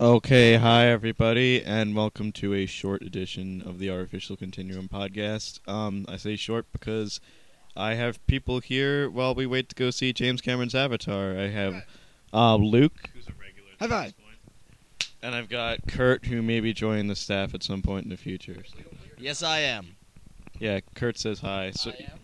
Okay, 0.00 0.54
hi 0.56 0.86
everybody, 0.86 1.60
and 1.64 1.96
welcome 1.96 2.30
to 2.32 2.54
a 2.54 2.66
short 2.66 3.02
edition 3.02 3.60
of 3.62 3.80
the 3.80 3.90
Artificial 3.90 4.36
Continuum 4.36 4.88
podcast. 4.88 5.58
Um, 5.68 6.04
I 6.08 6.16
say 6.16 6.36
short 6.36 6.66
because 6.72 7.20
I 7.76 7.94
have 7.94 8.24
people 8.28 8.60
here 8.60 9.10
while 9.10 9.34
we 9.34 9.44
wait 9.44 9.68
to 9.70 9.74
go 9.74 9.90
see 9.90 10.12
James 10.12 10.40
Cameron's 10.40 10.74
Avatar. 10.76 11.36
I 11.36 11.48
have 11.48 11.84
uh, 12.32 12.54
Luke, 12.56 13.10
who's 13.12 13.26
a 13.26 13.32
regular. 13.32 13.70
High 13.80 13.88
five. 13.88 14.14
And 15.20 15.34
I've 15.34 15.48
got 15.48 15.80
Kurt, 15.88 16.26
who 16.26 16.42
may 16.42 16.60
be 16.60 16.72
joining 16.72 17.08
the 17.08 17.16
staff 17.16 17.52
at 17.52 17.64
some 17.64 17.82
point 17.82 18.04
in 18.04 18.10
the 18.10 18.16
future. 18.16 18.62
Yes, 19.18 19.42
I 19.42 19.58
am. 19.60 19.96
Yeah, 20.60 20.78
Kurt 20.94 21.18
says 21.18 21.40
hi. 21.40 21.72
So 21.72 21.90
I 21.90 22.04
am. 22.12 22.18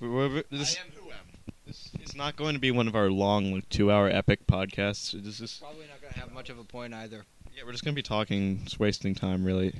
we're- 0.00 0.28
we're- 0.30 0.42
this, 0.50 0.76
I 0.76 0.80
am 0.80 0.92
who 1.00 1.10
am. 1.12 1.16
this 1.64 1.92
is 2.02 2.16
not 2.16 2.34
going 2.34 2.54
to 2.54 2.60
be 2.60 2.72
one 2.72 2.88
of 2.88 2.96
our 2.96 3.08
long, 3.08 3.52
like, 3.52 3.68
two-hour 3.68 4.08
epic 4.08 4.48
podcasts. 4.48 5.12
This 5.22 5.40
is 5.40 5.58
Probably 5.60 5.84
not 6.10 6.16
gonna 6.16 6.26
have 6.26 6.34
much 6.34 6.50
of 6.50 6.58
a 6.58 6.64
point 6.64 6.94
either. 6.94 7.24
Yeah, 7.54 7.62
we're 7.64 7.72
just 7.72 7.84
gonna 7.84 7.94
be 7.94 8.02
talking, 8.02 8.60
just 8.64 8.80
wasting 8.80 9.14
time, 9.14 9.44
really. 9.44 9.74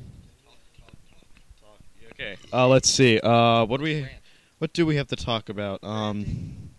Okay. 2.13 2.37
Uh, 2.53 2.69
let's 2.69 2.89
see. 2.89 3.19
Uh, 3.21 3.65
what 3.65 3.79
do 3.79 3.85
we, 3.85 4.07
what 4.59 4.73
do 4.73 4.85
we 4.85 4.97
have 4.97 5.09
to 5.09 5.17
talk 5.17 5.49
about? 5.49 5.83
Um, 5.83 6.71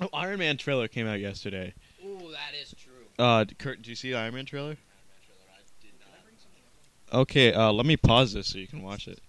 oh, 0.00 0.08
Iron 0.12 0.38
Man 0.38 0.56
trailer 0.56 0.88
came 0.88 1.06
out 1.06 1.18
yesterday. 1.18 1.72
Ooh, 2.04 2.18
that 2.32 2.54
is 2.60 2.74
true. 2.78 2.92
Uh, 3.18 3.44
Kurt, 3.58 3.78
did 3.78 3.86
you 3.86 3.94
see 3.94 4.10
the 4.10 4.18
Iron 4.18 4.34
Man 4.34 4.44
trailer? 4.44 4.76
Okay. 7.12 7.52
Uh, 7.52 7.72
let 7.72 7.86
me 7.86 7.96
pause 7.96 8.34
this 8.34 8.48
so 8.48 8.58
you 8.58 8.66
can 8.66 8.82
watch 8.82 9.08
it. 9.08 9.20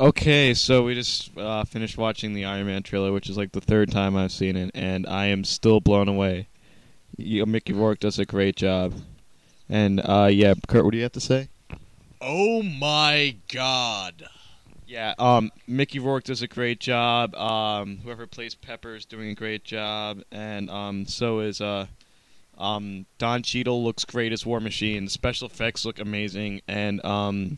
Okay, 0.00 0.54
so 0.54 0.84
we 0.84 0.94
just 0.94 1.36
uh, 1.36 1.64
finished 1.64 1.98
watching 1.98 2.32
the 2.32 2.46
Iron 2.46 2.66
Man 2.66 2.82
trailer, 2.82 3.12
which 3.12 3.28
is 3.28 3.36
like 3.36 3.52
the 3.52 3.60
third 3.60 3.90
time 3.90 4.16
I've 4.16 4.32
seen 4.32 4.56
it, 4.56 4.70
and 4.74 5.06
I 5.06 5.26
am 5.26 5.44
still 5.44 5.80
blown 5.80 6.08
away. 6.08 6.48
You, 7.18 7.44
Mickey 7.44 7.74
Rourke 7.74 8.00
does 8.00 8.18
a 8.18 8.24
great 8.24 8.56
job, 8.56 8.94
and 9.68 10.00
uh, 10.00 10.28
yeah, 10.30 10.54
Kurt, 10.68 10.84
what 10.84 10.92
do 10.92 10.96
you 10.96 11.02
have 11.02 11.12
to 11.12 11.20
say? 11.20 11.48
Oh 12.20 12.62
my 12.62 13.36
god. 13.52 14.28
Yeah, 14.86 15.14
um, 15.18 15.50
Mickey 15.66 15.98
Rourke 15.98 16.24
does 16.24 16.42
a 16.42 16.46
great 16.46 16.78
job. 16.78 17.34
Um, 17.34 17.98
whoever 18.04 18.26
plays 18.26 18.54
Pepper 18.54 18.94
is 18.94 19.06
doing 19.06 19.30
a 19.30 19.34
great 19.34 19.64
job, 19.64 20.22
and 20.30 20.68
um, 20.68 21.06
so 21.06 21.40
is 21.40 21.62
uh, 21.62 21.86
um, 22.58 23.06
Don 23.18 23.42
Cheadle 23.42 23.82
looks 23.82 24.04
great 24.04 24.32
as 24.32 24.44
War 24.44 24.60
Machine. 24.60 25.06
The 25.06 25.10
special 25.10 25.48
effects 25.48 25.84
look 25.86 25.98
amazing, 25.98 26.60
and 26.68 27.02
um, 27.04 27.56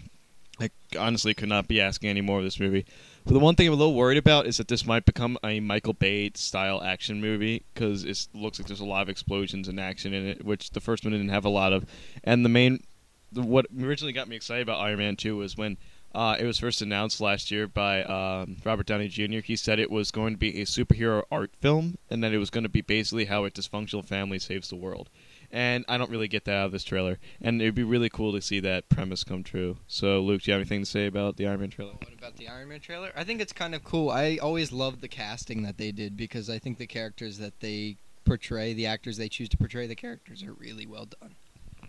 I 0.60 0.70
honestly 0.98 1.34
could 1.34 1.48
not 1.48 1.66
be 1.66 1.80
asking 1.80 2.08
any 2.08 2.20
more 2.20 2.38
of 2.38 2.44
this 2.44 2.60
movie. 2.60 2.86
But 3.24 3.32
the 3.32 3.40
one 3.40 3.54
thing 3.54 3.66
I'm 3.66 3.72
a 3.72 3.76
little 3.76 3.94
worried 3.94 4.18
about 4.18 4.46
is 4.46 4.58
that 4.58 4.68
this 4.68 4.84
might 4.84 5.06
become 5.06 5.38
a 5.42 5.58
Michael 5.58 5.94
Bay 5.94 6.30
style 6.34 6.82
action 6.82 7.22
movie 7.22 7.64
because 7.72 8.04
it 8.04 8.28
looks 8.34 8.58
like 8.58 8.68
there's 8.68 8.80
a 8.80 8.84
lot 8.84 9.00
of 9.00 9.08
explosions 9.08 9.66
and 9.66 9.80
action 9.80 10.12
in 10.12 10.26
it, 10.26 10.44
which 10.44 10.70
the 10.70 10.80
first 10.80 11.04
one 11.04 11.12
didn't 11.12 11.30
have 11.30 11.46
a 11.46 11.50
lot 11.50 11.72
of. 11.72 11.86
And 12.22 12.44
the 12.44 12.50
main, 12.50 12.84
the, 13.32 13.40
what 13.40 13.66
originally 13.80 14.12
got 14.12 14.28
me 14.28 14.36
excited 14.36 14.62
about 14.62 14.80
Iron 14.80 14.98
Man 14.98 15.16
2 15.16 15.36
was 15.38 15.56
when 15.56 15.78
uh, 16.14 16.36
it 16.38 16.44
was 16.44 16.58
first 16.58 16.82
announced 16.82 17.18
last 17.18 17.50
year 17.50 17.66
by 17.66 18.04
um, 18.04 18.58
Robert 18.62 18.86
Downey 18.86 19.08
Jr. 19.08 19.38
He 19.38 19.56
said 19.56 19.78
it 19.78 19.90
was 19.90 20.10
going 20.10 20.34
to 20.34 20.38
be 20.38 20.60
a 20.60 20.66
superhero 20.66 21.22
art 21.32 21.50
film 21.60 21.96
and 22.10 22.22
that 22.22 22.34
it 22.34 22.38
was 22.38 22.50
going 22.50 22.64
to 22.64 22.68
be 22.68 22.82
basically 22.82 23.24
how 23.24 23.46
a 23.46 23.50
dysfunctional 23.50 24.04
family 24.04 24.38
saves 24.38 24.68
the 24.68 24.76
world. 24.76 25.08
And 25.54 25.84
I 25.88 25.98
don't 25.98 26.10
really 26.10 26.26
get 26.26 26.46
that 26.46 26.56
out 26.56 26.66
of 26.66 26.72
this 26.72 26.82
trailer. 26.82 27.20
And 27.40 27.62
it'd 27.62 27.76
be 27.76 27.84
really 27.84 28.08
cool 28.08 28.32
to 28.32 28.42
see 28.42 28.58
that 28.58 28.88
premise 28.88 29.22
come 29.22 29.44
true. 29.44 29.76
So, 29.86 30.18
Luke, 30.18 30.42
do 30.42 30.50
you 30.50 30.52
have 30.52 30.60
anything 30.60 30.80
to 30.80 30.86
say 30.86 31.06
about 31.06 31.36
the 31.36 31.46
Iron 31.46 31.60
Man 31.60 31.70
trailer? 31.70 31.92
What 31.92 32.12
about 32.12 32.36
the 32.36 32.48
Iron 32.48 32.70
Man 32.70 32.80
trailer? 32.80 33.12
I 33.14 33.22
think 33.22 33.40
it's 33.40 33.52
kind 33.52 33.72
of 33.72 33.84
cool. 33.84 34.10
I 34.10 34.36
always 34.42 34.72
loved 34.72 35.00
the 35.00 35.06
casting 35.06 35.62
that 35.62 35.78
they 35.78 35.92
did 35.92 36.16
because 36.16 36.50
I 36.50 36.58
think 36.58 36.78
the 36.78 36.88
characters 36.88 37.38
that 37.38 37.60
they 37.60 37.98
portray, 38.24 38.72
the 38.72 38.86
actors 38.86 39.16
they 39.16 39.28
choose 39.28 39.48
to 39.50 39.56
portray 39.56 39.86
the 39.86 39.94
characters, 39.94 40.42
are 40.42 40.54
really 40.54 40.86
well 40.86 41.06
done. 41.20 41.36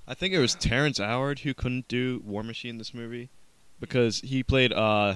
I 0.08 0.14
think 0.14 0.36
it 0.36 0.40
was 0.40 0.54
Terrence 0.54 1.00
Howard 1.00 1.40
who 1.40 1.56
couldn't 1.56 1.88
do 1.88 2.22
War 2.24 2.44
Machine 2.44 2.72
in 2.72 2.78
this 2.78 2.94
movie 2.94 3.30
because 3.80 4.20
he 4.22 4.44
played 4.44 4.74
uh 4.74 5.16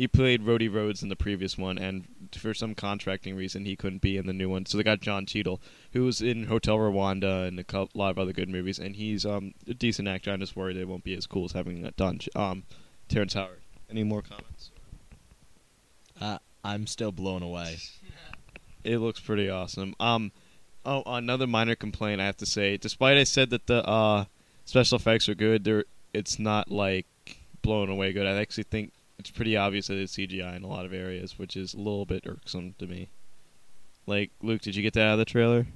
he 0.00 0.08
played 0.08 0.42
Rhodey 0.42 0.72
Rhodes 0.72 1.02
in 1.02 1.10
the 1.10 1.14
previous 1.14 1.58
one, 1.58 1.76
and 1.76 2.06
for 2.34 2.54
some 2.54 2.74
contracting 2.74 3.36
reason 3.36 3.66
he 3.66 3.76
couldn't 3.76 4.00
be 4.00 4.16
in 4.16 4.26
the 4.26 4.32
new 4.32 4.48
one. 4.48 4.64
So 4.64 4.78
they 4.78 4.82
got 4.82 5.02
John 5.02 5.26
Cheadle, 5.26 5.60
who 5.92 6.06
was 6.06 6.22
in 6.22 6.44
Hotel 6.44 6.78
Rwanda 6.78 7.46
and 7.46 7.60
a 7.60 7.88
lot 7.92 8.08
of 8.08 8.18
other 8.18 8.32
good 8.32 8.48
movies, 8.48 8.78
and 8.78 8.96
he's 8.96 9.26
um 9.26 9.52
a 9.68 9.74
decent 9.74 10.08
actor. 10.08 10.30
I'm 10.30 10.40
just 10.40 10.56
worried 10.56 10.78
it 10.78 10.88
won't 10.88 11.04
be 11.04 11.12
as 11.12 11.26
cool 11.26 11.44
as 11.44 11.52
having 11.52 11.82
done. 11.98 12.18
Um, 12.34 12.62
Terrence 13.10 13.34
Howard. 13.34 13.60
Any 13.90 14.02
more 14.02 14.22
comments? 14.22 14.70
Uh, 16.18 16.38
I'm 16.64 16.86
still 16.86 17.12
blown 17.12 17.42
away. 17.42 17.76
It 18.82 18.96
looks 18.96 19.20
pretty 19.20 19.50
awesome. 19.50 19.94
Um, 20.00 20.32
oh, 20.86 21.02
another 21.04 21.46
minor 21.46 21.74
complaint 21.74 22.18
I 22.18 22.24
have 22.24 22.38
to 22.38 22.46
say. 22.46 22.78
Despite 22.78 23.18
I 23.18 23.24
said 23.24 23.50
that 23.50 23.66
the 23.66 23.86
uh, 23.86 24.24
special 24.64 24.96
effects 24.96 25.28
are 25.28 25.34
good, 25.34 25.64
there 25.64 25.84
it's 26.14 26.38
not 26.38 26.70
like 26.70 27.04
blown 27.60 27.90
away 27.90 28.14
good. 28.14 28.26
I 28.26 28.40
actually 28.40 28.64
think 28.64 28.94
it's 29.20 29.30
pretty 29.30 29.56
obvious 29.56 29.88
that 29.88 29.98
it's 29.98 30.16
CGI 30.16 30.56
in 30.56 30.62
a 30.62 30.66
lot 30.66 30.86
of 30.86 30.94
areas, 30.94 31.38
which 31.38 31.56
is 31.56 31.74
a 31.74 31.76
little 31.76 32.06
bit 32.06 32.26
irksome 32.26 32.74
to 32.78 32.86
me. 32.86 33.10
Like 34.06 34.30
Luke, 34.42 34.62
did 34.62 34.74
you 34.74 34.82
get 34.82 34.94
that 34.94 35.06
out 35.06 35.12
of 35.12 35.18
the 35.18 35.24
trailer? 35.26 35.66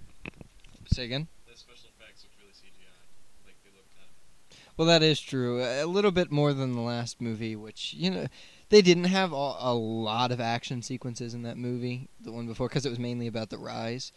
Say 0.87 1.05
again? 1.05 1.29
The 1.47 1.57
special 1.57 1.91
effects 1.99 2.25
look 2.25 2.33
really 2.41 2.53
CGI. 2.53 3.47
Like 3.47 3.57
they 3.63 3.71
look 3.77 3.85
kind 3.95 4.09
of. 4.51 4.59
Well, 4.79 4.89
that 4.89 5.03
is 5.03 5.21
true. 5.21 5.63
A 5.63 5.85
little 5.85 6.11
bit 6.11 6.33
more 6.33 6.55
than 6.55 6.73
the 6.73 6.81
last 6.81 7.21
movie, 7.21 7.55
which 7.55 7.95
you 7.95 8.11
know 8.11 8.27
they 8.71 8.81
didn't 8.81 9.05
have 9.05 9.33
a, 9.33 9.55
a 9.59 9.75
lot 9.75 10.33
of 10.33 10.41
action 10.41 10.81
sequences 10.81 11.35
in 11.35 11.43
that 11.43 11.59
movie, 11.59 12.09
the 12.21 12.33
one 12.33 12.47
before, 12.47 12.69
because 12.69 12.87
it 12.87 12.91
was 12.91 12.99
mainly 12.99 13.27
about 13.27 13.51
the 13.51 13.59
rise. 13.59 14.11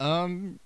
Um, 0.00 0.58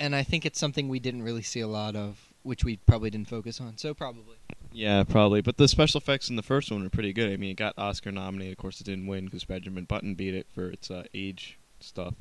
and 0.00 0.14
I 0.14 0.24
think 0.24 0.44
it's 0.44 0.58
something 0.58 0.88
we 0.88 0.98
didn't 0.98 1.22
really 1.22 1.42
see 1.42 1.60
a 1.60 1.68
lot 1.68 1.94
of, 1.94 2.27
which 2.48 2.64
we 2.64 2.78
probably 2.78 3.10
didn't 3.10 3.28
focus 3.28 3.60
on. 3.60 3.76
So 3.78 3.94
probably. 3.94 4.36
Yeah, 4.72 5.04
probably. 5.04 5.40
But 5.40 5.56
the 5.56 5.68
special 5.68 5.98
effects 5.98 6.28
in 6.28 6.36
the 6.36 6.42
first 6.42 6.70
one 6.70 6.82
were 6.82 6.90
pretty 6.90 7.12
good. 7.12 7.32
I 7.32 7.36
mean, 7.36 7.50
it 7.50 7.56
got 7.56 7.74
Oscar 7.78 8.10
nominated. 8.10 8.52
Of 8.52 8.58
course, 8.58 8.80
it 8.80 8.84
didn't 8.84 9.06
win 9.06 9.26
because 9.26 9.44
Benjamin 9.44 9.84
Button 9.84 10.14
beat 10.14 10.34
it 10.34 10.46
for 10.52 10.68
its 10.68 10.90
uh, 10.90 11.04
age 11.14 11.58
stuff. 11.80 12.14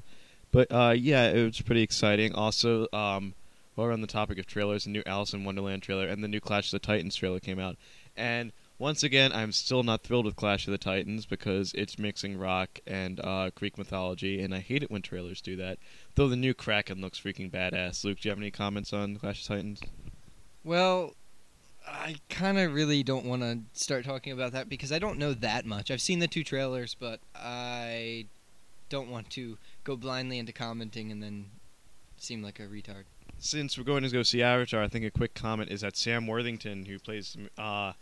But 0.52 0.72
uh, 0.72 0.94
yeah, 0.98 1.30
it 1.30 1.44
was 1.44 1.62
pretty 1.62 1.82
exciting. 1.82 2.34
Also, 2.34 2.88
um, 2.94 3.34
while 3.76 3.88
we're 3.88 3.94
on 3.94 4.02
the 4.02 4.08
topic 4.08 4.40
of 4.40 4.46
trailers, 4.46 4.86
the 4.86 4.90
new 4.90 5.04
Alice 5.06 5.34
in 5.34 5.44
Wonderland 5.44 5.84
trailer 5.84 6.08
and 6.08 6.24
the 6.24 6.28
new 6.28 6.40
Clash 6.40 6.74
of 6.74 6.82
the 6.82 6.86
Titans 6.86 7.16
trailer 7.16 7.40
came 7.40 7.60
out. 7.60 7.76
And 8.16 8.52
once 8.80 9.04
again, 9.04 9.32
I'm 9.34 9.52
still 9.52 9.84
not 9.84 10.04
thrilled 10.04 10.26
with 10.26 10.36
Clash 10.36 10.68
of 10.68 10.72
the 10.72 10.78
Titans 10.78 11.26
because 11.26 11.74
it's 11.74 12.00
mixing 12.00 12.38
rock 12.38 12.80
and 12.86 13.20
uh, 13.20 13.50
Greek 13.56 13.78
mythology, 13.78 14.42
and 14.42 14.54
I 14.54 14.60
hate 14.60 14.84
it 14.84 14.92
when 14.92 15.02
trailers 15.02 15.42
do 15.42 15.56
that. 15.58 15.80
Though 16.16 16.28
the 16.28 16.36
new 16.36 16.54
Kraken 16.54 17.02
looks 17.02 17.20
freaking 17.20 17.52
badass. 17.52 18.04
Luke, 18.04 18.20
do 18.20 18.28
you 18.28 18.32
have 18.32 18.40
any 18.40 18.52
comments 18.52 18.94
on 18.94 19.18
Clash 19.18 19.42
of 19.42 19.48
the 19.48 19.56
Titans? 19.56 19.82
Well, 20.68 21.14
I 21.88 22.18
kind 22.28 22.60
of 22.60 22.74
really 22.74 23.02
don't 23.02 23.24
want 23.24 23.42
to 23.42 23.60
start 23.72 24.04
talking 24.04 24.34
about 24.34 24.52
that 24.52 24.68
because 24.68 24.92
I 24.92 25.00
don't 25.00 25.18
know 25.18 25.34
that 25.36 25.66
much. 25.66 25.90
I've 25.90 26.02
seen 26.02 26.20
the 26.20 26.28
two 26.28 26.44
trailers, 26.44 26.94
but 26.94 27.22
I 27.34 28.26
don't 28.90 29.10
want 29.10 29.30
to 29.30 29.58
go 29.86 29.96
blindly 29.96 30.40
into 30.40 30.52
commenting 30.52 31.10
and 31.10 31.24
then 31.24 31.46
seem 32.18 32.44
like 32.44 32.60
a 32.60 32.64
retard. 32.64 33.06
since 33.40 33.78
we're 33.78 33.86
going 33.86 34.04
to 34.04 34.10
go 34.10 34.24
see 34.24 34.44
Avatar, 34.44 34.84
I 34.84 34.90
think 34.90 35.06
a 35.06 35.10
quick 35.10 35.34
comment 35.34 35.72
is 35.72 35.82
that 35.82 35.96
Sam 35.96 36.28
Worthington, 36.28 36.84
who 36.84 37.00
plays 37.00 37.38
uh, 37.58 37.94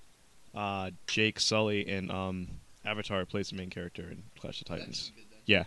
uh, 0.55 0.89
Jake 1.05 1.39
Sully 1.39 1.87
in 1.87 2.09
um, 2.09 2.47
Avatar, 2.83 3.25
plays 3.25 3.51
the 3.51 3.57
main 3.57 3.69
character 3.69 4.09
in 4.09 4.23
Clash 4.39 4.61
of 4.61 4.65
Titans. 4.65 5.11
Yeah, 5.45 5.65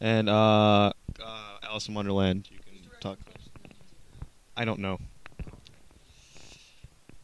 and 0.00 0.28
uh, 0.28 0.92
uh, 1.24 1.58
Alice 1.62 1.86
in 1.86 1.94
Wonderland. 1.94 2.48
You 2.50 2.58
can 2.58 2.90
talk. 2.98 3.18
I 4.56 4.64
don't 4.64 4.80
know. 4.80 4.98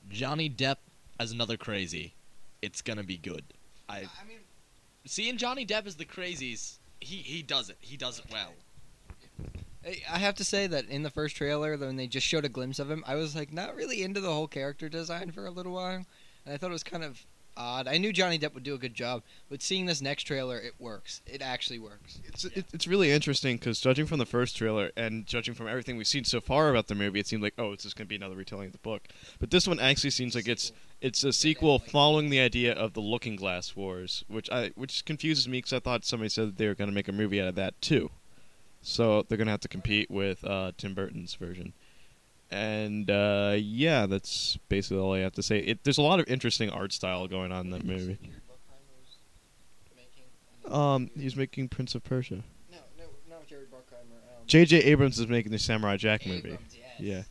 Johnny 0.09 0.49
Depp 0.50 0.77
as 1.19 1.33
another 1.33 1.56
crazy. 1.56 2.15
It's 2.62 2.83
gonna 2.83 3.05
be 3.05 3.17
good. 3.19 3.44
I 3.89 3.99
I 3.99 4.25
mean, 4.27 4.39
seeing 5.05 5.37
Johnny 5.37 5.65
Depp 5.67 5.87
as 5.87 5.97
the 5.97 6.05
crazies. 6.05 6.78
He 7.00 7.17
he 7.17 7.43
does 7.43 7.69
it. 7.71 7.77
He 7.81 7.97
does 7.97 8.19
it 8.19 8.27
well. 8.33 8.53
I- 9.84 10.03
I 10.11 10.19
have 10.19 10.34
to 10.37 10.45
say 10.45 10.66
that 10.66 10.87
in 10.87 11.03
the 11.03 11.11
first 11.11 11.37
trailer, 11.37 11.77
when 11.77 11.97
they 11.97 12.06
just 12.06 12.27
showed 12.27 12.45
a 12.45 12.49
glimpse 12.49 12.78
of 12.78 12.91
him, 12.91 13.05
I 13.06 13.15
was 13.15 13.37
like 13.37 13.53
not 13.53 13.77
really 13.77 14.03
into 14.03 14.21
the 14.21 14.33
whole 14.33 14.49
character 14.49 14.89
design 14.89 15.31
for 15.31 15.47
a 15.47 15.51
little 15.51 15.72
while, 15.72 16.04
and 16.45 16.54
I 16.54 16.57
thought 16.57 16.71
it 16.71 16.72
was 16.72 16.83
kind 16.83 17.04
of 17.04 17.25
odd. 17.57 17.89
I 17.89 17.99
knew 17.99 18.13
Johnny 18.13 18.39
Depp 18.39 18.55
would 18.55 18.63
do 18.63 18.75
a 18.75 18.79
good 18.79 18.95
job, 18.95 19.23
but 19.49 19.63
seeing 19.63 19.87
this 19.87 20.01
next 20.01 20.25
trailer, 20.25 20.59
it 20.59 20.75
works. 20.79 21.23
It 21.27 21.43
actually 21.43 21.79
works. 21.79 22.19
It's 22.25 22.45
it, 22.45 22.67
it's 22.73 22.87
really 22.87 23.11
interesting 23.11 23.57
because 23.57 23.81
judging 23.81 24.07
from 24.07 24.19
the 24.19 24.27
first 24.27 24.57
trailer 24.57 24.91
and 24.97 25.27
judging 25.27 25.55
from 25.55 25.69
everything 25.69 25.97
we've 25.97 26.07
seen 26.07 26.25
so 26.25 26.41
far 26.41 26.71
about 26.71 26.87
the 26.89 26.95
movie, 26.95 27.21
it 27.21 27.27
seemed 27.27 27.43
like 27.43 27.55
oh, 27.59 27.73
it's 27.73 27.85
just 27.85 27.97
going 27.97 28.07
to 28.07 28.09
be 28.09 28.17
another 28.17 28.37
retelling 28.37 28.67
of 28.67 28.73
the 28.73 28.79
book. 28.79 29.09
But 29.39 29.51
this 29.51 29.67
one 29.67 29.81
actually 29.81 30.11
seems 30.11 30.35
like 30.35 30.49
it's 30.49 30.73
it's 31.01 31.25
a 31.25 31.33
sequel 31.33 31.79
following 31.79 32.31
the 32.31 32.41
idea 32.41 32.73
of 32.73 32.95
the 32.95 33.01
Looking 33.01 33.37
Glass 33.37 33.77
Wars, 33.77 34.25
which 34.29 34.51
I 34.51 34.73
which 34.75 35.05
confuses 35.05 35.49
me 35.49 35.59
because 35.59 35.73
I 35.73 35.81
thought 35.81 36.05
somebody 36.05 36.29
said 36.29 36.49
that 36.49 36.57
they 36.59 36.67
were 36.67 36.75
going 36.75 36.91
to 36.91 36.95
make 36.95 37.09
a 37.09 37.13
movie 37.13 37.41
out 37.41 37.49
of 37.49 37.55
that 37.57 37.81
too. 37.81 38.11
So 38.83 39.23
they're 39.23 39.39
going 39.39 39.47
to 39.47 39.53
have 39.53 39.61
to 39.61 39.69
compete 39.69 40.11
with 40.11 40.45
uh, 40.45 40.73
Tim 40.77 40.95
Burton's 40.95 41.35
version. 41.35 41.73
And 42.51 43.10
uh, 43.10 43.57
yeah, 43.59 44.07
that's 44.07 44.57
basically 44.69 44.98
all 44.98 45.15
I 45.15 45.21
have 45.21 45.33
to 45.34 45.43
say. 45.43 45.59
It, 45.59 45.84
there's 45.84 45.98
a 45.98 46.03
lot 46.03 46.21
of 46.21 46.28
interesting 46.28 46.71
art 46.71 46.93
style 46.93 47.27
going 47.27 47.51
on 47.53 47.66
in 47.66 47.71
that 47.72 47.84
movie. 47.84 48.19
Um, 50.69 51.10
he's 51.16 51.37
making 51.37 51.69
Prince 51.69 51.95
of 51.95 52.04
Persia. 52.04 52.43
No, 52.71 52.78
no, 52.98 53.04
not 53.28 53.47
Jerry 53.47 53.65
Bruckheimer. 53.65 54.16
Um, 54.37 54.43
J.J. 54.47 54.78
Abrams 54.78 55.19
is 55.19 55.28
making 55.28 55.53
the 55.53 55.59
Samurai 55.59 55.97
Jack 55.97 56.27
movie. 56.27 56.39
Abrams, 56.51 56.77
yes. 56.77 56.83
Yeah. 56.98 57.22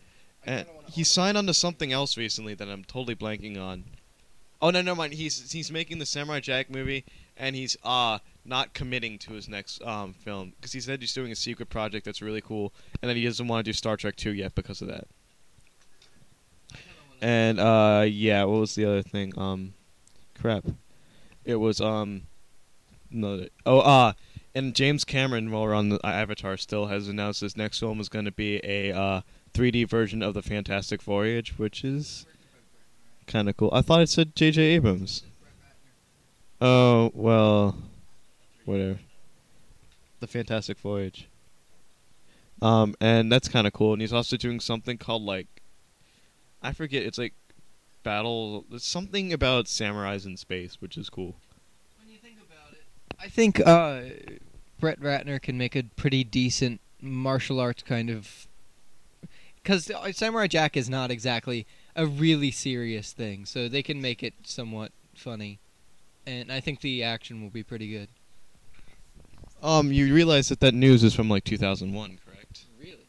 And 0.46 0.68
he 0.90 1.04
signed 1.04 1.38
on 1.38 1.48
to 1.48 1.54
something 1.54 1.92
else 1.92 2.18
recently 2.18 2.54
that 2.54 2.70
I'm 2.70 2.84
totally 2.84 3.16
blanking 3.16 3.62
on. 3.62 3.84
Oh 4.62 4.70
no, 4.70 4.82
never 4.82 4.98
mind. 4.98 5.14
He's 5.14 5.52
he's 5.52 5.72
making 5.72 6.00
the 6.00 6.06
Samurai 6.06 6.40
Jack 6.40 6.70
movie, 6.70 7.04
and 7.36 7.56
he's 7.56 7.76
uh 7.84 8.20
not 8.46 8.74
committing 8.74 9.18
to 9.20 9.34
his 9.34 9.50
next 9.50 9.82
um 9.84 10.14
film 10.14 10.54
because 10.56 10.72
he 10.72 10.80
said 10.80 11.02
he's 11.02 11.14
doing 11.14 11.32
a 11.32 11.36
secret 11.36 11.70
project 11.70 12.06
that's 12.06 12.22
really 12.22 12.42
cool, 12.42 12.74
and 13.02 13.10
then 13.10 13.16
he 13.16 13.24
doesn't 13.24 13.48
want 13.48 13.66
to 13.66 13.70
do 13.70 13.74
Star 13.74 13.98
Trek 13.98 14.16
two 14.16 14.34
yet 14.34 14.56
because 14.56 14.82
of 14.82 14.88
that. 14.88 15.08
And 17.22 17.60
uh 17.60 18.06
yeah, 18.08 18.44
what 18.44 18.60
was 18.60 18.76
the 18.76 18.86
other 18.86 19.02
thing? 19.02 19.34
Um, 19.38 19.74
crap, 20.40 20.66
it 21.44 21.56
was 21.56 21.82
um, 21.82 22.24
no, 23.10 23.48
oh 23.66 23.80
uh, 23.80 24.14
and 24.54 24.76
James 24.76 25.04
Cameron, 25.04 25.52
while 25.52 25.64
we're 25.64 25.74
on 25.74 25.90
the 25.90 26.06
uh, 26.06 26.10
Avatar, 26.10 26.58
still 26.58 26.88
has 26.88 27.08
announced 27.08 27.42
his 27.42 27.58
next 27.58 27.80
film 27.80 28.00
is 28.00 28.10
going 28.10 28.26
to 28.26 28.32
be 28.32 28.62
a 28.64 28.92
uh 28.92 29.22
3D 29.54 29.88
version 29.88 30.22
of 30.22 30.34
the 30.34 30.42
Fantastic 30.42 31.02
Voyage, 31.02 31.58
which 31.58 31.84
is 31.84 32.26
kind 33.26 33.50
of 33.50 33.56
cool. 33.58 33.70
I 33.72 33.82
thought 33.82 34.02
it 34.02 34.10
said 34.10 34.36
J.J. 34.36 34.62
Abrams. 34.62 35.24
Oh 36.62 37.12
well, 37.14 37.78
whatever. 38.66 39.00
The 40.20 40.28
Fantastic 40.28 40.80
Voyage. 40.80 41.28
Um, 42.62 42.96
and 43.00 43.32
that's 43.32 43.48
kind 43.48 43.68
of 43.68 43.74
cool. 43.74 43.94
And 43.94 44.02
he's 44.02 44.14
also 44.14 44.38
doing 44.38 44.60
something 44.60 44.98
called 44.98 45.24
like, 45.24 45.48
I 46.62 46.74
forget. 46.74 47.04
It's 47.04 47.18
like 47.18 47.34
battle. 48.04 48.66
It's 48.72 48.88
something 48.88 49.34
about 49.34 49.66
samurais 49.66 50.26
in 50.26 50.38
space, 50.38 50.78
which 50.80 50.98
is 50.98 51.10
cool. 51.10 51.36
When 52.00 52.10
you 52.10 52.18
think 52.18 52.38
about 52.38 52.74
it, 52.74 52.84
I 53.20 53.28
think 53.28 53.60
uh, 53.66 54.02
Brett 54.80 55.00
Ratner 55.00 55.42
can 55.42 55.58
make 55.58 55.76
a 55.76 55.84
pretty 55.96 56.24
decent 56.24 56.82
martial 57.02 57.60
arts 57.60 57.84
kind 57.84 58.10
of. 58.10 58.48
Because 59.62 59.92
Samurai 60.16 60.46
Jack 60.46 60.78
is 60.78 60.90
not 60.90 61.10
exactly 61.10 61.66
a 61.96 62.06
really 62.06 62.52
serious 62.52 63.14
thing, 63.14 63.46
so 63.46 63.68
they 63.68 63.82
can 63.82 64.00
make 64.00 64.22
it 64.22 64.36
somewhat 64.44 64.92
funny, 65.16 65.60
and 66.28 66.52
I 66.52 66.60
think 66.60 66.82
the 66.82 67.02
action 67.02 67.42
will 67.42 67.50
be 67.50 67.64
pretty 67.64 67.90
good. 67.90 68.10
Um, 69.66 69.92
you 69.92 70.14
realize 70.14 70.50
that 70.50 70.60
that 70.60 70.74
news 70.74 71.04
is 71.04 71.14
from 71.16 71.30
like 71.30 71.44
2001, 71.44 72.20
correct? 72.26 72.66
Really? 72.80 73.08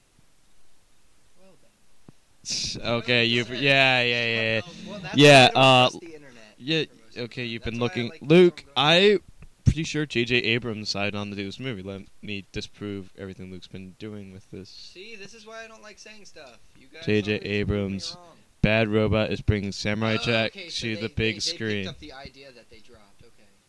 Well 1.38 1.54
then. 1.62 2.82
okay, 2.82 3.24
you 3.24 3.44
yeah, 3.50 4.02
yeah, 4.02 4.02
yeah. 4.02 4.54
Yeah, 4.54 4.60
well, 4.88 5.00
yeah 5.14 5.48
uh 5.54 5.90
the 5.90 6.06
internet 6.06 6.54
Yeah, 6.58 6.84
okay, 7.18 7.44
you've 7.44 7.62
been 7.64 7.78
looking. 7.78 8.08
like 8.08 8.20
Luke, 8.22 8.64
I 8.76 9.18
pretty 9.64 9.82
sure 9.84 10.06
J.J. 10.06 10.36
Abrams 10.36 10.88
signed 10.88 11.14
on 11.16 11.28
to 11.30 11.36
do 11.36 11.44
this 11.44 11.58
movie. 11.60 11.82
Let 11.82 12.02
me 12.22 12.46
disprove 12.52 13.10
everything 13.18 13.50
Luke's 13.50 13.66
been 13.66 13.96
doing 13.98 14.32
with 14.32 14.50
this. 14.50 14.68
See, 14.70 15.16
this 15.16 15.34
is 15.34 15.44
why 15.46 15.64
I 15.64 15.68
don't 15.68 15.82
like 15.82 15.98
saying 15.98 16.24
stuff. 16.24 16.58
You 16.78 16.86
guys 16.92 17.04
J.J. 17.04 17.32
always 17.32 17.40
prove 17.42 17.50
me 17.50 17.56
Abrams. 17.58 18.16
Bad 18.62 18.88
Robot 18.88 19.30
is 19.30 19.40
bringing 19.42 19.72
Samurai 19.72 20.16
Oh, 20.18 20.24
Jack 20.24 20.52
okay, 20.52 20.64
to 20.66 20.70
so 20.70 20.86
the 20.86 20.94
they- 20.94 21.06
big 21.08 21.16
they, 21.16 21.32
they 21.34 21.40
screen. 21.40 21.84
Picked 21.84 21.88
up 21.90 21.98
the 22.00 22.12
idea 22.14 22.52
that 22.52 22.70
they 22.70 22.78
dropped. 22.78 23.22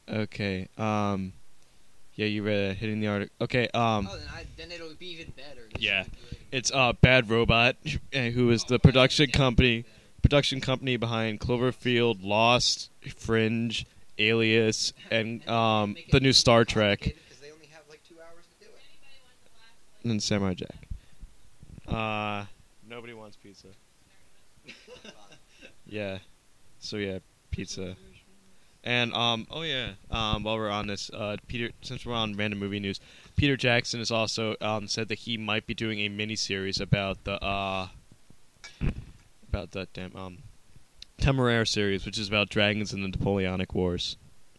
Okay. 0.07 0.21
Okay. 0.21 0.67
Um. 0.77 1.33
Yeah, 2.17 2.25
you 2.25 2.41
read 2.43 2.71
it, 2.71 2.77
hitting 2.77 2.99
the 2.99 3.07
article. 3.07 3.33
Okay. 3.41 3.67
Um. 3.75 4.09
oh, 4.11 4.17
then, 4.17 4.27
I, 4.33 4.43
then 4.57 4.71
it'll 4.71 4.93
be 4.95 5.07
even 5.11 5.31
better. 5.37 5.61
Yeah. 5.77 5.99
will 5.99 6.05
be 6.05 6.11
great. 6.31 6.41
It's 6.51 6.71
uh 6.73 6.93
Bad 6.93 7.29
Robot, 7.29 7.75
eh, 8.11 8.31
who 8.31 8.49
is 8.49 8.63
Oh, 8.63 8.67
the 8.69 8.79
production 8.79 9.29
company 9.29 9.85
production 10.23 10.59
company 10.59 10.97
behind 10.97 11.39
Cloverfield, 11.39 12.17
Lost, 12.23 12.89
Fringe, 13.15 13.85
Alias, 14.17 14.93
and 15.11 15.47
um 15.47 15.95
the 16.11 16.19
new 16.19 16.33
Star 16.33 16.65
Trek. 16.65 16.99
complicated 17.01 17.29
'cause 17.29 17.39
they 17.39 17.51
only 17.51 17.67
have 17.67 17.83
like 17.87 18.01
two 18.07 18.15
hours 18.19 18.45
to 18.59 18.65
do 18.65 18.71
it. 18.73 18.81
and 20.01 20.11
then 20.11 20.19
Samurai 20.19 20.55
Jack. 20.55 20.87
Uh, 21.87 22.45
nobody 22.89 23.13
wants 23.13 23.37
pizza. 23.37 23.67
Yeah. 25.89 26.17
So 26.79 26.97
yeah, 26.97 27.19
pizza. 27.51 27.95
And 28.87 29.13
um, 29.13 29.47
oh 29.51 29.63
yeah, 29.63 29.89
um, 30.09 30.43
while 30.43 30.55
we're 30.55 30.69
on 30.69 30.87
this, 30.87 31.11
uh, 31.13 31.35
Peter, 31.47 31.71
since 31.81 32.05
we're 32.05 32.13
on 32.13 32.37
random 32.37 32.57
movie 32.57 32.79
news, 32.79 33.01
Peter 33.35 33.57
Jackson 33.57 33.99
has 33.99 34.11
also 34.11 34.55
um 34.61 34.87
said 34.87 35.09
that 35.09 35.19
he 35.19 35.37
might 35.37 35.67
be 35.67 35.73
doing 35.73 35.99
a 35.99 36.07
mini 36.07 36.37
series 36.37 36.79
about 36.79 37.25
the 37.25 37.33
uh, 37.43 37.89
about 39.49 39.71
that 39.71 39.91
damn 39.91 40.15
um, 40.15 40.37
Temeraire 41.19 41.67
series, 41.67 42.05
which 42.05 42.17
is 42.17 42.29
about 42.29 42.47
dragons 42.47 42.93
in 42.93 43.01
the 43.01 43.09
Napoleonic 43.09 43.75
Wars, 43.75 44.15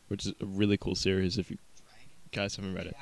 which 0.09 0.27
is 0.27 0.35
a 0.43 0.45
really 0.45 0.77
cool 0.77 0.95
series. 0.95 1.39
If 1.39 1.51
you 1.51 1.57
guys 2.31 2.55
haven't 2.57 2.75
read 2.75 2.89
it, 2.89 2.97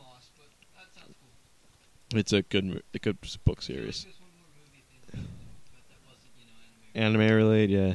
lost, 0.00 0.32
but 0.36 0.46
that 0.74 0.92
sounds 1.00 1.14
cool. 1.20 2.18
it's 2.18 2.32
a 2.32 2.42
good, 2.42 2.82
a 2.92 2.98
good 2.98 3.18
book 3.44 3.62
series. 3.62 3.86
was 3.86 4.04
just 4.04 4.20
one 4.20 4.30
more 4.36 4.48
movie 4.58 4.82
thing, 4.90 5.28
but 5.72 5.82
that 5.88 5.98
wasn't, 6.08 6.32
you 6.40 6.46
know, 6.46 7.06
anime. 7.06 7.20
Anime 7.20 7.36
related, 7.36 7.70
yeah. 7.70 7.94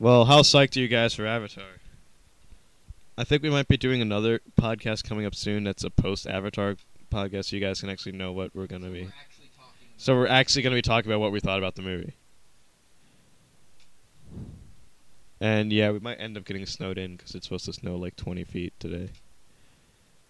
Well, 0.00 0.24
how 0.24 0.40
psyched 0.40 0.78
are 0.78 0.80
you 0.80 0.88
guys 0.88 1.12
for 1.12 1.26
Avatar? 1.26 1.62
I 3.18 3.24
think 3.24 3.42
we 3.42 3.50
might 3.50 3.68
be 3.68 3.76
doing 3.76 4.00
another 4.00 4.40
podcast 4.58 5.06
coming 5.06 5.26
up 5.26 5.34
soon. 5.34 5.64
That's 5.64 5.84
a 5.84 5.90
post 5.90 6.26
Avatar 6.26 6.76
podcast, 7.12 7.50
so 7.50 7.56
you 7.56 7.60
guys 7.60 7.80
can 7.82 7.90
actually 7.90 8.12
know 8.12 8.32
what 8.32 8.54
we're 8.54 8.66
gonna 8.66 8.86
So 8.86 8.92
be. 8.94 9.02
we're 9.02 9.12
So 9.98 10.16
we're 10.16 10.26
actually 10.26 10.62
gonna 10.62 10.76
be 10.76 10.80
talking 10.80 11.10
about 11.10 11.20
what 11.20 11.32
we 11.32 11.40
thought 11.40 11.58
about 11.58 11.74
the 11.74 11.82
movie. 11.82 12.14
And 15.38 15.70
yeah, 15.70 15.90
we 15.90 15.98
might 15.98 16.14
end 16.18 16.38
up 16.38 16.46
getting 16.46 16.64
snowed 16.64 16.96
in 16.96 17.16
because 17.16 17.34
it's 17.34 17.44
supposed 17.44 17.66
to 17.66 17.74
snow 17.74 17.96
like 17.96 18.16
20 18.16 18.42
feet 18.44 18.72
today. 18.78 19.10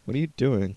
What 0.05 0.17
are 0.17 0.19
you 0.19 0.27
doing? 0.37 0.75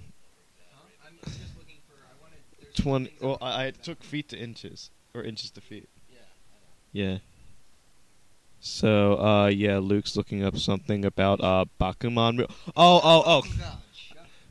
Huh? 0.72 0.86
I'm 1.08 1.18
just 1.32 1.58
looking 1.58 1.78
for. 1.88 1.96
I 1.96 2.14
wanted. 2.22 2.76
20. 2.76 3.14
Well, 3.22 3.40
I, 3.42 3.66
I 3.66 3.72
took 3.72 4.04
feet 4.04 4.30
to 4.30 4.38
inches 4.38 4.92
or 5.16 5.24
inches 5.24 5.50
to 5.50 5.62
feet. 5.62 5.90
Yeah. 6.12 6.18
I 6.94 7.06
know. 7.08 7.12
Yeah. 7.12 7.18
So, 8.66 9.20
uh, 9.20 9.48
yeah, 9.48 9.80
Luke's 9.80 10.16
looking 10.16 10.42
up 10.42 10.58
something 10.58 11.04
about 11.04 11.42
uh 11.42 11.66
Bakuman. 11.82 12.50
Oh, 12.78 13.02
oh, 13.04 13.24
oh. 13.26 13.44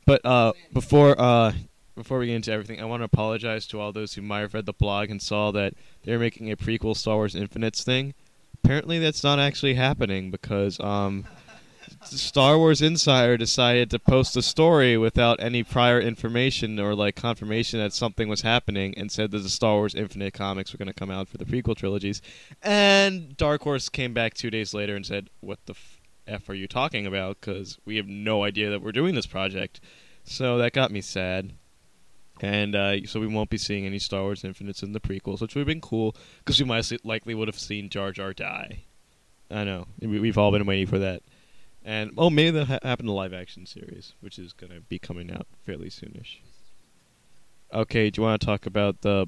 But 0.05 0.21
uh, 0.23 0.53
before 0.71 1.19
uh, 1.19 1.55
before 1.97 2.19
we 2.19 2.27
get 2.27 2.37
into 2.37 2.53
everything, 2.53 2.79
I 2.79 2.85
want 2.85 3.01
to 3.01 3.07
apologize 3.07 3.67
to 3.69 3.81
all 3.81 3.91
those 3.91 4.13
who 4.13 4.21
might 4.21 4.41
have 4.41 4.53
read 4.53 4.67
the 4.67 4.75
blog 4.75 5.11
and 5.11 5.23
saw 5.23 5.51
that 5.53 5.73
they're 6.05 6.19
making 6.19 6.53
a 6.53 6.57
prequel 6.59 6.95
Star 6.95 7.17
Wars 7.17 7.35
Infinites 7.35 7.85
thing. 7.85 8.13
Apparently, 8.63 8.99
that's 8.99 9.25
not 9.25 9.39
actually 9.39 9.75
happening 9.75 10.31
because 10.31 10.79
um, 10.81 11.25
Star 12.05 12.59
Wars 12.59 12.83
Insider 12.83 13.37
decided 13.37 13.91
to 13.91 13.99
post 13.99 14.37
a 14.37 14.43
story 14.43 14.97
without 14.99 15.41
any 15.41 15.63
prior 15.63 16.01
information 16.01 16.79
or 16.79 16.95
like 16.95 17.17
confirmation 17.17 17.79
that 17.81 17.93
something 17.93 18.29
was 18.29 18.43
happening, 18.43 18.95
and 18.97 19.11
said 19.11 19.31
that 19.31 19.39
the 19.39 19.49
Star 19.49 19.77
Wars 19.77 19.95
Infinite 19.95 20.35
comics 20.35 20.73
were 20.73 20.79
going 20.79 20.89
to 20.89 20.95
come 20.95 21.11
out 21.11 21.29
for 21.29 21.39
the 21.39 21.45
prequel 21.45 21.77
trilogies. 21.77 22.21
And 22.63 23.37
Dark 23.37 23.63
Horse 23.63 23.89
came 23.89 24.13
back 24.13 24.35
two 24.35 24.51
days 24.51 24.75
later 24.75 24.97
and 24.97 25.07
said, 25.07 25.31
"What 25.41 25.59
the 25.67 25.75
f, 26.27 26.49
are 26.49 26.55
you 26.55 26.69
talking 26.69 27.07
about? 27.07 27.41
Because 27.41 27.79
we 27.85 27.97
have 27.97 28.07
no 28.07 28.45
idea 28.45 28.71
that 28.71 28.83
we're 28.83 28.93
doing 28.93 29.15
this 29.15 29.27
project." 29.27 29.81
So 30.25 30.59
that 30.59 30.73
got 30.73 30.91
me 30.91 31.01
sad. 31.01 31.53
And 32.41 32.75
uh, 32.75 33.07
so 33.07 33.21
we 33.21 33.29
won't 33.29 33.51
be 33.51 33.59
seeing 33.59 33.87
any 33.87 34.01
Star 34.01 34.23
Wars 34.23 34.43
Infinites 34.43 34.83
in 34.83 34.93
the 34.93 35.01
prequels, 35.01 35.41
which 35.41 35.55
would 35.55 35.61
have 35.61 35.67
been 35.67 35.81
cool 35.81 36.17
because 36.39 36.59
we 36.59 36.67
might 36.67 36.91
likely 37.05 37.35
would 37.35 37.49
have 37.49 37.59
seen 37.59 37.89
Jar 37.89 38.11
Jar 38.11 38.33
die. 38.33 38.85
I 39.51 39.65
know 39.65 39.87
we've 40.01 40.39
all 40.39 40.51
been 40.51 40.67
waiting 40.67 40.87
for 40.87 40.99
that, 40.99 41.23
and 41.85 42.13
oh, 42.17 42.31
maybe 42.31 42.51
that'll 42.51 42.67
ha- 42.67 42.79
happen 42.83 43.07
live 43.07 43.33
action 43.33 43.67
series, 43.67 44.15
which 44.21 44.39
is 44.39 44.53
going 44.53 44.73
to 44.73 44.81
be 44.81 44.99
coming 44.99 45.31
out 45.31 45.47
fairly 45.65 45.89
soonish. 45.89 46.39
Okay, 47.73 48.11
do 48.11 48.21
you 48.21 48.27
want 48.27 48.41
to 48.41 48.47
talk 48.47 48.67
about 48.67 49.01
the 49.01 49.27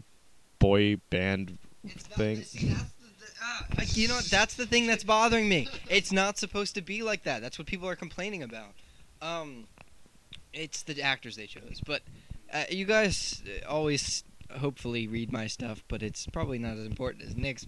boy 0.59 0.97
band 1.11 1.59
thing? 1.87 2.43
see, 2.43 2.69
that's 2.69 2.93
the, 2.93 3.27
ah, 3.43 3.67
you 3.95 4.09
know, 4.09 4.21
that's 4.21 4.55
the 4.55 4.67
thing 4.67 4.87
that's 4.87 5.05
bothering 5.05 5.49
me. 5.49 5.69
It's 5.89 6.13
not 6.13 6.39
supposed 6.39 6.75
to 6.75 6.83
be 6.83 7.03
like 7.03 7.25
that. 7.25 7.43
That's 7.43 7.59
what 7.59 7.67
people 7.67 7.89
are 7.89 7.97
complaining 7.97 8.43
about. 8.43 8.75
Um, 9.23 9.67
it's 10.53 10.83
the 10.83 11.01
actors 11.03 11.37
they 11.37 11.47
chose. 11.47 11.81
But 11.85 12.03
uh, 12.53 12.65
you 12.71 12.85
guys 12.85 13.43
uh, 13.47 13.69
always 13.69 14.25
hopefully 14.59 15.09
read 15.09 15.33
my 15.33 15.47
stuff, 15.47 15.83
but 15.89 16.03
it's 16.03 16.27
probably 16.27 16.59
not 16.59 16.77
as 16.77 16.87
important 16.87 17.25
as 17.25 17.37
Nick's 17.37 17.67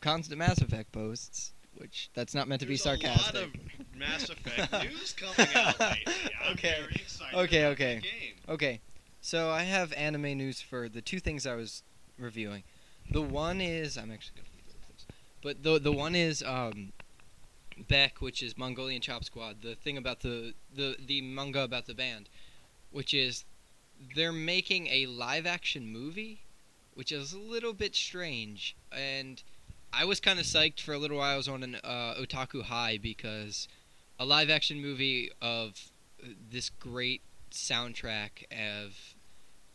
constant 0.00 0.38
Mass 0.38 0.60
Effect 0.60 0.92
posts. 0.92 1.52
Which 1.76 2.10
that's 2.14 2.34
not 2.34 2.48
meant 2.48 2.60
to 2.60 2.66
be 2.66 2.76
sarcastic. 2.76 3.34
A 3.34 3.38
lot 3.38 3.44
of 3.44 3.96
Mass 3.96 4.28
Effect 4.30 4.72
news 4.84 5.12
coming 5.12 5.54
out 5.54 5.78
lately. 5.80 6.12
I'm 6.44 6.52
Okay. 6.52 6.74
very 6.80 6.92
excited 6.94 7.38
Okay, 7.38 7.66
okay. 7.66 8.00
Okay, 8.48 8.80
so 9.20 9.50
I 9.50 9.62
have 9.62 9.92
anime 9.92 10.38
news 10.38 10.60
for 10.60 10.88
the 10.88 11.02
two 11.02 11.20
things 11.20 11.46
I 11.46 11.54
was 11.54 11.82
reviewing. 12.18 12.62
The 13.10 13.20
one 13.22 13.60
is 13.60 13.96
I'm 13.98 14.10
actually 14.10 14.36
gonna 14.36 14.48
leave 14.54 14.74
this, 14.94 15.06
but 15.42 15.62
the 15.62 15.78
the 15.78 15.92
one 15.92 16.14
is 16.14 16.42
um, 16.42 16.92
Beck, 17.88 18.20
which 18.20 18.42
is 18.42 18.56
Mongolian 18.56 19.02
Chop 19.02 19.24
Squad. 19.24 19.60
The 19.62 19.74
thing 19.74 19.96
about 19.98 20.20
the 20.20 20.54
the 20.74 20.96
the 21.04 21.20
manga 21.20 21.60
about 21.62 21.86
the 21.86 21.94
band, 21.94 22.28
which 22.90 23.12
is 23.12 23.44
they're 24.14 24.32
making 24.32 24.86
a 24.88 25.06
live 25.06 25.46
action 25.46 25.86
movie, 25.92 26.40
which 26.94 27.12
is 27.12 27.32
a 27.32 27.38
little 27.38 27.72
bit 27.72 27.94
strange. 27.94 28.76
And 28.90 29.42
I 29.96 30.04
was 30.04 30.20
kind 30.20 30.38
of 30.38 30.44
psyched 30.44 30.80
for 30.80 30.92
a 30.92 30.98
little 30.98 31.16
while. 31.18 31.34
I 31.34 31.36
was 31.36 31.48
on 31.48 31.62
an 31.62 31.76
uh, 31.82 32.14
otaku 32.20 32.62
high 32.62 32.98
because 33.00 33.66
a 34.18 34.24
live 34.24 34.50
action 34.50 34.80
movie 34.80 35.30
of 35.40 35.90
this 36.50 36.70
great 36.70 37.22
soundtrack 37.50 38.44
of 38.50 39.14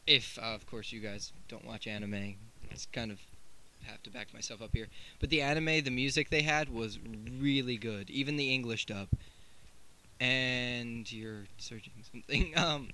if 0.06 0.38
uh, 0.38 0.54
of 0.54 0.66
course 0.66 0.92
you 0.92 1.00
guys 1.00 1.32
don't 1.48 1.66
watch 1.66 1.88
anime 1.88 2.36
it's 2.72 2.88
kind 2.92 3.12
of 3.12 3.20
have 3.86 4.02
to 4.04 4.10
back 4.10 4.34
myself 4.34 4.62
up 4.62 4.70
here. 4.74 4.88
But 5.20 5.30
the 5.30 5.42
anime, 5.42 5.84
the 5.84 5.92
music 5.92 6.30
they 6.30 6.42
had 6.44 6.70
was 6.70 7.00
really 7.40 7.78
good, 7.78 8.10
even 8.10 8.36
the 8.36 8.54
English 8.54 8.86
dub. 8.86 9.08
And 10.20 11.12
you're 11.12 11.46
searching 11.58 11.94
something. 12.12 12.54
Um, 12.58 12.90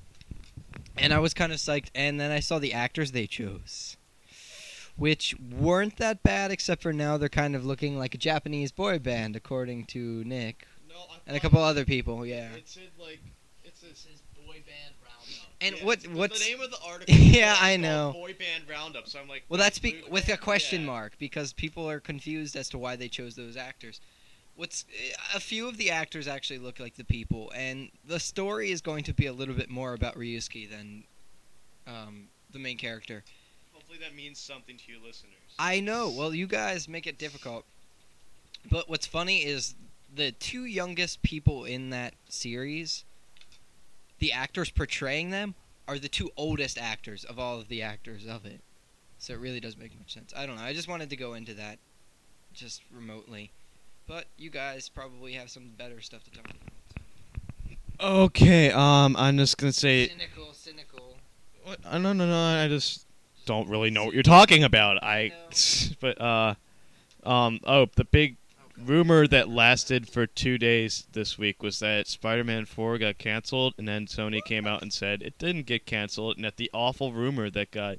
and 0.98 1.14
I 1.14 1.20
was 1.20 1.34
kind 1.34 1.52
of 1.52 1.60
psyched. 1.60 1.90
And 1.94 2.20
then 2.20 2.32
I 2.32 2.40
saw 2.40 2.60
the 2.60 2.74
actors 2.74 3.12
they 3.12 3.28
chose, 3.28 3.98
which 4.98 5.36
weren't 5.40 5.98
that 5.98 6.24
bad, 6.24 6.52
except 6.52 6.82
for 6.82 6.92
now 6.92 7.18
they're 7.18 7.30
kind 7.30 7.56
of 7.56 7.66
looking 7.66 7.98
like 7.98 8.14
a 8.16 8.18
Japanese 8.18 8.72
boy 8.72 9.00
band, 9.00 9.36
according 9.36 9.86
to 9.86 10.24
Nick 10.26 10.68
No, 10.90 10.96
and 11.26 11.38
a 11.38 11.40
couple 11.40 11.62
other 11.62 11.86
people. 11.86 12.26
Yeah. 12.26 12.52
It 12.54 12.68
said 12.68 12.90
like 13.00 13.20
it 13.64 13.76
says 13.78 13.90
This 13.90 14.08
is 14.16 14.22
boy 14.46 14.64
band 14.66 14.96
roundup. 15.02 15.52
And 15.62 15.78
Yeah, 15.78 15.86
what 15.86 16.08
what's 16.08 16.40
the 16.44 16.52
name 16.52 16.62
of 16.62 16.72
the 16.72 16.80
article? 16.86 17.16
Yeah, 17.18 17.56
I 17.60 17.78
know. 17.78 18.12
Boy 18.14 18.34
band 18.38 18.64
roundup. 18.70 19.08
So 19.08 19.20
I'm 19.20 19.28
like, 19.28 19.44
Well, 19.50 19.60
that's 19.60 19.80
be- 19.80 20.04
with 20.10 20.28
a 20.30 20.38
question 20.38 20.82
Yeah. 20.82 20.88
mark 20.88 21.14
because 21.20 21.54
people 21.54 21.90
are 21.90 22.00
confused 22.00 22.56
as 22.56 22.68
to 22.70 22.78
why 22.78 22.96
they 22.96 23.08
chose 23.08 23.36
those 23.36 23.56
actors. 23.56 24.02
What's 24.56 24.86
a 25.36 25.40
few 25.40 25.68
of 25.68 25.78
the 25.78 25.92
actors 25.92 26.28
actually 26.28 26.58
look 26.58 26.80
like 26.80 26.96
the 26.96 27.04
people, 27.04 27.52
and 27.56 27.92
the 28.04 28.20
story 28.20 28.72
is 28.72 28.82
going 28.82 29.04
to 29.04 29.14
be 29.14 29.28
a 29.28 29.34
little 29.34 29.54
bit 29.54 29.70
more 29.70 29.94
about 29.94 30.16
Ryusuke 30.16 30.68
than 30.72 31.04
um, 31.86 32.30
the 32.52 32.58
main 32.58 32.76
character. 32.78 33.24
Hopefully 33.98 34.10
that 34.10 34.16
means 34.16 34.40
something 34.40 34.78
to 34.78 34.92
you 34.92 34.98
listeners. 35.00 35.34
I 35.58 35.80
know. 35.80 36.10
Well, 36.10 36.34
you 36.34 36.48
guys 36.48 36.88
make 36.88 37.08
it 37.08 37.18
difficult. 37.18 37.66
But 38.70 38.90
what's 38.90 39.08
funny 39.08 39.40
is 39.40 39.76
the 40.14 40.32
two 40.32 40.66
youngest 40.66 41.22
people 41.24 41.66
in 41.66 41.90
that 41.92 42.14
series, 42.30 43.06
the 44.20 44.32
actors 44.32 44.70
portraying 44.70 45.32
them, 45.32 45.56
are 45.88 45.98
the 45.98 46.10
two 46.10 46.30
oldest 46.38 46.78
actors 46.78 47.24
of 47.24 47.40
all 47.40 47.60
of 47.60 47.70
the 47.70 47.82
actors 47.82 48.28
of 48.28 48.46
it. 48.46 48.60
So 49.20 49.34
it 49.34 49.40
really 49.40 49.60
does 49.60 49.78
make 49.78 49.98
much 49.98 50.14
sense. 50.14 50.34
I 50.36 50.46
don't 50.46 50.58
know. 50.58 50.64
I 50.64 50.74
just 50.74 50.88
wanted 50.88 51.10
to 51.10 51.16
go 51.16 51.34
into 51.34 51.54
that 51.56 51.80
just 52.54 52.82
remotely. 52.92 53.52
But 54.06 54.26
you 54.38 54.50
guys 54.50 54.90
probably 54.90 55.34
have 55.34 55.50
some 55.50 55.72
better 55.78 56.02
stuff 56.02 56.24
to 56.26 56.32
talk 56.32 56.46
about. 56.46 56.62
Okay, 58.00 58.72
um, 58.72 59.16
I'm 59.18 59.38
just 59.38 59.58
gonna 59.58 59.72
say, 59.72 60.08
cynical, 60.08 60.54
cynical. 60.54 61.16
what? 61.64 61.80
Uh, 61.84 61.98
no, 61.98 62.14
no, 62.14 62.28
no. 62.28 62.64
I 62.64 62.68
just 62.68 63.07
don't 63.48 63.70
really 63.70 63.90
know 63.90 64.06
what 64.06 64.14
you're 64.14 64.22
talking 64.22 64.64
about. 64.64 65.04
I, 65.04 65.32
but 66.00 66.22
uh, 66.22 66.54
um, 67.24 67.60
oh, 67.64 67.88
the 67.96 68.04
big 68.04 68.38
rumor 68.78 69.26
that 69.26 69.50
lasted 69.50 70.08
for 70.08 70.28
two 70.28 70.60
days 70.60 71.08
this 71.14 71.38
week 71.40 71.64
was 71.64 71.80
that 71.80 72.08
Spider-Man 72.08 72.66
4 72.66 73.00
got 73.00 73.18
canceled, 73.18 73.74
and 73.80 73.88
then 73.88 74.06
Sony 74.06 74.44
came 74.44 74.68
out 74.68 74.84
and 74.84 74.94
said 74.94 75.24
it 75.24 75.40
didn't 75.40 75.66
get 75.66 75.88
canceled, 75.88 76.36
and 76.36 76.46
that 76.46 76.58
the 76.58 76.70
awful 76.74 77.14
rumor 77.14 77.50
that 77.50 77.72
got 77.72 77.98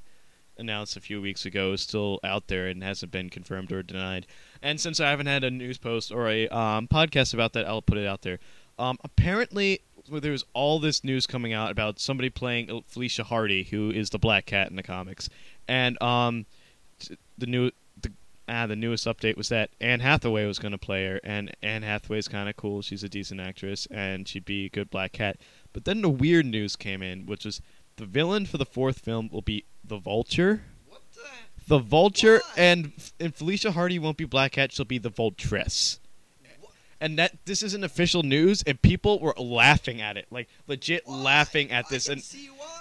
announced 0.57 0.97
a 0.97 1.01
few 1.01 1.21
weeks 1.21 1.47
ago 1.47 1.73
is 1.73 1.81
still 1.81 2.21
out 2.23 2.49
there 2.49 2.67
and 2.67 2.83
hasn't 2.83 3.11
been 3.11 3.31
confirmed 3.31 3.73
or 3.73 3.83
denied. 3.83 4.27
And 4.63 4.81
since 4.81 5.01
I 5.01 5.11
haven't 5.11 5.27
had 5.27 5.45
a 5.45 5.51
news 5.51 5.79
post 5.79 6.13
or 6.13 6.29
a 6.29 6.49
um, 6.49 6.89
podcast 6.89 7.33
about 7.35 7.53
that, 7.55 7.67
I'll 7.67 7.83
put 7.83 7.99
it 7.99 8.07
out 8.07 8.23
there. 8.23 8.39
Um, 8.79 8.99
apparently, 9.03 9.81
there 10.09 10.33
was 10.33 10.45
all 10.53 10.79
this 10.79 11.05
news 11.05 11.27
coming 11.27 11.53
out 11.53 11.71
about 11.71 12.01
somebody 12.01 12.31
playing 12.31 12.83
Felicia 12.87 13.25
Hardy, 13.25 13.65
who 13.65 13.91
is 13.91 14.11
the 14.11 14.19
Black 14.19 14.47
Cat 14.47 14.71
in 14.71 14.77
the 14.77 14.83
comics, 14.83 15.29
and 15.67 16.01
um, 16.03 16.47
the 17.37 17.47
new 17.47 17.71
the 18.01 18.13
ah 18.49 18.67
the 18.67 18.77
newest 18.77 19.07
update 19.07 19.37
was 19.37 19.49
that 19.49 19.71
Anne 19.81 20.01
Hathaway 20.01 20.47
was 20.47 20.59
going 20.59 20.73
to 20.73 20.79
play 20.79 21.07
her, 21.07 21.21
and 21.23 21.55
Anne 21.63 21.83
Hathaway's 21.83 22.29
kind 22.29 22.49
of 22.49 22.57
cool. 22.57 22.83
She's 22.83 23.05
a 23.05 23.09
decent 23.09 23.41
actress, 23.41 23.87
and 23.91 24.27
she'd 24.27 24.45
be 24.45 24.67
a 24.67 24.71
good 24.71 24.91
Black 24.91 25.13
Cat. 25.13 25.37
But 25.73 25.85
then 25.85 26.03
the 26.03 26.09
weird 26.09 26.47
news 26.47 26.77
came 26.77 27.03
in, 27.03 27.27
which 27.27 27.45
was 27.45 27.61
the 27.97 28.07
villain 28.07 28.47
for 28.47 28.59
the 28.59 28.67
fourth 28.67 29.01
film 29.01 29.29
will 29.31 29.43
be 29.43 29.65
the 29.85 29.99
Vulture. 29.99 30.63
What 30.89 31.03
the? 31.15 31.21
The 31.67 31.79
Vulture 31.79 32.41
and 32.57 32.93
and 33.21 33.35
Felicia 33.35 33.73
Hardy 33.73 33.99
won't 33.99 34.17
be 34.17 34.25
Black 34.25 34.53
Cat; 34.53 34.73
she'll 34.73 34.85
be 34.85 34.99
the 34.99 35.11
Vultress. 35.11 35.99
And 37.01 37.19
that 37.19 37.37
this 37.45 37.63
isn't 37.63 37.85
official 37.85 38.23
news, 38.25 38.63
and 38.67 38.81
people 38.83 39.21
were 39.21 39.35
laughing 39.39 40.01
at 40.01 40.17
it, 40.17 40.27
like 40.31 40.49
legit 40.67 41.03
Why? 41.07 41.15
laughing 41.17 41.71
at 41.71 41.89
this, 41.89 42.09
and 42.09 42.23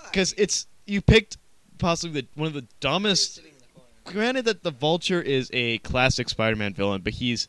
because 0.05 0.33
it's 0.37 0.65
you 0.87 1.01
picked 1.01 1.37
possibly 1.77 2.21
the 2.21 2.27
one 2.35 2.47
of 2.47 2.53
the 2.53 2.65
dumbest. 2.79 3.35
sitting 3.35 3.51
in 3.51 3.57
the 3.59 3.65
corner. 3.79 3.89
Granted 4.05 4.45
that 4.45 4.63
the 4.63 4.71
Vulture 4.71 5.21
is 5.21 5.51
a 5.53 5.77
classic 5.79 6.29
Spider-Man 6.29 6.73
villain, 6.73 7.01
but 7.01 7.13
he's 7.13 7.47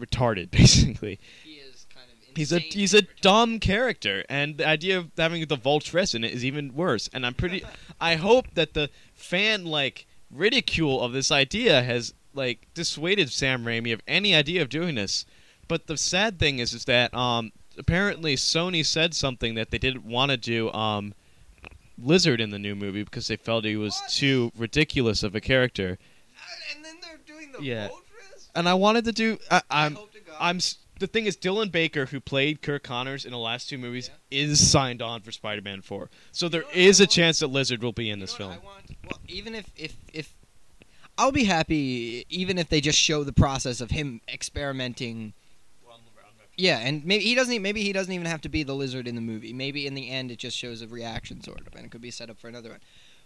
retarded 0.00 0.50
basically. 0.50 1.18
He 1.42 1.54
is 1.56 1.86
kind 1.94 2.06
of 2.10 2.36
He's 2.36 2.52
a 2.52 2.58
he's 2.58 2.94
a 2.94 3.02
retarded. 3.02 3.20
dumb 3.20 3.60
character, 3.60 4.24
and 4.30 4.56
the 4.58 4.66
idea 4.66 4.98
of 4.98 5.10
having 5.18 5.46
the 5.46 5.56
Vultress 5.58 6.14
in 6.14 6.24
it 6.24 6.32
is 6.32 6.44
even 6.44 6.74
worse. 6.74 7.08
And 7.12 7.26
I'm 7.26 7.34
pretty. 7.34 7.64
I 8.00 8.16
hope 8.16 8.46
that 8.54 8.74
the 8.74 8.90
fan 9.14 9.66
like 9.66 10.06
ridicule 10.30 11.00
of 11.02 11.12
this 11.12 11.30
idea 11.30 11.82
has 11.82 12.12
like 12.32 12.66
dissuaded 12.74 13.30
Sam 13.30 13.64
Raimi 13.64 13.92
of 13.92 14.00
any 14.08 14.34
idea 14.34 14.62
of 14.62 14.68
doing 14.68 14.96
this. 14.96 15.24
But 15.68 15.86
the 15.86 15.96
sad 15.96 16.38
thing 16.38 16.58
is, 16.58 16.72
is 16.74 16.84
that 16.86 17.14
um 17.14 17.52
apparently 17.78 18.36
Sony 18.36 18.84
said 18.84 19.14
something 19.14 19.54
that 19.54 19.70
they 19.70 19.78
didn't 19.78 20.04
want 20.04 20.30
to 20.30 20.36
do 20.36 20.70
um 20.72 21.14
Lizard 21.98 22.40
in 22.40 22.50
the 22.50 22.58
new 22.58 22.74
movie 22.74 23.04
because 23.04 23.28
they 23.28 23.36
felt 23.36 23.64
he 23.64 23.76
was 23.76 23.94
What? 24.00 24.10
too 24.10 24.52
ridiculous 24.56 25.22
of 25.22 25.34
a 25.34 25.40
character. 25.40 25.98
And 26.74 26.84
then 26.84 26.96
they're 27.00 27.20
doing 27.24 27.52
the 27.52 27.62
Yeah. 27.62 27.88
And 28.56 28.68
I 28.68 28.74
wanted 28.74 29.04
to 29.06 29.12
do. 29.12 29.38
I, 29.50 29.62
I'm 29.70 29.96
I 29.96 29.98
hope 30.00 30.12
to 30.12 30.20
God. 30.20 30.36
I'm 30.40 30.58
the 31.00 31.06
thing 31.08 31.26
is 31.26 31.36
Dylan 31.36 31.72
Baker 31.72 32.06
who 32.06 32.20
played 32.20 32.62
Kirk 32.62 32.84
Connors 32.84 33.24
in 33.24 33.32
the 33.32 33.38
last 33.38 33.68
two 33.68 33.78
movies 33.78 34.10
is 34.30 34.70
signed 34.70 35.02
on 35.02 35.22
for 35.22 35.32
Spider-Man 35.32 35.82
4. 35.82 36.08
So 36.30 36.48
there 36.48 36.60
know 36.62 36.66
what 36.68 36.76
is 36.76 37.00
a 37.00 37.02
want? 37.04 37.10
chance 37.10 37.38
that 37.40 37.48
Lizard 37.48 37.82
will 37.82 37.92
be 37.92 38.10
in 38.10 38.20
You 38.20 38.26
this 38.26 38.32
know 38.34 38.50
film. 38.50 38.52
I 38.52 38.64
want? 38.64 38.84
Well, 39.04 39.18
even 39.26 39.54
if 39.56 39.70
if 39.76 39.96
if 40.12 40.34
I'll 41.18 41.32
be 41.32 41.44
happy, 41.44 42.24
even 42.28 42.58
if 42.58 42.68
they 42.68 42.80
just 42.80 42.98
show 42.98 43.22
the 43.24 43.32
process 43.32 43.80
of 43.80 43.90
him 43.90 44.20
experimenting. 44.28 45.32
Yeah, 46.56 46.78
and 46.78 47.04
maybe 47.04 47.24
he 47.24 47.34
doesn't. 47.34 47.62
Maybe 47.62 47.82
he 47.82 47.92
doesn't 47.92 48.12
even 48.12 48.26
have 48.26 48.40
to 48.42 48.48
be 48.48 48.62
the 48.62 48.74
lizard 48.74 49.08
in 49.08 49.14
the 49.14 49.20
movie. 49.20 49.52
Maybe 49.52 49.86
in 49.86 49.94
the 49.94 50.10
end, 50.10 50.30
it 50.30 50.38
just 50.38 50.56
shows 50.56 50.82
a 50.82 50.86
reaction, 50.86 51.42
sort 51.42 51.66
of, 51.66 51.74
and 51.74 51.86
it 51.86 51.90
could 51.90 52.00
be 52.00 52.10
set 52.10 52.30
up 52.30 52.38
for 52.38 52.48
another 52.48 52.70
one. 52.70 52.80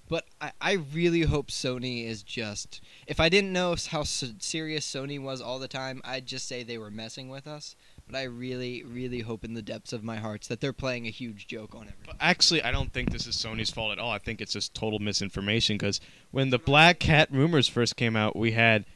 But 0.08 0.24
I, 0.40 0.52
I 0.60 0.72
really 0.72 1.22
hope 1.22 1.48
Sony 1.48 2.06
is 2.06 2.22
just. 2.22 2.80
If 3.06 3.20
I 3.20 3.28
didn't 3.28 3.52
know 3.52 3.76
how 3.90 4.04
serious 4.04 4.90
Sony 4.90 5.20
was 5.20 5.40
all 5.40 5.58
the 5.58 5.68
time, 5.68 6.00
I'd 6.04 6.26
just 6.26 6.48
say 6.48 6.62
they 6.62 6.78
were 6.78 6.90
messing 6.90 7.28
with 7.28 7.46
us. 7.46 7.76
But 8.06 8.16
I 8.16 8.22
really, 8.22 8.82
really 8.84 9.20
hope 9.20 9.44
in 9.44 9.52
the 9.52 9.60
depths 9.60 9.92
of 9.92 10.02
my 10.02 10.16
hearts 10.16 10.48
that 10.48 10.62
they're 10.62 10.72
playing 10.72 11.06
a 11.06 11.10
huge 11.10 11.46
joke 11.46 11.74
on 11.74 11.88
everyone. 11.92 12.16
Actually, 12.20 12.62
I 12.62 12.72
don't 12.72 12.90
think 12.90 13.10
this 13.10 13.26
is 13.26 13.36
Sony's 13.36 13.70
fault 13.70 13.92
at 13.92 13.98
all. 13.98 14.10
I 14.10 14.18
think 14.18 14.40
it's 14.40 14.54
just 14.54 14.72
total 14.72 14.98
misinformation 14.98 15.76
because 15.76 16.00
when 16.30 16.48
the 16.48 16.58
Black 16.58 16.98
Cat 16.98 17.28
rumors 17.30 17.68
first 17.68 17.96
came 17.96 18.16
out, 18.16 18.34
we 18.34 18.52
had 18.52 18.86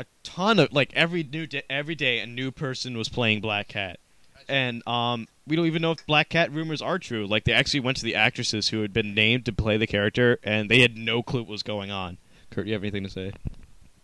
a 0.00 0.06
ton 0.22 0.58
of 0.58 0.72
like 0.72 0.92
every 0.94 1.22
new 1.22 1.46
day, 1.46 1.62
every 1.68 1.94
day 1.94 2.20
a 2.20 2.26
new 2.26 2.50
person 2.50 2.96
was 2.96 3.10
playing 3.10 3.42
Black 3.42 3.68
Cat, 3.68 4.00
and 4.48 4.86
um, 4.88 5.28
we 5.46 5.54
don't 5.56 5.66
even 5.66 5.82
know 5.82 5.92
if 5.92 6.06
Black 6.06 6.30
Cat 6.30 6.50
rumors 6.50 6.80
are 6.80 6.98
true. 6.98 7.26
Like 7.26 7.44
they 7.44 7.52
actually 7.52 7.80
went 7.80 7.98
to 7.98 8.04
the 8.04 8.14
actresses 8.14 8.68
who 8.68 8.80
had 8.80 8.94
been 8.94 9.14
named 9.14 9.44
to 9.44 9.52
play 9.52 9.76
the 9.76 9.86
character, 9.86 10.38
and 10.42 10.70
they 10.70 10.80
had 10.80 10.96
no 10.96 11.22
clue 11.22 11.40
what 11.40 11.50
was 11.50 11.62
going 11.62 11.90
on. 11.90 12.16
Kurt, 12.50 12.66
you 12.66 12.72
have 12.72 12.82
anything 12.82 13.04
to 13.04 13.10
say? 13.10 13.32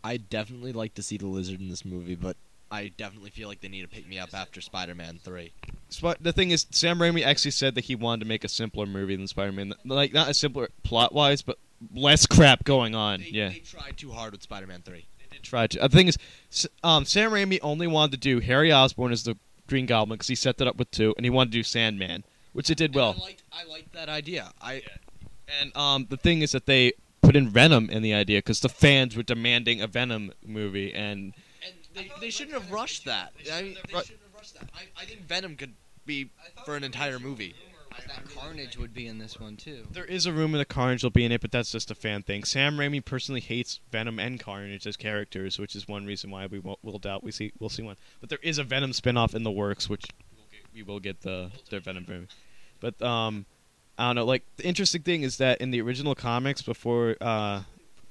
I 0.04 0.18
definitely 0.18 0.72
like 0.72 0.94
to 0.94 1.02
see 1.02 1.16
the 1.16 1.26
lizard 1.26 1.60
in 1.60 1.68
this 1.68 1.84
movie, 1.84 2.14
but 2.14 2.36
I 2.70 2.92
definitely 2.96 3.30
feel 3.30 3.48
like 3.48 3.62
they 3.62 3.68
need 3.68 3.82
to 3.82 3.88
pick 3.88 4.06
me 4.06 4.18
up 4.18 4.34
after 4.34 4.60
Spider-Man 4.60 5.18
Three. 5.24 5.52
Sp- 5.88 6.20
the 6.20 6.32
thing 6.32 6.50
is, 6.50 6.66
Sam 6.70 6.98
Raimi 6.98 7.24
actually 7.24 7.52
said 7.52 7.74
that 7.74 7.84
he 7.84 7.94
wanted 7.94 8.20
to 8.20 8.28
make 8.28 8.44
a 8.44 8.48
simpler 8.48 8.84
movie 8.84 9.16
than 9.16 9.26
Spider-Man. 9.26 9.72
Like 9.86 10.12
not 10.12 10.28
a 10.28 10.34
simpler 10.34 10.68
plot-wise, 10.82 11.40
but 11.40 11.58
less 11.94 12.26
crap 12.26 12.64
going 12.64 12.94
on. 12.94 13.20
They, 13.20 13.30
yeah. 13.30 13.48
they 13.48 13.60
tried 13.60 13.96
too 13.96 14.10
hard 14.10 14.32
with 14.32 14.42
Spider-Man 14.42 14.82
Three. 14.82 15.06
Did 15.46 15.50
try 15.50 15.66
to. 15.66 15.78
The 15.78 15.88
thing 15.88 16.08
is, 16.08 16.18
um, 16.82 17.04
Sam 17.04 17.30
Raimi 17.30 17.58
only 17.62 17.86
wanted 17.86 18.12
to 18.12 18.16
do 18.18 18.40
Harry 18.40 18.72
Osborn 18.72 19.12
as 19.12 19.24
the 19.24 19.36
Green 19.66 19.86
Goblin 19.86 20.16
because 20.16 20.28
he 20.28 20.34
set 20.34 20.58
that 20.58 20.68
up 20.68 20.76
with 20.76 20.90
two, 20.90 21.14
and 21.16 21.24
he 21.24 21.30
wanted 21.30 21.52
to 21.52 21.58
do 21.58 21.62
Sandman, 21.62 22.24
which 22.52 22.70
it 22.70 22.78
did 22.78 22.94
well. 22.94 23.14
I 23.16 23.20
liked, 23.20 23.42
I 23.52 23.64
liked 23.64 23.92
that 23.94 24.08
idea. 24.08 24.52
I 24.60 24.82
And 25.60 25.76
um, 25.76 26.06
the 26.08 26.16
thing 26.16 26.42
is 26.42 26.52
that 26.52 26.66
they 26.66 26.92
put 27.22 27.36
in 27.36 27.48
Venom 27.48 27.90
in 27.90 28.02
the 28.02 28.14
idea 28.14 28.38
because 28.38 28.60
the 28.60 28.68
fans 28.68 29.16
were 29.16 29.22
demanding 29.22 29.80
a 29.80 29.86
Venom 29.86 30.32
movie, 30.44 30.92
and 30.92 31.32
and 31.64 31.74
they, 31.94 32.10
they 32.20 32.30
shouldn't 32.30 32.54
have 32.54 32.70
rushed 32.70 33.04
that. 33.06 33.32
I 33.52 33.62
mean, 33.62 33.74
they 33.74 34.00
shouldn't 34.00 34.22
have 34.22 34.34
rushed 34.34 34.54
that. 34.54 34.70
I, 34.74 35.02
I 35.02 35.04
think 35.04 35.22
Venom 35.22 35.56
could 35.56 35.74
be 36.04 36.30
for 36.64 36.76
an 36.76 36.84
entire 36.84 37.18
movie. 37.18 37.54
That 38.06 38.28
Carnage 38.34 38.76
would 38.76 38.94
be 38.94 39.06
in 39.06 39.18
this 39.18 39.40
one 39.40 39.56
too. 39.56 39.86
there 39.90 40.04
is 40.04 40.26
a 40.26 40.32
rumor 40.32 40.58
that 40.58 40.68
Carnage 40.68 41.02
will 41.02 41.10
be 41.10 41.24
in 41.24 41.32
it, 41.32 41.40
but 41.40 41.50
that's 41.50 41.70
just 41.72 41.90
a 41.90 41.94
fan 41.94 42.22
thing. 42.22 42.44
Sam 42.44 42.76
Raimi 42.76 43.04
personally 43.04 43.40
hates 43.40 43.80
Venom 43.90 44.18
and 44.18 44.38
Carnage 44.38 44.86
as 44.86 44.96
characters, 44.96 45.58
which 45.58 45.74
is 45.74 45.88
one 45.88 46.06
reason 46.06 46.30
why 46.30 46.46
we 46.46 46.58
won't, 46.58 46.78
will 46.82 46.98
doubt 46.98 47.24
we 47.24 47.32
see 47.32 47.52
we'll 47.58 47.70
see 47.70 47.82
one. 47.82 47.96
But 48.20 48.28
there 48.28 48.38
is 48.42 48.58
a 48.58 48.64
Venom 48.64 48.92
spin-off 48.92 49.34
in 49.34 49.42
the 49.42 49.50
works, 49.50 49.88
which 49.88 50.04
we'll 50.36 50.46
get, 50.50 50.74
we 50.74 50.82
will 50.82 51.00
get 51.00 51.22
the 51.22 51.50
their 51.70 51.80
Venom 51.80 52.06
movie. 52.08 52.28
But 52.80 53.00
um, 53.02 53.46
I 53.98 54.08
don't 54.08 54.16
know. 54.16 54.24
Like 54.24 54.44
the 54.56 54.66
interesting 54.66 55.02
thing 55.02 55.22
is 55.22 55.38
that 55.38 55.60
in 55.60 55.70
the 55.70 55.80
original 55.80 56.14
comics, 56.14 56.62
before 56.62 57.16
uh, 57.20 57.62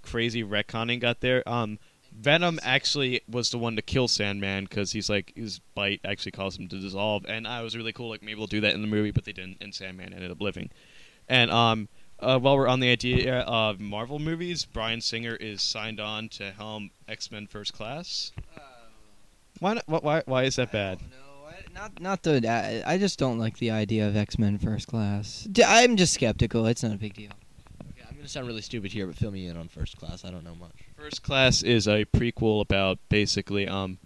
crazy 0.02 0.44
retconning 0.44 1.00
got 1.00 1.22
there, 1.22 1.48
um, 1.48 1.80
Venom 2.18 2.60
actually 2.64 3.22
was 3.30 3.50
the 3.52 3.58
one 3.58 3.76
to 3.76 3.82
kill 3.82 4.08
Sandman 4.08 4.64
because 4.66 4.92
he's 4.92 5.10
like 5.10 5.34
his 5.36 5.60
bite 5.76 6.00
actually 6.06 6.32
caused 6.32 6.60
him 6.60 6.68
to 6.70 6.80
dissolve, 6.80 7.26
and 7.28 7.48
I 7.48 7.62
was 7.62 7.76
really 7.76 7.94
cool. 7.94 8.10
Like 8.10 8.24
maybe 8.24 8.36
we'll 8.36 8.48
do 8.48 8.62
that 8.62 8.74
in 8.74 8.82
the 8.82 8.88
movie, 8.88 9.12
but 9.12 9.26
they 9.26 9.34
didn't, 9.34 9.58
and 9.62 9.74
Sandman 9.74 10.14
ended 10.14 10.32
up 10.32 10.42
living. 10.42 10.70
And 11.28 11.52
um, 11.52 11.90
uh, 12.20 12.40
while 12.40 12.56
we're 12.56 12.68
on 12.68 12.80
the 12.80 12.90
idea 12.90 13.40
of 13.42 13.80
Marvel 13.80 14.20
movies, 14.20 14.66
Bryan 14.66 15.02
Singer 15.02 15.36
is 15.36 15.62
signed 15.62 16.00
on 16.00 16.30
to 16.30 16.52
helm 16.52 16.92
X 17.08 17.32
Men 17.32 17.48
First 17.48 17.74
Class. 17.74 18.32
Why? 19.60 19.74
Not, 19.74 20.04
why? 20.04 20.24
Why 20.26 20.44
is 20.44 20.56
that 20.56 20.72
bad? 20.72 21.00
No, 21.02 21.48
I, 21.48 21.56
not 21.74 22.02
not 22.02 22.24
the. 22.24 22.48
I, 22.48 22.94
I 22.94 22.98
just 22.98 23.20
don't 23.20 23.40
like 23.40 23.58
the 23.58 23.72
idea 23.72 24.08
of 24.08 24.16
X 24.16 24.40
Men 24.40 24.58
First 24.58 24.88
Class. 24.88 25.48
I'm 25.66 25.98
just 25.98 26.14
skeptical. 26.14 26.66
It's 26.66 26.84
not 26.84 26.94
a 26.94 26.98
big 26.98 27.14
deal. 27.14 27.32
Okay, 28.26 28.32
I'm 28.32 28.42
gonna 28.42 28.46
sound 28.46 28.48
really 28.48 28.62
stupid 28.62 28.92
here, 28.92 29.06
but 29.06 29.16
fill 29.16 29.30
me 29.30 29.46
in 29.46 29.56
on 29.56 29.68
First 29.68 29.98
Class. 29.98 30.26
I 30.26 30.32
don't 30.32 30.44
know 30.44 30.56
much. 30.56 30.72
First 30.98 31.22
Class 31.22 31.62
is 31.62 31.88
a 31.88 32.06
prequel 32.06 32.60
about 32.60 32.98
basically 33.08 33.68
um, 33.68 34.00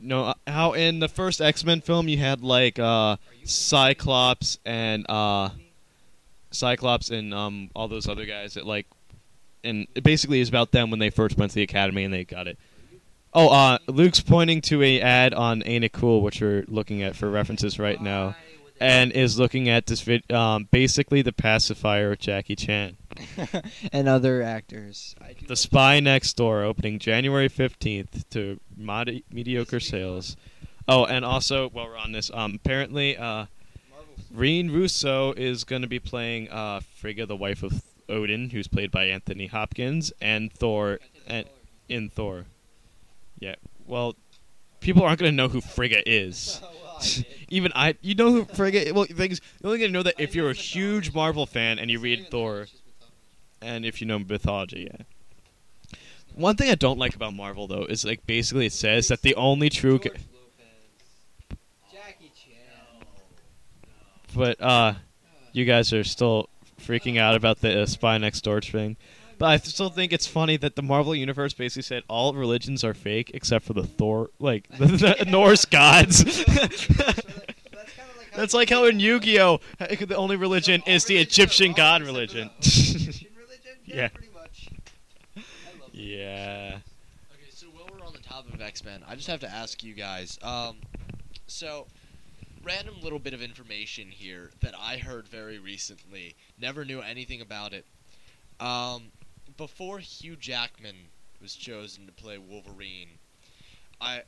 no, 0.00 0.24
uh, 0.24 0.34
how 0.46 0.72
in 0.72 1.00
the 1.00 1.08
first 1.08 1.42
X 1.42 1.62
Men 1.62 1.82
film 1.82 2.08
you 2.08 2.16
had 2.16 2.42
like 2.42 2.78
uh, 2.78 3.16
Cyclops 3.44 4.58
and 4.64 5.04
uh, 5.10 5.50
Cyclops 6.52 7.10
and 7.10 7.34
um 7.34 7.70
all 7.74 7.86
those 7.86 8.08
other 8.08 8.24
guys 8.24 8.54
that 8.54 8.66
like, 8.66 8.86
and 9.62 9.88
it 9.94 10.04
basically 10.04 10.40
is 10.40 10.48
about 10.48 10.72
them 10.72 10.88
when 10.90 10.98
they 10.98 11.10
first 11.10 11.36
went 11.36 11.50
to 11.50 11.56
the 11.56 11.62
academy 11.62 12.04
and 12.04 12.14
they 12.14 12.24
got 12.24 12.46
it. 12.46 12.58
Oh, 13.34 13.48
uh, 13.50 13.78
Luke's 13.88 14.20
pointing 14.20 14.62
to 14.62 14.82
a 14.82 15.02
ad 15.02 15.34
on 15.34 15.62
Ain't 15.66 15.84
It 15.84 15.92
Cool, 15.92 16.22
which 16.22 16.40
we're 16.40 16.64
looking 16.66 17.02
at 17.02 17.14
for 17.14 17.28
references 17.28 17.78
right 17.78 18.00
now, 18.00 18.36
and 18.80 19.12
is 19.12 19.38
looking 19.38 19.68
at 19.68 19.84
this 19.84 20.00
vid- 20.00 20.32
um 20.32 20.66
basically 20.70 21.20
the 21.20 21.32
pacifier 21.32 22.12
of 22.12 22.18
Jackie 22.20 22.56
Chan. 22.56 22.96
and 23.92 24.08
other 24.08 24.42
actors. 24.42 25.14
The 25.46 25.56
Spy 25.56 26.00
Next 26.00 26.34
Door 26.34 26.64
opening 26.64 26.98
January 26.98 27.48
15th 27.48 28.28
to 28.30 28.60
mod- 28.76 29.22
mediocre 29.30 29.80
sales. 29.80 30.36
Oh, 30.86 31.04
and 31.04 31.24
also, 31.24 31.70
while 31.70 31.86
we're 31.86 31.96
on 31.96 32.12
this, 32.12 32.30
um, 32.34 32.54
apparently, 32.54 33.16
uh, 33.16 33.46
Rene 34.32 34.70
Russo 34.70 35.32
is 35.32 35.64
going 35.64 35.82
to 35.82 35.88
be 35.88 35.98
playing 35.98 36.50
uh, 36.50 36.80
Frigga, 36.80 37.26
the 37.26 37.36
wife 37.36 37.62
of 37.62 37.82
Odin, 38.08 38.50
who's 38.50 38.68
played 38.68 38.90
by 38.90 39.04
Anthony 39.04 39.46
Hopkins, 39.46 40.12
and 40.20 40.52
Thor 40.52 40.98
and, 41.26 41.46
in 41.88 42.10
Thor. 42.10 42.44
Yeah, 43.38 43.54
well, 43.86 44.14
people 44.80 45.02
aren't 45.02 45.20
going 45.20 45.32
to 45.32 45.36
know 45.36 45.48
who 45.48 45.60
Frigga 45.60 46.08
is. 46.08 46.60
Even 47.48 47.72
I, 47.74 47.96
you 48.02 48.14
know 48.14 48.30
who 48.30 48.44
Frigga. 48.44 48.92
Well, 48.92 49.04
things 49.04 49.40
you're 49.60 49.68
only 49.68 49.78
going 49.78 49.90
to 49.90 49.98
know 49.98 50.02
that 50.02 50.14
if 50.18 50.34
you're 50.34 50.50
a 50.50 50.54
huge 50.54 51.12
Marvel 51.12 51.46
fan 51.46 51.78
and 51.78 51.90
you 51.90 51.98
read 51.98 52.28
Thor 52.30 52.66
and 53.64 53.84
if 53.84 54.00
you 54.00 54.06
know 54.06 54.18
mythology, 54.18 54.88
yeah. 54.90 55.04
One 56.34 56.56
thing 56.56 56.70
I 56.70 56.74
don't 56.74 56.98
like 56.98 57.14
about 57.14 57.34
Marvel 57.34 57.66
though 57.66 57.84
is 57.84 58.04
like 58.04 58.26
basically 58.26 58.66
it 58.66 58.72
says 58.72 59.08
that 59.08 59.22
the 59.22 59.34
only 59.36 59.70
true, 59.70 59.98
ca- 59.98 60.10
but 64.34 64.60
uh, 64.60 64.94
you 65.52 65.64
guys 65.64 65.92
are 65.92 66.04
still 66.04 66.48
freaking 66.80 67.18
out 67.18 67.34
about 67.34 67.60
the 67.60 67.82
uh, 67.82 67.86
Spy 67.86 68.18
Next 68.18 68.42
Door 68.42 68.62
thing. 68.62 68.96
But 69.38 69.46
I 69.46 69.56
still 69.58 69.90
think 69.90 70.12
it's 70.12 70.26
funny 70.26 70.56
that 70.58 70.76
the 70.76 70.82
Marvel 70.82 71.14
universe 71.14 71.54
basically 71.54 71.82
said 71.82 72.02
all 72.08 72.34
religions 72.34 72.84
are 72.84 72.94
fake 72.94 73.30
except 73.34 73.64
for 73.64 73.72
the 73.72 73.84
Thor, 73.84 74.30
like 74.38 74.68
the, 74.78 74.86
the 74.86 75.24
Norse 75.30 75.64
gods. 75.64 76.24
That's 78.34 78.52
like 78.52 78.68
how 78.68 78.86
in 78.86 78.98
Yu-Gi-Oh, 78.98 79.60
the 79.78 80.16
only 80.16 80.34
religion 80.34 80.82
is 80.88 81.04
the 81.04 81.18
Egyptian 81.18 81.72
god 81.72 82.02
religion. 82.02 82.50
Yeah. 83.94 84.08
pretty 84.14 84.32
much. 84.34 84.68
yeah. 85.92 86.78
Okay, 87.32 87.50
so 87.50 87.66
while 87.68 87.86
we're 87.92 88.04
on 88.04 88.12
the 88.12 88.18
topic 88.18 88.54
of 88.54 88.60
X 88.60 88.84
Men, 88.84 89.02
I 89.06 89.14
just 89.14 89.28
have 89.28 89.40
to 89.40 89.48
ask 89.48 89.84
you 89.84 89.94
guys. 89.94 90.36
Um, 90.42 90.78
so, 91.46 91.86
random 92.64 92.96
little 93.00 93.20
bit 93.20 93.34
of 93.34 93.42
information 93.42 94.08
here 94.08 94.50
that 94.62 94.74
I 94.76 94.96
heard 94.96 95.28
very 95.28 95.58
recently. 95.58 96.34
Never 96.60 96.84
knew 96.84 97.00
anything 97.00 97.40
about 97.40 97.72
it. 97.72 97.86
Um, 98.58 99.12
before 99.56 100.00
Hugh 100.00 100.34
Jackman 100.34 100.96
was 101.40 101.54
chosen 101.54 102.06
to 102.06 102.12
play 102.12 102.38
Wolverine, 102.38 103.10
I 104.00 104.22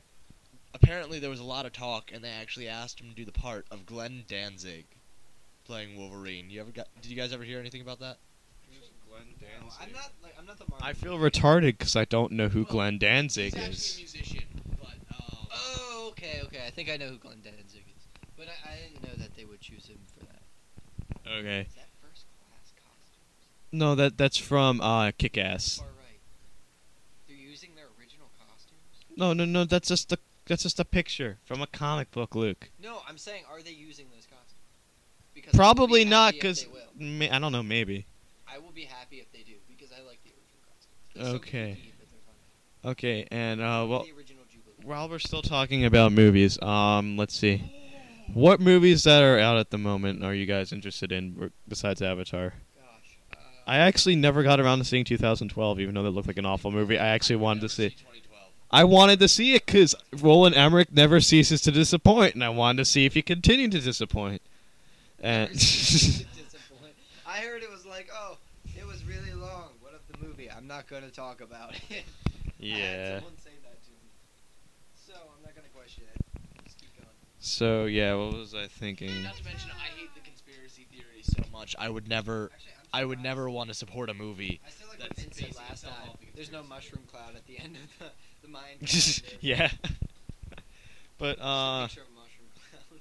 apparently 0.74 1.18
there 1.18 1.30
was 1.30 1.40
a 1.40 1.44
lot 1.44 1.66
of 1.66 1.72
talk, 1.72 2.12
and 2.12 2.22
they 2.22 2.30
actually 2.30 2.68
asked 2.68 3.00
him 3.00 3.08
to 3.08 3.16
do 3.16 3.24
the 3.24 3.32
part 3.32 3.66
of 3.72 3.84
Glenn 3.84 4.22
Danzig 4.28 4.84
playing 5.64 5.96
Wolverine. 5.96 6.50
You 6.50 6.60
ever 6.60 6.70
got? 6.70 6.86
Did 7.02 7.10
you 7.10 7.16
guys 7.16 7.32
ever 7.32 7.42
hear 7.42 7.58
anything 7.58 7.80
about 7.80 7.98
that? 7.98 8.18
No, 9.40 9.72
I'm 9.80 9.92
not 9.92 10.12
like 10.22 10.34
I'm 10.38 10.46
not 10.46 10.58
the 10.58 10.64
Marvel. 10.68 10.86
I 10.86 10.92
feel 10.92 11.18
retarded 11.18 11.78
because 11.78 11.96
I 11.96 12.04
don't 12.04 12.32
know 12.32 12.48
who 12.48 12.64
Glenn 12.64 12.98
Danzig 12.98 13.54
He's 13.54 13.62
actually 13.62 13.68
a 13.68 13.70
is. 13.70 13.98
musician, 14.14 14.44
but 14.80 14.94
um, 15.14 15.46
Oh, 15.52 16.08
okay, 16.12 16.40
okay. 16.44 16.60
I 16.66 16.70
think 16.70 16.90
I 16.90 16.96
know 16.96 17.08
who 17.08 17.18
Glenn 17.18 17.40
Danzig 17.42 17.82
is, 17.96 18.06
but 18.36 18.46
I, 18.48 18.70
I 18.70 18.76
didn't 18.76 19.02
know 19.02 19.22
that 19.24 19.36
they 19.36 19.44
would 19.44 19.60
choose 19.60 19.86
him 19.86 19.98
for 20.18 20.24
that. 20.26 20.42
Okay. 21.30 21.60
Is 21.68 21.74
that 21.74 21.88
first 22.00 22.24
class 22.48 22.72
costumes? 22.76 23.72
No, 23.72 23.94
that 23.94 24.16
that's 24.18 24.36
from 24.38 24.80
uh, 24.80 25.10
Kick-Ass. 25.18 25.78
Far 25.78 25.86
right. 25.88 26.20
They're 27.28 27.36
using 27.36 27.70
their 27.74 27.86
original 27.98 28.28
costumes. 28.38 29.04
No, 29.16 29.32
no, 29.32 29.44
no. 29.44 29.64
That's 29.64 29.88
just 29.88 30.12
a 30.12 30.18
that's 30.46 30.62
just 30.62 30.78
a 30.78 30.84
picture 30.84 31.38
from 31.44 31.60
a 31.60 31.66
comic 31.66 32.10
book, 32.12 32.34
Luke. 32.36 32.70
No, 32.80 33.00
I'm 33.08 33.18
saying, 33.18 33.42
are 33.50 33.60
they 33.62 33.72
using 33.72 34.06
those 34.14 34.26
costumes? 34.26 34.54
Because 35.34 35.52
I 35.52 35.56
will 35.56 35.64
be 35.64 35.74
Probably 35.76 36.04
not, 36.04 36.26
happy 36.26 36.36
if 36.36 36.42
because 36.42 36.62
they 36.62 36.68
will. 37.28 37.32
I 37.34 37.38
don't 37.40 37.52
know. 37.52 37.62
Maybe. 37.64 38.06
I 38.56 38.58
will 38.58 38.72
be 38.72 38.84
happy 38.84 39.16
if 39.16 39.30
they 39.32 39.40
do 39.40 39.52
because 39.68 39.92
I 39.92 40.00
like 40.06 40.18
the 40.24 40.30
original. 40.30 41.14
They're 41.14 41.24
so 41.24 41.36
Okay. 41.36 41.76
kooky, 41.78 41.92
but 41.98 42.08
they're 42.10 42.20
fun. 42.26 42.90
Okay, 42.92 43.26
and 43.30 43.60
uh, 43.60 43.86
well, 43.86 44.04
the 44.04 44.12
original 44.16 44.44
Jubilee. 44.50 44.76
while 44.86 45.08
we're 45.10 45.18
still 45.18 45.42
talking 45.42 45.84
about 45.84 46.12
movies, 46.12 46.60
um, 46.62 47.18
let's 47.18 47.36
see, 47.38 47.62
what 48.32 48.58
movies 48.60 49.04
that 49.04 49.22
are 49.22 49.38
out 49.38 49.58
at 49.58 49.70
the 49.70 49.76
moment 49.78 50.24
are 50.24 50.32
you 50.34 50.46
guys 50.46 50.72
interested 50.72 51.12
in 51.12 51.50
besides 51.68 52.00
Avatar? 52.00 52.54
Gosh. 52.74 53.18
Uh, 53.34 53.36
I 53.66 53.76
actually 53.78 54.16
never 54.16 54.42
got 54.42 54.58
around 54.58 54.78
to 54.78 54.84
seeing 54.84 55.04
2012, 55.04 55.80
even 55.80 55.94
though 55.94 56.02
that 56.04 56.10
looked 56.10 56.28
like 56.28 56.38
an 56.38 56.46
awful 56.46 56.70
movie. 56.70 56.98
I 56.98 57.08
actually 57.08 57.36
wanted 57.36 57.60
to 57.60 57.68
see. 57.68 57.90
2012. 57.90 58.22
I 58.70 58.84
wanted 58.84 59.20
to 59.20 59.28
see 59.28 59.54
it 59.54 59.66
because 59.66 59.94
Roland 60.20 60.54
Emmerich 60.56 60.92
never 60.92 61.20
ceases 61.20 61.60
to 61.62 61.70
disappoint, 61.72 62.34
and 62.34 62.42
I 62.42 62.48
wanted 62.48 62.78
to 62.78 62.84
see 62.86 63.04
if 63.04 63.12
he 63.14 63.20
continued 63.22 63.72
to 63.72 63.80
disappoint. 63.80 64.40
And 65.20 65.50
Disappoint. 65.50 66.94
I 67.28 67.38
heard 67.40 67.62
it 67.62 67.70
was 67.70 67.84
like, 67.84 68.08
oh, 68.14 68.38
it 68.76 68.86
was 68.86 69.04
really 69.04 69.32
long. 69.32 69.70
What 69.80 69.92
of 69.94 70.00
the 70.10 70.26
movie? 70.26 70.48
I'm 70.66 70.76
not 70.76 70.88
going 70.88 71.04
to 71.04 71.12
talk 71.12 71.40
about 71.40 71.74
it. 71.76 71.80
I 71.90 71.94
had 71.94 72.52
yeah. 72.58 73.14
someone 73.20 73.38
say 73.38 73.50
that 73.62 73.84
to 73.84 73.90
me. 73.92 74.10
So 74.96 75.12
I'm 75.14 75.40
not 75.44 75.54
going 75.54 75.64
to 75.64 75.70
question 75.72 76.02
it. 76.12 76.20
Just 76.64 76.80
keep 76.80 76.92
going. 76.96 77.06
So 77.38 77.84
yeah, 77.84 78.14
what 78.14 78.32
was 78.32 78.52
I 78.52 78.66
thinking? 78.66 79.22
Not 79.22 79.36
to 79.36 79.44
mention, 79.44 79.70
I 79.70 79.96
hate 79.96 80.12
the 80.16 80.22
conspiracy 80.28 80.88
theory 80.90 81.22
so 81.22 81.44
much. 81.52 81.76
I 81.78 81.88
would 81.88 82.08
never, 82.08 82.50
Actually, 82.52 82.72
I'm 82.80 83.00
I 83.00 83.04
would 83.04 83.18
surprised. 83.18 83.36
never 83.36 83.50
want 83.50 83.68
to 83.68 83.74
support 83.74 84.10
a 84.10 84.14
movie. 84.14 84.60
I 84.66 84.70
still 84.70 84.88
like 84.88 84.98
That's 84.98 85.22
Vince 85.22 85.36
said 85.36 85.46
basing 85.46 85.62
last 85.62 85.72
itself 85.84 85.94
time. 86.00 86.08
off 86.08 86.14
of 86.20 86.34
There's 86.34 86.50
no 86.50 86.58
conspiracy. 86.62 86.68
mushroom 86.68 87.04
cloud 87.12 87.36
at 87.36 87.46
the 87.46 87.58
end 87.60 87.76
of 87.76 87.98
the, 88.00 88.06
the 88.42 88.48
Mayan 88.48 88.78
calendar. 88.84 89.36
yeah. 89.40 89.70
but 91.18 91.38
uh, 91.40 91.86
picture 91.86 92.00
of 92.00 92.08
a 92.08 92.18
mushroom 92.18 92.48
cloud. 92.58 93.00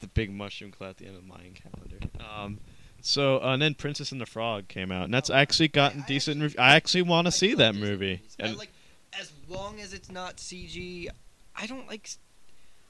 the 0.00 0.06
big 0.08 0.32
mushroom 0.34 0.72
cloud 0.72 0.90
at 0.90 0.96
the 0.96 1.06
end 1.06 1.14
of 1.14 1.22
the 1.22 1.28
Mayan 1.28 1.54
calendar. 1.54 1.98
Um, 2.18 2.58
so 3.02 3.42
uh, 3.42 3.52
and 3.52 3.62
then 3.62 3.74
Princess 3.74 4.12
and 4.12 4.20
the 4.20 4.26
Frog 4.26 4.68
came 4.68 4.90
out, 4.92 5.04
and 5.04 5.14
that's 5.14 5.30
Oh, 5.30 5.34
actually 5.34 5.68
gotten 5.68 6.02
I- 6.02 6.06
decent. 6.06 6.42
actually- 6.42 6.56
rev- 6.56 6.64
I 6.72 6.76
actually 6.76 7.02
want 7.02 7.26
to 7.26 7.32
see 7.32 7.54
that 7.54 7.74
movie. 7.74 7.90
movies. 8.20 8.36
I 8.40 8.46
And 8.48 8.56
like 8.56 8.70
as 9.18 9.32
long 9.48 9.80
as 9.80 9.92
it's 9.92 10.10
not 10.10 10.36
CG. 10.36 11.08
I 11.56 11.66
don't 11.66 11.86
like. 11.88 12.08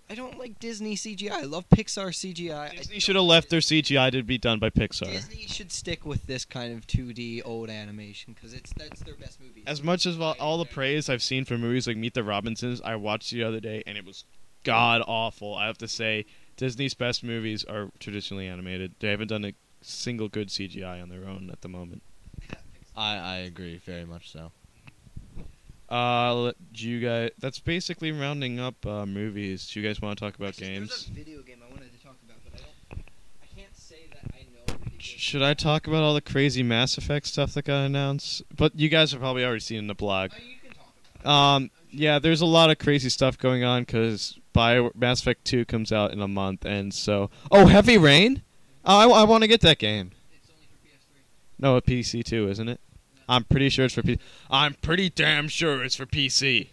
I 0.08 0.14
don't 0.16 0.38
like 0.38 0.58
Disney 0.58 0.96
CGI. 0.96 1.30
I 1.30 1.42
love 1.42 1.68
Pixar 1.68 2.08
CGI. 2.12 2.76
Disney 2.76 2.98
should 2.98 3.14
have 3.14 3.24
left 3.24 3.48
their. 3.48 3.60
CGI 3.60 4.10
to 4.10 4.22
be 4.24 4.38
done 4.38 4.58
by 4.58 4.68
Pixar. 4.68 5.06
Disney 5.06 5.46
should 5.46 5.70
stick 5.70 6.04
with 6.04 6.26
this 6.26 6.44
kind 6.44 6.72
of 6.76 6.84
2D 6.88 7.42
old 7.44 7.70
animation 7.70 8.32
because 8.34 8.52
it's 8.52 8.72
that's 8.76 9.00
their 9.02 9.14
best 9.14 9.40
movie. 9.40 9.62
As 9.68 9.82
much 9.84 10.06
as 10.06 10.18
all, 10.18 10.34
all 10.40 10.58
the 10.58 10.64
praise 10.64 11.08
I've 11.08 11.22
seen 11.22 11.44
for 11.44 11.56
movies 11.56 11.86
like 11.86 11.96
Meet 11.96 12.14
the 12.14 12.24
Robinsons, 12.24 12.80
I 12.82 12.96
watched 12.96 13.30
the 13.30 13.44
other 13.44 13.60
day 13.60 13.84
and 13.86 13.96
it 13.96 14.04
was 14.04 14.24
god 14.64 15.00
awful. 15.06 15.54
I 15.54 15.66
have 15.68 15.78
to 15.78 15.88
say, 15.88 16.26
Disney's 16.56 16.92
best 16.94 17.22
movies 17.22 17.64
are 17.64 17.90
traditionally 18.00 18.48
animated. 18.48 18.94
They 18.98 19.10
haven't 19.10 19.28
done 19.28 19.44
a 19.44 19.52
single 19.82 20.28
good 20.28 20.48
CGI 20.48 21.02
on 21.02 21.08
their 21.08 21.26
own 21.26 21.50
at 21.52 21.60
the 21.62 21.68
moment. 21.68 22.02
I, 22.96 23.16
I 23.16 23.36
agree 23.36 23.78
very 23.78 24.04
much 24.04 24.30
so. 24.30 24.52
Uh, 25.90 26.34
let 26.34 26.56
you 26.74 27.00
guys. 27.00 27.30
That's 27.38 27.58
basically 27.58 28.12
rounding 28.12 28.60
up 28.60 28.86
uh, 28.86 29.06
movies. 29.06 29.68
Do 29.68 29.80
you 29.80 29.88
guys 29.88 30.00
want 30.00 30.16
to 30.16 30.24
talk 30.24 30.36
about 30.36 30.50
Actually, 30.50 30.68
games? 30.68 30.88
There's 30.88 31.08
a 31.08 31.12
video 31.12 31.42
game 31.42 31.58
I 31.66 31.70
wanted 31.70 31.92
to 31.92 32.04
talk 32.04 32.16
about, 32.24 32.36
but 32.44 32.60
I 32.60 32.94
don't. 32.94 33.04
I 33.42 33.60
can't 33.60 33.76
say 33.76 34.06
that 34.12 34.32
I 34.34 34.42
know. 34.52 34.74
it 34.94 35.02
Should 35.02 35.42
I 35.42 35.54
talk 35.54 35.88
about 35.88 36.04
all 36.04 36.14
the 36.14 36.20
crazy 36.20 36.62
Mass 36.62 36.96
Effect 36.96 37.26
stuff 37.26 37.54
that 37.54 37.64
got 37.64 37.84
announced? 37.84 38.42
But 38.56 38.78
you 38.78 38.88
guys 38.88 39.10
have 39.10 39.20
probably 39.20 39.44
already 39.44 39.60
seen 39.60 39.78
in 39.78 39.86
the 39.88 39.94
blog. 39.94 40.30
Oh, 40.32 40.38
you 40.40 40.56
can 40.62 40.70
talk 40.76 40.92
about 41.22 41.24
it. 41.24 41.64
Um, 41.64 41.70
yeah, 41.90 42.20
there's 42.20 42.40
a 42.40 42.46
lot 42.46 42.70
of 42.70 42.78
crazy 42.78 43.08
stuff 43.08 43.36
going 43.36 43.64
on 43.64 43.82
because 43.82 44.38
Bio 44.52 44.92
Mass 44.94 45.20
Effect 45.22 45.44
2 45.44 45.64
comes 45.64 45.90
out 45.90 46.12
in 46.12 46.20
a 46.20 46.28
month, 46.28 46.64
and 46.64 46.94
so 46.94 47.30
oh, 47.50 47.66
Heavy 47.66 47.98
Rain. 47.98 48.42
Oh, 48.84 49.12
I, 49.12 49.24
want 49.24 49.42
to 49.42 49.48
get 49.48 49.60
that 49.60 49.78
game. 49.78 50.12
It's 50.32 50.50
only 50.50 50.66
for 50.66 50.78
PS3. 50.86 51.20
No, 51.58 51.76
a 51.76 51.82
PC 51.82 52.24
too, 52.24 52.48
isn't 52.48 52.68
it? 52.68 52.80
I'm 53.28 53.44
pretty 53.44 53.68
sure 53.68 53.84
it's 53.84 53.94
for 53.94 54.02
PC. 54.02 54.18
I'm 54.50 54.74
pretty 54.74 55.10
damn 55.10 55.48
sure 55.48 55.84
it's 55.84 55.94
for 55.94 56.06
PC. 56.06 56.68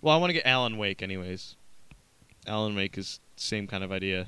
Well, 0.00 0.14
I 0.14 0.18
want 0.18 0.30
to 0.30 0.34
get 0.34 0.46
Alan 0.46 0.76
Wake, 0.76 1.02
anyways. 1.02 1.56
Alan 2.46 2.74
Wake 2.76 2.98
is 2.98 3.20
same 3.36 3.66
kind 3.66 3.82
of 3.82 3.92
idea. 3.92 4.26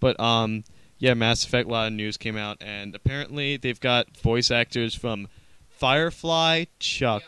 But 0.00 0.18
um, 0.20 0.64
yeah, 0.98 1.14
Mass 1.14 1.44
Effect. 1.44 1.68
A 1.68 1.72
lot 1.72 1.86
of 1.88 1.92
news 1.92 2.16
came 2.16 2.36
out, 2.36 2.58
and 2.60 2.94
apparently 2.94 3.56
they've 3.56 3.80
got 3.80 4.16
voice 4.16 4.50
actors 4.50 4.94
from 4.94 5.28
Firefly, 5.68 6.64
Chuck, 6.78 7.24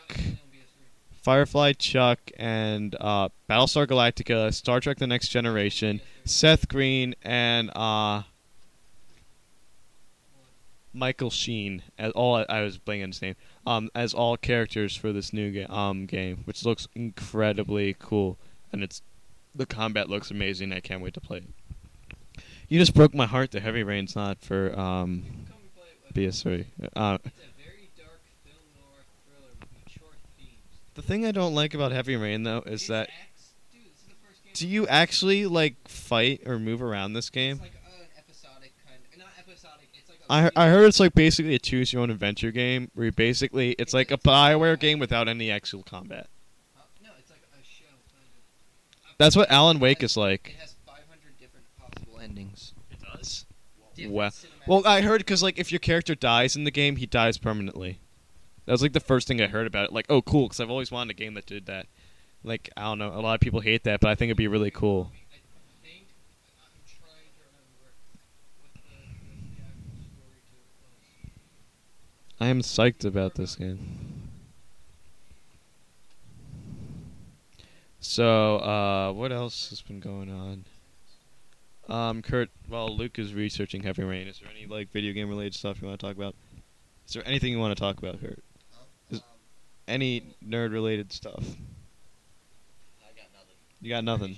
Firefly, 1.21 1.73
Chuck, 1.73 2.19
and 2.37 2.95
uh, 2.99 3.29
Battlestar 3.49 3.87
Galactica, 3.87 4.53
Star 4.53 4.79
Trek: 4.79 4.97
The 4.97 5.07
Next 5.07 5.29
Generation, 5.29 6.01
Seth 6.27 6.67
Green, 6.67 7.15
and 7.23 7.69
uh, 7.75 8.23
Michael 10.93 11.29
Sheen. 11.29 11.83
As 11.97 12.11
all 12.13 12.43
I 12.49 12.61
was 12.61 12.77
blanking 12.77 13.07
his 13.07 13.21
name. 13.21 13.35
Um, 13.65 13.89
as 13.93 14.13
all 14.13 14.37
characters 14.37 14.95
for 14.95 15.11
this 15.11 15.33
new 15.33 15.51
ga- 15.51 15.73
um 15.73 16.05
game, 16.05 16.41
which 16.45 16.65
looks 16.65 16.87
incredibly 16.95 17.95
cool, 17.99 18.37
and 18.71 18.83
it's 18.83 19.01
the 19.55 19.65
combat 19.65 20.09
looks 20.09 20.31
amazing. 20.31 20.71
I 20.73 20.79
can't 20.79 21.01
wait 21.01 21.13
to 21.15 21.21
play 21.21 21.37
it. 21.39 22.43
You 22.69 22.79
just 22.79 22.93
broke 22.93 23.13
my 23.13 23.25
heart. 23.25 23.51
The 23.51 23.59
Heavy 23.59 23.83
Rain's 23.83 24.15
not 24.15 24.39
for 24.41 24.77
um 24.79 25.23
PS3. 26.13 26.65
Uh, 26.95 27.17
It's 27.23 27.35
a 27.37 27.61
very 27.61 27.89
dark 27.97 28.19
film 28.43 28.57
noir 28.75 29.03
thriller 29.25 29.53
with 29.59 29.91
short 29.93 30.15
themes. 30.37 30.51
the 30.95 31.01
thing 31.01 31.25
I 31.25 31.31
don't 31.31 31.53
like 31.53 31.73
about 31.73 31.91
Heavy 31.91 32.15
Rain 32.15 32.43
though 32.43 32.63
is 32.65 32.81
It's 32.81 32.87
that 32.87 33.09
dude, 33.71 33.83
this 33.85 34.01
is 34.01 34.07
the 34.07 34.15
first 34.27 34.43
game 34.43 34.46
do 34.59 34.67
you 34.67 34.87
actually 34.87 35.45
like 35.45 35.75
fight 35.87 36.41
or 36.45 36.59
move 36.59 36.81
around 36.81 37.13
this 37.13 37.29
game? 37.29 37.53
It's 37.53 37.61
like 37.61 37.71
uh, 37.85 38.01
an 38.01 38.07
episodic 38.17 38.73
kind 38.85 38.99
of, 39.13 39.19
not 39.19 39.27
episodic. 39.39 39.89
It's 39.93 40.09
like 40.09 40.19
a 40.55 40.57
I 40.59 40.65
I 40.67 40.69
heard 40.69 40.85
it's 40.87 40.99
like 40.99 41.13
basically 41.13 41.55
a 41.55 41.59
choose 41.59 41.93
your 41.93 42.01
own 42.01 42.09
adventure 42.09 42.51
game 42.51 42.91
where 42.93 43.05
you 43.07 43.11
basically 43.11 43.71
it's 43.79 43.93
like 43.93 44.11
a 44.11 44.17
Bioware 44.17 44.79
game 44.79 44.99
without 44.99 45.27
any 45.27 45.51
actual 45.51 45.83
combat. 45.83 46.27
Uh, 46.75 46.81
no, 47.03 47.09
it's 47.19 47.29
like 47.29 47.39
a 47.53 47.63
show 47.63 47.85
kind 48.11 48.23
of. 49.11 49.15
That's 49.17 49.35
what 49.35 49.49
Alan 49.51 49.79
Wake 49.79 50.01
has- 50.01 50.11
is 50.11 50.17
like. 50.17 50.49
It 50.57 50.61
has 50.61 50.75
500 50.85 51.37
different 51.39 51.65
possible 51.79 52.19
endings. 52.19 52.73
It 52.91 52.97
does. 53.01 53.45
Well- 54.09 54.31
Well, 54.67 54.85
I 54.85 55.01
heard 55.01 55.19
because 55.21 55.41
like 55.41 55.57
if 55.57 55.71
your 55.71 55.79
character 55.79 56.13
dies 56.15 56.55
in 56.55 56.63
the 56.63 56.71
game, 56.71 56.97
he 56.97 57.05
dies 57.05 57.37
permanently. 57.37 57.99
That 58.65 58.73
was 58.73 58.81
like 58.81 58.91
the 58.93 58.99
first 58.99 59.27
thing 59.29 59.41
I 59.41 59.47
heard 59.47 59.65
about 59.65 59.85
it. 59.85 59.93
Like, 59.93 60.07
oh, 60.09 60.21
cool, 60.21 60.47
because 60.49 60.59
I've 60.59 60.69
always 60.69 60.91
wanted 60.91 61.11
a 61.11 61.13
game 61.13 61.35
that 61.35 61.45
did 61.45 61.67
that. 61.67 61.85
Like, 62.43 62.69
I 62.77 62.83
don't 62.83 62.99
know, 62.99 63.09
a 63.13 63.19
lot 63.19 63.33
of 63.35 63.41
people 63.41 63.59
hate 63.59 63.83
that, 63.83 63.99
but 63.99 64.09
I 64.09 64.15
think 64.15 64.29
it'd 64.29 64.37
be 64.37 64.47
really 64.47 64.71
cool. 64.71 65.11
I 65.11 65.35
I'm 65.37 66.71
trying 66.87 67.29
to 67.35 67.43
remember 67.43 67.75
what 67.83 67.93
the, 68.13 68.19
what 68.61 68.71
the 68.73 69.61
actual 69.63 69.97
story 69.99 70.39
to 70.49 70.55
it 70.55 70.71
was. 70.81 71.31
I 72.39 72.47
am 72.47 72.61
psyched 72.61 73.05
about 73.05 73.35
this 73.35 73.55
game. 73.55 74.29
So, 77.99 78.57
uh, 78.59 79.11
what 79.13 79.31
else 79.31 79.69
has 79.69 79.81
been 79.81 79.99
going 79.99 80.29
on? 80.29 80.65
Um, 81.89 82.21
Kurt, 82.21 82.49
well, 82.69 82.95
Luke 82.95 83.17
is 83.19 83.33
researching 83.33 83.83
Heavy 83.83 84.03
Rain. 84.03 84.27
Is 84.27 84.39
there 84.39 84.49
any 84.55 84.67
like 84.67 84.91
video 84.91 85.13
game 85.13 85.29
related 85.29 85.55
stuff 85.55 85.81
you 85.81 85.87
want 85.87 85.99
to 85.99 86.05
talk 86.05 86.15
about? 86.15 86.35
Is 87.07 87.13
there 87.13 87.23
anything 87.25 87.51
you 87.51 87.59
want 87.59 87.75
to 87.75 87.81
talk 87.81 87.97
about, 87.97 88.19
Kurt? 88.21 88.43
Is- 89.09 89.19
Um, 89.19 89.23
Any 89.87 90.35
nerd 90.45 90.71
related 90.71 91.11
stuff? 91.11 91.43
You 93.81 93.89
got 93.89 94.03
nothing. 94.03 94.37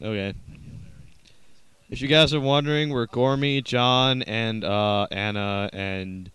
Okay. 0.00 0.34
If 1.90 2.02
you 2.02 2.08
guys 2.08 2.34
are 2.34 2.40
wondering, 2.40 2.92
where 2.92 3.06
Gormy, 3.06 3.64
John, 3.64 4.22
and 4.22 4.62
uh, 4.62 5.06
Anna 5.10 5.70
and 5.72 6.30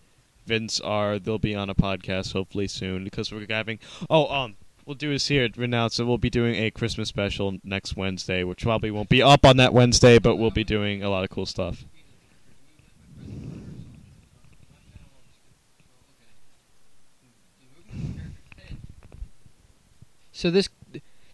Vince 0.46 0.80
are, 0.80 1.18
they'll 1.18 1.38
be 1.38 1.54
on 1.54 1.70
a 1.70 1.74
podcast 1.74 2.32
hopefully 2.32 2.66
soon 2.66 3.04
because 3.04 3.30
we're 3.30 3.46
having. 3.48 3.78
Oh, 4.10 4.26
um, 4.34 4.56
we'll 4.84 4.96
do 4.96 5.10
this 5.10 5.28
here. 5.28 5.48
Announce 5.56 5.96
that 5.98 6.06
we'll 6.06 6.18
be 6.18 6.30
doing 6.30 6.56
a 6.56 6.70
Christmas 6.70 7.08
special 7.08 7.58
next 7.62 7.96
Wednesday, 7.96 8.42
which 8.42 8.62
probably 8.62 8.90
won't 8.90 9.08
be 9.08 9.22
up 9.22 9.46
on 9.46 9.56
that 9.58 9.72
Wednesday, 9.72 10.18
but 10.18 10.36
we'll 10.36 10.50
be 10.50 10.64
doing 10.64 11.02
a 11.02 11.08
lot 11.08 11.24
of 11.24 11.30
cool 11.30 11.46
stuff. 11.46 11.84
So 20.32 20.50
this 20.50 20.68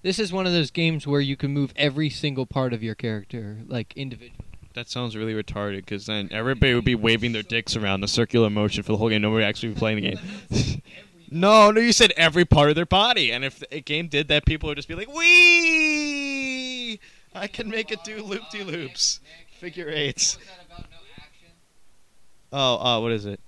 this 0.03 0.19
is 0.19 0.33
one 0.33 0.47
of 0.47 0.53
those 0.53 0.71
games 0.71 1.07
where 1.07 1.21
you 1.21 1.37
can 1.37 1.51
move 1.53 1.73
every 1.77 2.11
single 2.11 2.47
part 2.47 2.73
of 2.73 2.83
your 2.83 2.95
character 2.95 3.59
like 3.67 3.93
individually. 3.97 4.47
That 4.75 4.89
sounds 4.89 5.17
really 5.17 5.35
retarded 5.35 5.79
because 5.79 6.07
then 6.07 6.29
everybody 6.31 6.75
would 6.75 6.85
be 6.85 6.95
waving 6.95 7.33
their 7.33 7.43
dicks 7.43 7.75
around 7.75 8.03
the 8.03 8.09
circular 8.09 8.49
motion 8.49 8.85
for 8.85 8.93
the 8.93 8.99
whole 8.99 9.09
game. 9.09 9.23
Nobody 9.23 9.43
would 9.43 9.49
actually 9.49 9.71
be 9.71 9.79
playing 9.79 9.97
the 10.01 10.11
game. 10.13 10.83
no, 11.31 11.73
no, 11.73 11.81
you 11.81 11.93
said 11.93 12.13
every 12.17 12.45
part 12.45 12.71
of 12.71 12.77
their 12.77 12.87
body, 12.87 13.33
and 13.33 13.45
if 13.45 13.63
a 13.73 13.81
game 13.81 14.07
did 14.07 14.29
that, 14.29 14.47
people 14.47 14.69
would 14.69 14.77
just 14.77 14.87
be 14.87 14.95
like, 14.95 15.13
"Wee! 15.13 17.01
I 17.35 17.49
can 17.49 17.69
make 17.69 17.91
it 17.91 18.05
do 18.05 18.23
loop 18.23 18.43
de 18.53 18.63
loops, 18.63 19.19
figure 19.59 19.89
eights." 19.89 20.37
What 20.37 20.47
was 20.47 20.57
that 20.57 20.67
about 20.67 20.91
no 20.91 20.97
action? 21.17 21.49
Oh, 22.53 22.79
uh, 22.79 23.01
what 23.01 23.11
is 23.11 23.27
it? 23.27 23.41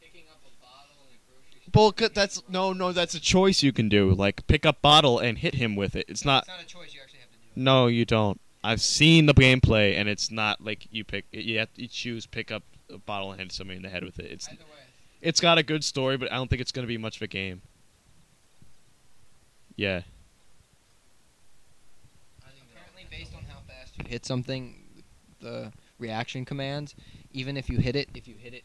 Picking 0.00 0.24
up 0.30 0.40
a 0.42 0.50
bottle 0.60 1.06
in 1.08 1.14
a 1.14 1.18
grocery 1.30 1.57
store. 1.57 1.57
Well, 1.74 1.92
that's 2.14 2.42
no, 2.48 2.72
no, 2.72 2.92
that's 2.92 3.14
a 3.14 3.20
choice 3.20 3.62
you 3.62 3.72
can 3.72 3.88
do. 3.88 4.12
Like 4.12 4.46
pick 4.46 4.64
up 4.64 4.80
bottle 4.82 5.18
and 5.18 5.38
hit 5.38 5.54
him 5.54 5.76
with 5.76 5.96
it. 5.96 6.06
It's 6.08 6.24
not. 6.24 6.42
It's 6.44 6.48
not 6.48 6.62
a 6.62 6.66
choice. 6.66 6.94
You 6.94 7.00
actually 7.02 7.20
have 7.20 7.30
to 7.30 7.36
do 7.38 7.44
it. 7.54 7.60
No, 7.60 7.86
you 7.86 8.04
don't. 8.04 8.40
I've 8.64 8.80
seen 8.80 9.26
the 9.26 9.34
gameplay, 9.34 9.96
and 9.96 10.08
it's 10.08 10.30
not 10.30 10.64
like 10.64 10.88
you 10.90 11.04
pick. 11.04 11.26
You 11.32 11.58
have 11.58 11.72
to 11.74 11.82
you 11.82 11.88
choose 11.88 12.26
pick 12.26 12.50
up 12.50 12.62
a 12.92 12.98
bottle 12.98 13.32
and 13.32 13.40
hit 13.40 13.52
somebody 13.52 13.76
in 13.76 13.82
the 13.82 13.88
head 13.88 14.04
with 14.04 14.18
it. 14.18 14.30
It's 14.30 14.48
Either 14.48 14.58
way. 14.64 14.80
it's 15.20 15.40
got 15.40 15.58
a 15.58 15.62
good 15.62 15.84
story, 15.84 16.16
but 16.16 16.30
I 16.32 16.36
don't 16.36 16.48
think 16.48 16.60
it's 16.60 16.72
going 16.72 16.84
to 16.84 16.88
be 16.88 16.98
much 16.98 17.16
of 17.16 17.22
a 17.22 17.26
game. 17.26 17.62
Yeah. 19.76 20.02
Apparently, 22.42 23.06
based 23.10 23.34
on 23.34 23.42
how 23.44 23.60
fast 23.68 23.96
you 23.98 24.04
hit 24.08 24.26
something, 24.26 24.74
the 25.40 25.72
reaction 25.98 26.44
commands, 26.44 26.94
even 27.32 27.56
if 27.56 27.68
you 27.68 27.78
hit 27.78 27.94
it, 27.94 28.08
if 28.14 28.26
you 28.26 28.34
hit 28.34 28.54
it 28.54 28.64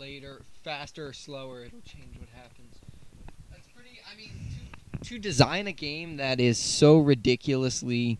later, 0.00 0.42
faster 0.64 1.12
slower, 1.12 1.64
it'll 1.64 1.82
change 1.82 2.18
what 2.18 2.28
happens. 2.34 2.76
That's 3.50 3.68
pretty. 3.68 4.00
I 4.10 4.16
mean, 4.16 4.32
to, 5.02 5.08
to 5.10 5.18
design 5.18 5.66
a 5.66 5.72
game 5.72 6.16
that 6.16 6.40
is 6.40 6.58
so 6.58 6.98
ridiculously 6.98 8.18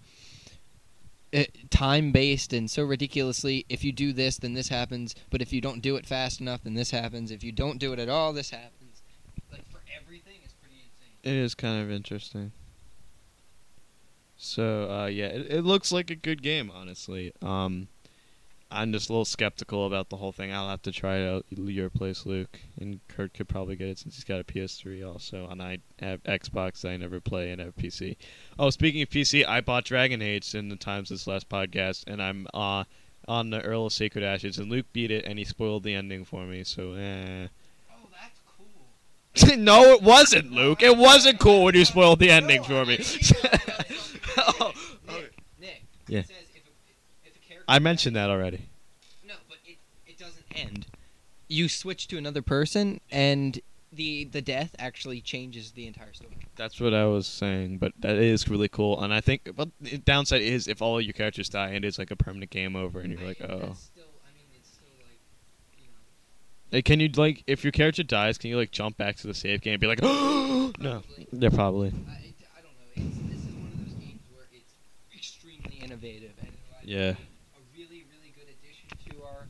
uh, 1.35 1.45
time 1.71 2.13
based 2.13 2.53
and 2.53 2.71
so 2.71 2.85
ridiculously, 2.85 3.65
if 3.69 3.83
you 3.83 3.93
do 3.93 4.13
this, 4.13 4.37
then 4.37 4.53
this 4.53 4.69
happens. 4.69 5.15
But 5.31 5.41
if 5.41 5.53
you 5.53 5.61
don't 5.61 5.81
do 5.81 5.97
it 5.97 6.07
fast 6.07 6.41
enough, 6.41 6.63
then 6.63 6.75
this 6.75 6.91
happens. 6.91 7.31
If 7.31 7.43
you 7.43 7.51
don't 7.51 7.79
do 7.79 7.93
it 7.93 7.99
at 7.99 8.09
all, 8.09 8.33
this 8.33 8.51
happens. 8.51 9.03
Like 9.51 9.69
for 9.71 9.81
everything, 9.97 10.37
it's 10.45 10.55
pretty 10.55 10.85
insane. 10.85 11.33
It 11.33 11.43
is 11.43 11.55
kind 11.55 11.83
of 11.83 11.91
interesting. 11.91 12.53
So 14.37 14.91
uh, 14.91 15.07
yeah, 15.07 15.27
it, 15.27 15.47
it 15.51 15.65
looks 15.65 15.91
like 15.91 16.11
a 16.11 16.17
good 16.17 16.43
game, 16.43 16.71
honestly. 16.75 17.33
Um, 17.43 17.89
I'm 18.71 18.93
just 18.93 19.09
a 19.09 19.13
little 19.13 19.25
skeptical 19.25 19.87
about 19.87 20.09
the 20.11 20.17
whole 20.17 20.33
thing. 20.33 20.53
I'll 20.53 20.69
have 20.69 20.83
to 20.83 20.93
try 20.93 21.17
it 21.17 21.29
out 21.29 21.45
your 21.51 21.91
place, 21.91 22.25
Luke, 22.25 22.61
and 22.79 23.01
Kurt 23.09 23.35
could 23.35 23.49
probably 23.49 23.77
get 23.77 23.89
it 23.89 23.99
since 23.99 24.15
he's 24.15 24.25
got 24.25 24.41
a 24.41 24.45
PS3 24.45 25.07
also, 25.07 25.49
and 25.49 25.61
I 25.63 25.79
have 26.01 26.23
Xbox. 26.23 26.89
I 26.89 26.97
never 26.97 27.21
play 27.21 27.51
and 27.51 27.61
have 27.61 27.75
PC. 27.77 28.17
Oh, 28.59 28.71
speaking 28.71 29.03
of 29.03 29.11
PC, 29.11 29.47
I 29.47 29.61
bought 29.61 29.85
Dragon 29.85 30.23
Age 30.23 30.55
in 30.55 30.69
the 30.69 30.77
times 30.77 31.09
this 31.09 31.27
last 31.27 31.49
podcast, 31.49 32.05
and 32.07 32.23
I'm 32.23 32.47
uh, 32.55 32.85
on 33.27 33.51
the 33.51 33.65
Urn 33.65 33.75
of 33.87 33.93
Sacred 33.93 34.25
Ashes, 34.25 34.59
and 34.59 34.71
Luke 34.71 34.87
beat 34.93 35.11
it, 35.11 35.25
and 35.25 35.39
he 35.39 35.45
spoiled 35.45 35.83
the 35.83 35.95
ending 35.95 36.25
for 36.25 36.45
me. 36.47 36.63
So 36.65 36.93
eh. 36.93 37.49
Oh, 37.93 38.09
that's 38.21 38.41
cool. 38.57 39.57
no, 39.59 39.93
it 39.95 40.03
wasn't, 40.03 40.53
Luke. 40.53 40.83
It 40.83 40.97
wasn't 40.97 41.39
cool 41.41 41.65
when 41.65 41.75
you 41.75 41.85
spoiled 41.85 42.21
the 42.21 42.31
ending 42.31 42.63
for 42.63 42.85
me. 42.85 42.99
Oh, 44.37 44.73
Nick, 45.09 45.33
Nick, 45.61 45.83
Yeah. 46.07 46.23
says 46.23 46.37
if 46.55 46.63
a, 46.65 46.71
if 47.29 47.35
a 47.37 47.39
character 47.41 47.60
I 47.71 47.79
mentioned 47.79 48.17
that 48.17 48.31
already. 48.31 48.69
No, 49.27 49.35
but 49.49 49.59
it, 49.65 49.79
it 50.05 50.19
doesn't 50.19 50.45
end. 50.55 50.87
You 51.47 51.69
switch 51.69 52.09
to 52.09 52.19
another 52.19 52.43
person, 52.43 53.01
and 53.13 53.61
the 53.93 54.25
the 54.25 54.43
death 54.43 54.75
actually 54.79 55.21
changes 55.21 55.71
the 55.71 55.87
entire 55.87 56.13
story. 56.13 56.37
That's 56.57 56.81
what 56.81 56.95
I 56.95 57.07
was 57.07 57.29
saying, 57.29 57.79
but 57.79 57.93
that 58.01 58.17
is 58.17 58.49
really 58.49 58.69
cool. 58.69 59.01
And 59.01 59.15
I 59.15 59.21
think, 59.21 59.51
but 59.55 59.69
the 59.81 59.99
downside 59.99 60.43
is 60.43 60.67
if 60.67 60.83
all 60.83 61.01
your 61.01 61.13
characters 61.13 61.49
die, 61.49 61.69
and 61.69 61.85
it 61.85 61.89
is 61.89 61.99
like 61.99 62.11
a 62.11 62.17
permanent 62.17 62.51
game 62.51 62.75
over, 62.75 63.01
and 63.01 63.13
you're 63.13 63.27
like, 63.27 63.41
I 63.41 63.47
think 63.47 63.63
oh. 63.63 63.75
Still, 63.75 64.05
I 64.25 64.31
mean, 64.37 64.47
it's 64.57 64.71
still 64.71 64.89
like, 64.99 65.21
you 65.79 65.87
know. 66.73 66.83
Can 66.83 66.99
you 66.99 67.09
like, 67.09 67.45
if 67.47 67.65
your 67.65 67.71
character 67.73 68.03
dies, 68.03 68.37
can 68.37 68.51
you 68.51 68.57
like 68.57 68.73
jump 68.73 68.97
back 68.97 69.17
to 69.19 69.29
the 69.29 69.35
save 69.35 69.61
game 69.61 69.75
and 69.75 69.81
be 69.81 69.87
like, 69.87 70.01
oh 70.03 70.73
no? 70.81 71.03
Probably. 71.03 71.29
Yeah, 71.33 71.49
probably. 71.51 71.89
I, 71.89 72.35
I 72.59 72.63
don't 72.63 72.75
know. 72.75 72.95
It's, 72.97 73.17
this 73.29 73.49
is 73.49 73.55
one 73.55 73.71
of 73.73 73.79
those 73.79 73.95
games 73.95 74.21
where 74.35 74.47
it's 74.53 74.75
extremely 75.15 75.81
innovative, 75.85 76.33
and 76.41 76.51
Yeah. 76.83 77.15
Really, 77.81 78.05
really 78.13 78.33
good 78.37 78.49
addition 78.53 78.91
to 79.09 79.25
our 79.25 79.49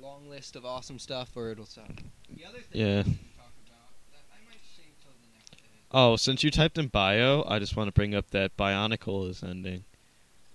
long 0.00 0.28
list 0.28 0.54
of 0.54 0.64
awesome 0.64 0.98
stuff, 0.98 1.30
or 1.36 1.50
it'll 1.50 1.66
suck. 1.66 1.90
The 2.28 2.44
other 2.44 2.60
thing 2.60 2.80
Yeah. 2.80 3.02
we 3.02 3.12
should 3.12 3.36
talk 3.36 3.52
about 3.66 3.90
that 4.12 4.24
I 4.30 4.38
might 4.44 4.60
save 4.76 4.94
till 5.02 5.12
the 5.20 5.28
next 5.34 5.50
day. 5.56 5.64
Oh, 5.90 6.16
since 6.16 6.44
you 6.44 6.50
typed 6.50 6.78
in 6.78 6.88
bio, 6.88 7.44
I 7.48 7.58
just 7.58 7.74
want 7.74 7.88
to 7.88 7.92
bring 7.92 8.14
up 8.14 8.30
that 8.30 8.56
Bionicle 8.56 9.28
is 9.28 9.42
ending, 9.42 9.84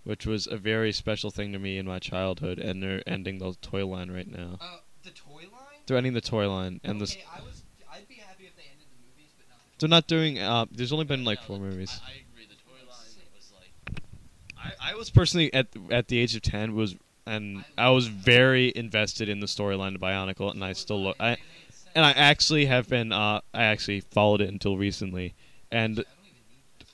which 0.04 0.26
was 0.26 0.48
a 0.48 0.58
very 0.58 0.92
special 0.94 1.32
thing 1.32 1.52
to 1.52 1.60
me 1.60 1.78
in 1.78 1.86
my 1.86 2.00
childhood, 2.00 2.60
and 2.60 2.82
they're 2.82 3.04
ending 3.08 3.40
the 3.40 3.56
toy 3.62 3.86
line 3.86 4.12
right 4.12 4.28
now. 4.28 4.60
Uh, 4.62 4.78
the 5.04 5.12
toy 5.12 5.42
line. 5.52 5.82
They're 5.88 5.98
ending 5.98 6.14
the 6.14 6.22
toy 6.22 6.50
line, 6.50 6.80
and 6.84 7.02
this 7.02 7.14
okay, 7.14 7.26
I 7.36 7.42
was. 7.42 7.64
I'd 7.92 8.08
be 8.08 8.16
happy 8.16 8.46
if 8.46 8.56
they 8.56 8.64
ended 8.72 8.88
the 8.88 9.02
movies, 9.08 9.34
but 9.38 9.48
not. 9.50 9.60
The 9.78 9.80
they're 9.80 9.90
not 9.90 10.08
doing. 10.08 10.40
Uh, 10.40 10.66
there's 10.72 10.94
only 10.94 11.06
been 11.06 11.26
like 11.26 11.40
No, 11.42 11.48
four 11.48 11.60
movies. 11.60 12.00
I, 12.06 12.12
I 12.12 12.12
agree. 12.32 12.46
The 12.46 12.56
toy 12.56 12.80
line 12.88 13.28
was 13.36 13.52
like 13.52 14.02
I, 14.84 14.92
I 14.92 14.96
was 14.96 15.10
personally 15.10 15.54
at 15.54 15.68
at 15.90 16.08
the 16.08 16.20
age 16.20 16.36
of 16.36 16.42
ten 16.42 16.76
was 16.76 16.96
and 17.26 17.64
I 17.78 17.90
was 17.90 18.08
very 18.08 18.74
invested 18.76 19.30
in 19.30 19.40
the 19.40 19.46
storyline 19.46 19.96
of 19.96 20.02
Bionicle, 20.02 20.52
and 20.52 20.64
I 20.64 20.74
still 20.74 21.02
look. 21.02 21.16
I 21.20 21.38
and 21.96 22.06
I 22.06 22.12
actually 22.12 22.66
have 22.66 22.90
been. 22.90 23.12
Uh, 23.12 23.42
I 23.54 23.64
actually 23.64 24.02
followed 24.02 24.42
it 24.42 24.50
until 24.50 24.78
recently, 24.78 25.34
and 25.72 26.04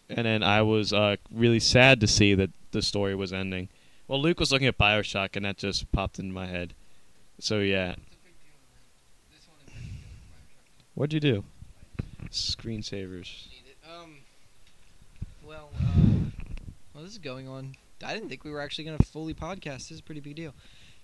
and 0.09 0.25
then 0.25 0.43
I 0.43 0.61
was 0.61 0.93
uh, 0.93 1.15
really 1.31 1.59
sad 1.59 1.99
to 2.01 2.07
see 2.07 2.33
that 2.35 2.51
the 2.71 2.81
story 2.81 3.15
was 3.15 3.33
ending. 3.33 3.69
Well, 4.07 4.21
Luke 4.21 4.39
was 4.39 4.51
looking 4.51 4.67
at 4.67 4.77
Bioshock, 4.77 5.35
and 5.35 5.45
that 5.45 5.57
just 5.57 5.91
popped 5.91 6.19
into 6.19 6.33
my 6.33 6.47
head. 6.47 6.73
So 7.39 7.59
yeah, 7.59 7.95
what'd 10.95 11.13
you 11.13 11.19
do? 11.19 11.43
Screensavers. 12.29 13.47
Um, 13.89 14.17
well, 15.43 15.69
uh, 15.81 16.18
well, 16.99 17.05
this 17.05 17.13
is 17.13 17.19
going 17.19 17.47
on. 17.47 17.77
I 18.05 18.13
didn't 18.13 18.27
think 18.27 18.43
we 18.43 18.51
were 18.51 18.59
actually 18.59 18.83
going 18.83 18.97
to 18.97 19.05
fully 19.05 19.33
podcast. 19.33 19.77
This 19.87 19.91
is 19.91 19.99
a 20.01 20.03
pretty 20.03 20.19
big 20.19 20.35
deal. 20.35 20.53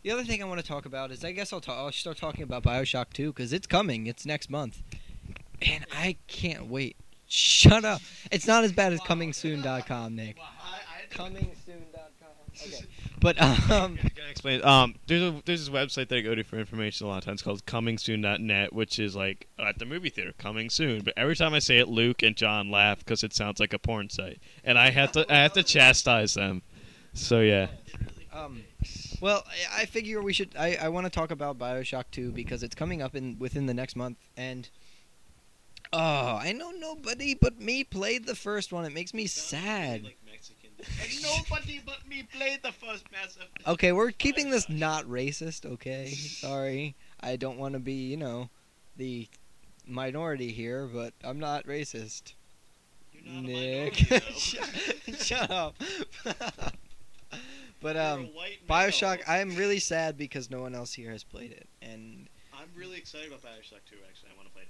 The 0.04 0.12
other 0.12 0.26
thing 0.26 0.44
I 0.44 0.46
want 0.46 0.60
to 0.60 0.68
talk 0.68 0.86
about 0.86 1.10
is 1.10 1.24
I 1.24 1.32
guess 1.32 1.54
I'll, 1.54 1.62
ta- 1.62 1.86
I'll 1.86 1.92
start 1.94 2.18
talking 2.18 2.44
about 2.44 2.64
Bioshock 2.64 3.14
2 3.14 3.32
because 3.32 3.54
it's 3.54 3.66
coming. 3.66 4.06
It's 4.06 4.26
next 4.26 4.50
month. 4.50 4.84
And 5.62 5.86
I 5.94 6.18
can't 6.28 6.68
wait. 6.68 6.98
Shut 7.30 7.86
up. 7.86 8.02
It's 8.30 8.46
not 8.46 8.66
as 8.66 8.74
bad 8.74 8.92
as 8.92 9.00
comingsoon.com, 9.00 10.18
Nick. 10.18 10.38
Comingsoon.com. 11.12 12.12
Okay. 12.66 12.86
But, 13.26 13.42
um, 13.42 13.98
Can 13.98 14.12
I 14.28 14.30
explain? 14.30 14.64
Um, 14.64 14.94
there's 15.08 15.24
a 15.24 15.42
there's 15.46 15.66
this 15.66 15.70
website 15.70 16.10
that 16.10 16.18
I 16.18 16.22
go 16.22 16.36
to 16.36 16.44
for 16.44 16.60
information 16.60 17.08
a 17.08 17.10
lot 17.10 17.18
of 17.18 17.26
times 17.26 17.42
called 17.42 17.66
ComingSoon.net, 17.66 18.72
which 18.72 19.00
is 19.00 19.16
like 19.16 19.48
at 19.58 19.80
the 19.80 19.86
movie 19.86 20.12
theater, 20.12 20.32
coming 20.38 20.70
soon. 20.70 21.02
But 21.02 21.16
every 21.18 21.36
time 21.36 21.56
I 21.56 21.60
say 21.60 21.80
it, 21.80 21.88
Luke 21.88 22.22
and 22.22 22.36
John 22.36 22.70
laugh 22.70 23.00
because 23.00 23.24
it 23.24 23.34
sounds 23.34 23.60
like 23.60 23.74
a 23.74 23.80
porn 23.80 24.12
site, 24.12 24.40
and 24.64 24.78
I 24.78 24.92
have 24.92 25.12
to 25.14 25.26
I 25.28 25.38
have 25.38 25.54
to 25.54 25.64
chastise 25.64 26.36
them. 26.36 26.62
So 27.14 27.40
yeah, 27.40 27.70
Um, 28.32 28.62
well, 29.22 29.44
I, 29.74 29.82
I 29.82 29.86
figure 29.86 30.22
we 30.22 30.32
should. 30.32 30.56
I, 30.56 30.76
I 30.76 30.90
want 30.90 31.08
to 31.08 31.10
talk 31.10 31.32
about 31.32 31.58
Bioshock 31.58 32.06
2 32.12 32.32
because 32.32 32.62
it's 32.62 32.76
coming 32.76 33.02
up 33.02 33.16
in 33.16 33.40
within 33.40 33.66
the 33.66 33.74
next 33.74 33.96
month, 33.96 34.18
and 34.38 34.70
oh, 35.92 36.38
I 36.38 36.52
know 36.52 36.70
nobody 36.70 37.34
but 37.34 37.60
me 37.60 37.84
played 37.84 38.28
the 38.28 38.36
first 38.36 38.72
one. 38.72 38.86
It 38.86 38.94
makes 38.94 39.16
me 39.16 39.26
sad. 39.26 40.12
And 41.02 41.21
nobody 41.21 41.82
but 41.86 42.08
me 42.08 42.24
played 42.24 42.62
the 42.63 42.71
first 42.71 43.12
Mass 43.12 43.36
Effect. 43.36 43.67
Okay, 43.67 43.91
we're 43.91 44.12
keeping 44.12 44.50
this 44.50 44.69
not 44.69 45.06
racist. 45.06 45.65
Okay, 45.65 46.08
sorry, 46.08 46.95
I 47.19 47.36
don't 47.36 47.58
want 47.58 47.74
to 47.74 47.80
be, 47.80 47.93
you 47.93 48.17
know, 48.17 48.50
the 48.98 49.28
minority 49.88 50.52
here, 50.52 50.88
but 50.91 51.13
I'm 51.24 51.39
not 51.39 51.65
racist. 51.65 52.34
You're 53.12 53.34
not 53.34 53.43
Nick, 53.43 53.93
shut, 53.95 54.63
shut 55.17 55.52
up. 55.52 55.76
but 57.82 57.98
um. 57.98 58.30
Bioshock, 58.69 59.21
I 59.28 59.39
am 59.39 59.56
really 59.56 59.80
sad 59.80 60.17
because 60.17 60.50
no 60.50 60.62
one 60.62 60.76
else 60.76 60.93
here 60.93 61.12
has 61.12 61.24
played 61.24 61.52
it, 61.52 61.67
and 61.82 62.28
I'm 62.54 62.69
really 62.76 62.98
excited 62.98 63.28
about 63.28 63.41
Bioshock 63.43 63.86
2. 63.89 63.95
Actually, 64.08 64.30
I 64.34 64.38
want 64.38 64.48
to 64.48 64.54
play 64.54 64.63
it. 64.63 64.69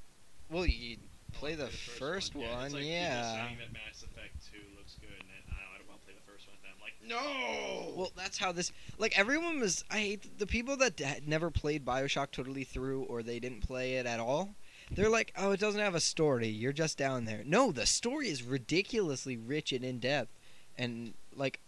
well, 0.49 0.65
you 0.65 0.97
play 1.39 1.55
wanna 1.55 1.63
the 1.65 1.69
play 1.69 1.97
first 1.99 2.35
one, 2.35 2.65
It's 2.65 2.73
like 2.73 2.83
yeah. 2.83 3.33
Saying 3.33 3.57
that 3.59 3.73
Mass 3.73 4.03
Effect 4.03 4.35
2 4.51 4.57
looks 4.77 4.95
good, 4.99 5.09
and 5.19 5.29
then 5.29 5.43
I 5.51 5.77
don't 5.77 5.87
want 5.87 6.01
to 6.01 6.05
play 6.05 6.15
the 6.15 6.31
first 6.31 6.47
one. 6.47 6.57
And 6.63 6.73
I'm 6.73 6.81
like, 6.81 6.95
no. 7.07 7.93
Well, 7.95 8.11
that's 8.15 8.37
how 8.37 8.51
this. 8.51 8.71
Like 8.97 9.17
everyone 9.17 9.59
was. 9.59 9.83
I 9.89 9.99
hate 9.99 10.39
the 10.39 10.47
people 10.47 10.77
that 10.77 10.99
had 10.99 11.27
never 11.27 11.49
played 11.51 11.85
Bioshock 11.85 12.31
totally 12.31 12.63
through, 12.63 13.03
or 13.03 13.23
they 13.23 13.39
didn't 13.39 13.61
play 13.61 13.95
it 13.95 14.05
at 14.05 14.19
all. 14.19 14.55
They're 14.91 15.09
like, 15.09 15.33
oh, 15.37 15.51
it 15.51 15.59
doesn't 15.59 15.81
have 15.81 15.95
a 15.95 15.99
story. 15.99 16.47
You're 16.47 16.71
just 16.71 16.97
down 16.97 17.25
there. 17.25 17.41
No, 17.45 17.71
the 17.71 17.85
story 17.87 18.29
is 18.29 18.43
ridiculously 18.43 19.35
rich 19.35 19.71
and 19.71 19.83
in 19.83 19.99
depth, 19.99 20.31
and 20.77 21.13
like, 21.35 21.59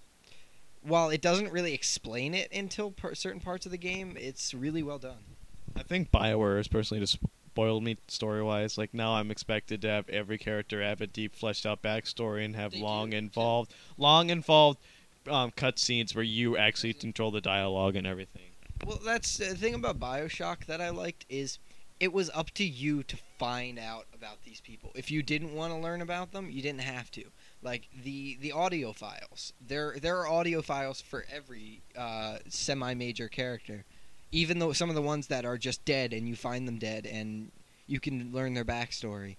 while 0.84 1.10
it 1.10 1.22
doesn't 1.22 1.52
really 1.52 1.74
explain 1.74 2.34
it 2.36 2.52
until 2.54 2.92
per- 2.92 3.16
certain 3.16 3.42
parts 3.42 3.66
of 3.66 3.72
the 3.72 3.78
game, 3.78 4.16
it's 4.20 4.54
really 4.54 4.84
well 4.84 5.00
done. 5.00 5.24
I 5.76 5.84
think 5.84 6.12
Bioware 6.12 6.60
is 6.60 6.68
personally 6.68 7.02
just 7.02 7.18
spoiled 7.58 7.84
me 7.84 7.98
story 8.08 8.44
wise. 8.44 8.78
Like 8.78 8.94
now, 8.94 9.14
I'm 9.16 9.32
expected 9.32 9.82
to 9.82 9.90
have 9.90 10.10
every 10.10 10.38
character 10.38 10.84
have 10.84 11.02
a 11.02 11.08
deep, 11.08 11.34
fleshed 11.34 11.66
out 11.66 11.82
backstory 11.82 12.46
and 12.46 12.56
have 12.56 12.74
They 12.74 12.82
long 12.82 13.10
do. 13.10 13.18
involved, 13.18 13.74
long 13.98 14.30
involved 14.30 14.80
um, 15.28 15.50
cutscenes 15.52 16.14
where 16.14 16.24
you 16.24 16.56
actually 16.56 16.94
control 16.94 17.32
the 17.32 17.42
dialogue 17.42 17.96
and 17.96 18.06
everything. 18.06 18.50
Well, 18.86 19.00
that's 19.04 19.38
the 19.38 19.56
thing 19.56 19.74
about 19.74 20.00
Bioshock 20.00 20.68
that 20.68 20.82
I 20.82 20.90
liked 20.90 21.26
is 21.30 21.58
it 22.00 22.14
was 22.14 22.30
up 22.36 22.52
to 22.52 22.64
you 22.64 23.02
to 23.02 23.18
find 23.40 23.80
out 23.80 24.06
about 24.14 24.44
these 24.44 24.62
people. 24.62 24.92
If 24.94 25.10
you 25.10 25.24
didn't 25.24 25.56
want 25.56 25.74
to 25.74 25.80
learn 25.80 26.04
about 26.04 26.32
them, 26.34 26.52
you 26.52 26.62
didn't 26.62 26.82
have 26.82 27.10
to. 27.12 27.24
Like 27.64 27.90
the 28.04 28.38
the 28.40 28.52
audio 28.52 28.94
files, 28.94 29.52
there 29.60 29.96
there 30.00 30.20
are 30.20 30.28
audio 30.28 30.62
files 30.62 31.02
for 31.02 31.26
every 31.34 31.82
uh, 31.98 32.38
semi-major 32.48 33.30
character, 33.30 33.84
even 34.32 34.60
though 34.60 34.74
some 34.74 34.90
of 34.90 34.96
the 34.96 35.02
ones 35.02 35.28
that 35.28 35.46
are 35.46 35.58
just 35.58 35.84
dead 35.86 36.14
and 36.14 36.28
you 36.28 36.36
find 36.36 36.68
them 36.68 36.78
dead 36.78 37.06
and 37.06 37.52
you 37.86 38.00
can 38.00 38.32
learn 38.34 38.54
their 38.54 38.66
backstory. 38.66 39.38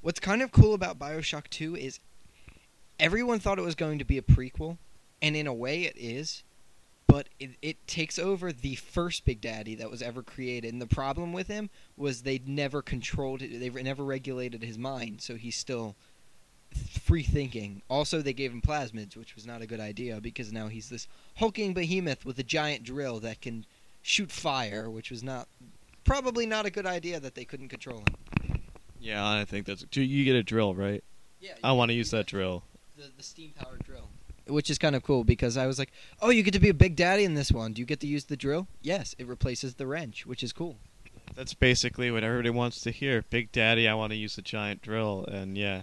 What's 0.00 0.20
kind 0.20 0.42
of 0.42 0.52
cool 0.52 0.74
about 0.74 0.98
Bioshock 0.98 1.48
2 1.50 1.76
is 1.76 2.00
everyone 2.98 3.40
thought 3.40 3.58
it 3.58 3.64
was 3.64 3.74
going 3.74 3.98
to 3.98 4.04
be 4.04 4.18
a 4.18 4.22
prequel, 4.22 4.78
and 5.22 5.34
in 5.34 5.46
a 5.46 5.54
way 5.54 5.84
it 5.84 5.96
is 5.96 6.42
but 7.14 7.28
it, 7.38 7.50
it 7.62 7.86
takes 7.86 8.18
over 8.18 8.52
the 8.52 8.74
first 8.74 9.24
Big 9.24 9.40
Daddy 9.40 9.76
that 9.76 9.88
was 9.88 10.02
ever 10.02 10.20
created. 10.20 10.72
And 10.72 10.82
the 10.82 10.86
problem 10.88 11.32
with 11.32 11.46
him 11.46 11.70
was 11.96 12.22
they'd 12.22 12.48
never 12.48 12.82
controlled 12.82 13.40
it, 13.40 13.60
they 13.60 13.70
never 13.82 14.02
regulated 14.02 14.64
his 14.64 14.76
mind, 14.76 15.20
so 15.20 15.36
he's 15.36 15.56
still 15.56 15.94
free 16.74 17.22
thinking. 17.22 17.82
Also, 17.88 18.20
they 18.22 18.32
gave 18.32 18.52
him 18.52 18.62
plasmids, 18.62 19.16
which 19.16 19.34
was 19.34 19.46
not 19.46 19.62
a 19.62 19.66
good 19.66 19.80
idea 19.80 20.20
because 20.20 20.52
now 20.52 20.68
he's 20.68 20.88
this 20.88 21.06
hulking 21.36 21.72
behemoth 21.74 22.24
with 22.24 22.38
a 22.38 22.42
giant 22.42 22.84
drill 22.84 23.20
that 23.20 23.40
can 23.40 23.64
shoot 24.02 24.30
fire, 24.30 24.90
which 24.90 25.10
was 25.10 25.22
not 25.22 25.48
probably 26.04 26.46
not 26.46 26.66
a 26.66 26.70
good 26.70 26.86
idea 26.86 27.18
that 27.20 27.34
they 27.34 27.44
couldn't 27.44 27.68
control 27.68 27.98
him. 27.98 28.60
Yeah, 29.00 29.26
I 29.26 29.44
think 29.44 29.66
that's. 29.66 29.82
do 29.82 30.02
You 30.02 30.24
get 30.24 30.34
a 30.34 30.42
drill, 30.42 30.74
right? 30.74 31.02
Yeah, 31.40 31.52
I 31.62 31.72
want 31.72 31.90
to 31.90 31.94
use 31.94 32.10
that 32.10 32.26
drill. 32.26 32.62
the, 32.96 33.04
the 33.16 33.22
steam 33.22 33.52
powered 33.54 33.84
drill. 33.84 34.08
Which 34.46 34.68
is 34.68 34.76
kind 34.78 34.94
of 34.94 35.02
cool 35.02 35.24
because 35.24 35.56
I 35.56 35.66
was 35.66 35.78
like, 35.78 35.90
oh, 36.20 36.28
you 36.28 36.42
get 36.42 36.52
to 36.52 36.60
be 36.60 36.68
a 36.68 36.74
big 36.74 36.96
daddy 36.96 37.24
in 37.24 37.32
this 37.34 37.50
one. 37.50 37.72
Do 37.72 37.80
you 37.80 37.86
get 37.86 38.00
to 38.00 38.06
use 38.06 38.24
the 38.24 38.36
drill? 38.36 38.66
Yes, 38.82 39.14
it 39.18 39.26
replaces 39.26 39.74
the 39.74 39.86
wrench, 39.86 40.26
which 40.26 40.42
is 40.42 40.52
cool. 40.52 40.76
That's 41.34 41.54
basically 41.54 42.10
what 42.10 42.22
everybody 42.24 42.50
wants 42.50 42.80
to 42.82 42.90
hear. 42.90 43.24
Big 43.30 43.50
Daddy, 43.52 43.88
I 43.88 43.94
want 43.94 44.12
to 44.12 44.16
use 44.16 44.36
the 44.36 44.42
giant 44.42 44.82
drill, 44.82 45.24
and 45.26 45.56
yeah. 45.58 45.82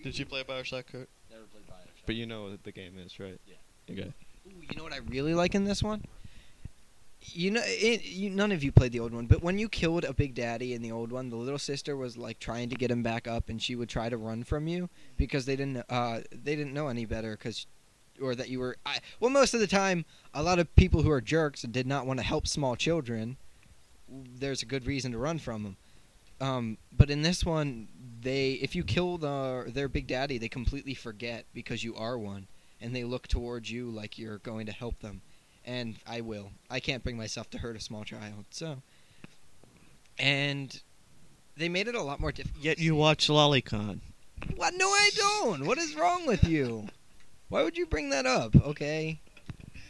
What 0.00 0.08
I 0.08 0.10
Did 0.10 0.18
you 0.18 0.26
play 0.26 0.42
Bioshock, 0.42 0.86
Kurt? 0.86 1.08
Never 1.30 1.44
played 1.44 1.66
Bioshock. 1.66 2.02
But 2.06 2.14
you 2.14 2.26
know 2.26 2.44
what 2.44 2.64
the 2.64 2.72
game 2.72 2.98
is, 2.98 3.18
right? 3.18 3.40
Yeah. 3.46 3.54
Okay. 3.90 4.12
Ooh, 4.46 4.62
you 4.62 4.76
know 4.76 4.84
what 4.84 4.92
I 4.92 4.98
really 5.08 5.34
like 5.34 5.54
in 5.54 5.64
this 5.64 5.82
one? 5.82 6.04
You 7.22 7.50
know, 7.50 7.60
it, 7.64 8.04
you, 8.04 8.30
none 8.30 8.50
of 8.50 8.64
you 8.64 8.72
played 8.72 8.92
the 8.92 9.00
old 9.00 9.12
one, 9.12 9.26
but 9.26 9.42
when 9.42 9.58
you 9.58 9.68
killed 9.68 10.04
a 10.04 10.14
big 10.14 10.34
daddy 10.34 10.72
in 10.72 10.80
the 10.80 10.90
old 10.90 11.12
one, 11.12 11.28
the 11.28 11.36
little 11.36 11.58
sister 11.58 11.94
was 11.94 12.16
like 12.16 12.38
trying 12.38 12.70
to 12.70 12.76
get 12.76 12.90
him 12.90 13.02
back 13.02 13.28
up, 13.28 13.50
and 13.50 13.60
she 13.60 13.76
would 13.76 13.90
try 13.90 14.08
to 14.08 14.16
run 14.16 14.42
from 14.42 14.66
you 14.66 14.88
because 15.18 15.44
they 15.44 15.54
didn't 15.54 15.84
uh, 15.90 16.20
they 16.32 16.56
didn't 16.56 16.72
know 16.72 16.88
any 16.88 17.04
better, 17.04 17.32
because 17.32 17.66
or 18.20 18.34
that 18.34 18.48
you 18.48 18.58
were. 18.58 18.76
I, 18.86 18.98
well, 19.18 19.30
most 19.30 19.52
of 19.54 19.60
the 19.60 19.66
time, 19.66 20.04
a 20.32 20.42
lot 20.42 20.58
of 20.58 20.74
people 20.76 21.02
who 21.02 21.10
are 21.10 21.20
jerks 21.20 21.62
and 21.62 21.72
did 21.72 21.86
not 21.86 22.06
want 22.06 22.18
to 22.20 22.24
help 22.24 22.46
small 22.46 22.74
children. 22.74 23.36
There's 24.08 24.62
a 24.62 24.66
good 24.66 24.86
reason 24.86 25.12
to 25.12 25.18
run 25.18 25.38
from 25.38 25.62
them. 25.62 25.76
Um, 26.40 26.78
but 26.90 27.10
in 27.10 27.22
this 27.22 27.44
one, 27.44 27.88
they 28.22 28.52
if 28.52 28.74
you 28.74 28.84
kill 28.84 29.18
the, 29.18 29.70
their 29.72 29.88
big 29.88 30.06
daddy, 30.06 30.38
they 30.38 30.48
completely 30.48 30.94
forget 30.94 31.46
because 31.54 31.82
you 31.84 31.94
are 31.96 32.18
one, 32.18 32.46
and 32.80 32.94
they 32.94 33.04
look 33.04 33.28
towards 33.28 33.70
you 33.70 33.90
like 33.90 34.18
you're 34.18 34.38
going 34.38 34.66
to 34.66 34.72
help 34.72 35.00
them. 35.00 35.22
And 35.64 35.96
I 36.06 36.22
will. 36.22 36.50
I 36.70 36.80
can't 36.80 37.02
bring 37.02 37.16
myself 37.16 37.50
to 37.50 37.58
hurt 37.58 37.76
a 37.76 37.80
small 37.80 38.04
child. 38.04 38.46
So, 38.50 38.78
and 40.18 40.80
they 41.56 41.68
made 41.68 41.86
it 41.86 41.94
a 41.94 42.02
lot 42.02 42.18
more 42.18 42.32
difficult. 42.32 42.64
Yet 42.64 42.78
you 42.78 42.94
watch 42.94 43.28
Lolicon. 43.28 44.00
What? 44.56 44.74
No, 44.74 44.86
I 44.86 45.10
don't. 45.14 45.66
What 45.66 45.78
is 45.78 45.94
wrong 45.94 46.26
with 46.26 46.44
you? 46.44 46.88
Why 47.50 47.62
would 47.62 47.76
you 47.76 47.84
bring 47.86 48.10
that 48.10 48.26
up? 48.26 48.56
Okay, 48.56 49.20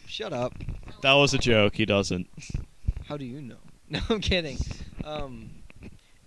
shut 0.06 0.32
up. 0.32 0.54
That 1.02 1.12
was 1.14 1.34
a 1.34 1.38
joke. 1.38 1.76
He 1.76 1.86
doesn't. 1.86 2.28
How 3.06 3.16
do 3.16 3.24
you 3.24 3.40
know? 3.40 3.56
No, 3.92 3.98
I'm 4.08 4.20
kidding. 4.20 4.56
Um, 5.02 5.50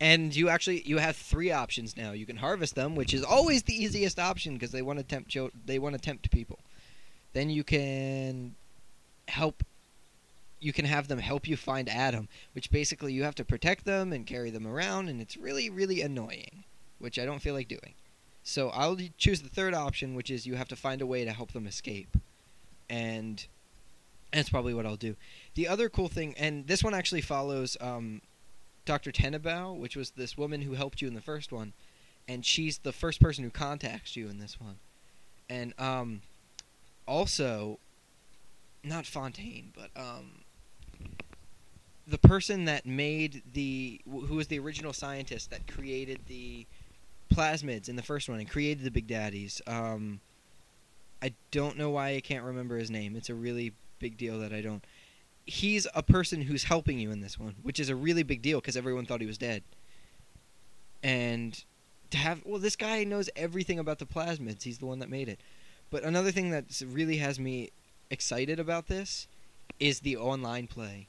and 0.03 0.35
you 0.35 0.49
actually 0.49 0.81
you 0.81 0.97
have 0.97 1.15
three 1.15 1.49
options 1.51 1.95
now. 1.95 2.11
You 2.11 2.25
can 2.25 2.35
harvest 2.35 2.75
them, 2.75 2.93
which 2.93 3.13
is 3.13 3.23
always 3.23 3.63
the 3.63 3.73
easiest 3.73 4.19
option 4.19 4.53
because 4.53 4.71
they 4.71 4.81
want 4.81 4.99
to 4.99 5.05
tempt 5.05 5.35
they 5.65 5.79
want 5.79 5.95
to 5.95 6.01
tempt 6.01 6.29
people. 6.29 6.59
Then 7.31 7.49
you 7.49 7.63
can 7.63 8.55
help. 9.29 9.63
You 10.59 10.73
can 10.73 10.83
have 10.85 11.07
them 11.07 11.19
help 11.19 11.47
you 11.47 11.55
find 11.55 11.87
Adam, 11.87 12.27
which 12.53 12.69
basically 12.69 13.13
you 13.13 13.23
have 13.23 13.35
to 13.35 13.45
protect 13.45 13.85
them 13.85 14.11
and 14.11 14.27
carry 14.27 14.49
them 14.49 14.67
around, 14.67 15.07
and 15.07 15.21
it's 15.21 15.37
really 15.37 15.69
really 15.69 16.01
annoying, 16.01 16.65
which 16.99 17.17
I 17.17 17.23
don't 17.23 17.41
feel 17.41 17.53
like 17.53 17.69
doing. 17.69 17.93
So 18.43 18.71
I'll 18.71 18.97
choose 19.17 19.41
the 19.41 19.47
third 19.47 19.73
option, 19.73 20.15
which 20.15 20.29
is 20.29 20.45
you 20.45 20.55
have 20.55 20.67
to 20.67 20.75
find 20.75 21.01
a 21.01 21.05
way 21.05 21.23
to 21.23 21.31
help 21.31 21.53
them 21.53 21.65
escape, 21.65 22.17
and 22.89 23.45
that's 24.33 24.49
probably 24.49 24.73
what 24.73 24.85
I'll 24.85 24.97
do. 24.97 25.15
The 25.55 25.69
other 25.69 25.87
cool 25.87 26.09
thing, 26.09 26.35
and 26.37 26.67
this 26.67 26.83
one 26.83 26.93
actually 26.93 27.21
follows 27.21 27.77
um, 27.79 28.21
Dr. 28.85 29.11
Tenenbaum, 29.11 29.77
which 29.77 29.95
was 29.95 30.11
this 30.11 30.37
woman 30.37 30.61
who 30.61 30.73
helped 30.73 31.01
you 31.01 31.07
in 31.07 31.13
the 31.13 31.21
first 31.21 31.51
one, 31.51 31.73
and 32.27 32.45
she's 32.45 32.79
the 32.79 32.91
first 32.91 33.21
person 33.21 33.43
who 33.43 33.49
contacts 33.49 34.15
you 34.15 34.27
in 34.27 34.39
this 34.39 34.59
one. 34.59 34.77
And 35.49 35.73
um, 35.79 36.21
also, 37.07 37.79
not 38.83 39.05
Fontaine, 39.05 39.73
but 39.75 39.89
um, 39.95 40.43
the 42.07 42.17
person 42.17 42.65
that 42.65 42.85
made 42.85 43.43
the 43.53 44.01
who 44.09 44.35
was 44.35 44.47
the 44.47 44.59
original 44.59 44.93
scientist 44.93 45.49
that 45.51 45.67
created 45.67 46.19
the 46.27 46.65
plasmids 47.33 47.89
in 47.89 47.95
the 47.95 48.03
first 48.03 48.29
one 48.29 48.39
and 48.39 48.49
created 48.49 48.83
the 48.83 48.91
Big 48.91 49.07
Daddies. 49.07 49.61
Um, 49.67 50.19
I 51.21 51.33
don't 51.51 51.77
know 51.77 51.89
why 51.89 52.15
I 52.15 52.19
can't 52.19 52.43
remember 52.43 52.77
his 52.77 52.91
name. 52.91 53.15
It's 53.15 53.29
a 53.29 53.35
really 53.35 53.73
big 53.99 54.17
deal 54.17 54.39
that 54.39 54.51
I 54.51 54.61
don't. 54.61 54.83
He's 55.45 55.87
a 55.93 56.03
person 56.03 56.41
who's 56.41 56.63
helping 56.63 56.99
you 56.99 57.11
in 57.11 57.21
this 57.21 57.37
one, 57.37 57.55
which 57.61 57.79
is 57.79 57.89
a 57.89 57.95
really 57.95 58.23
big 58.23 58.41
deal 58.41 58.59
because 58.59 58.77
everyone 58.77 59.05
thought 59.05 59.21
he 59.21 59.27
was 59.27 59.37
dead. 59.37 59.63
And 61.01 61.61
to 62.11 62.17
have 62.17 62.45
well, 62.45 62.59
this 62.59 62.75
guy 62.75 63.03
knows 63.03 63.29
everything 63.35 63.79
about 63.79 63.99
the 63.99 64.05
plasmids. 64.05 64.63
He's 64.63 64.77
the 64.77 64.85
one 64.85 64.99
that 64.99 65.09
made 65.09 65.27
it. 65.27 65.39
But 65.89 66.03
another 66.03 66.31
thing 66.31 66.49
that 66.51 66.81
really 66.87 67.17
has 67.17 67.39
me 67.39 67.71
excited 68.09 68.59
about 68.59 68.87
this 68.87 69.27
is 69.79 69.99
the 69.99 70.15
online 70.17 70.67
play. 70.67 71.07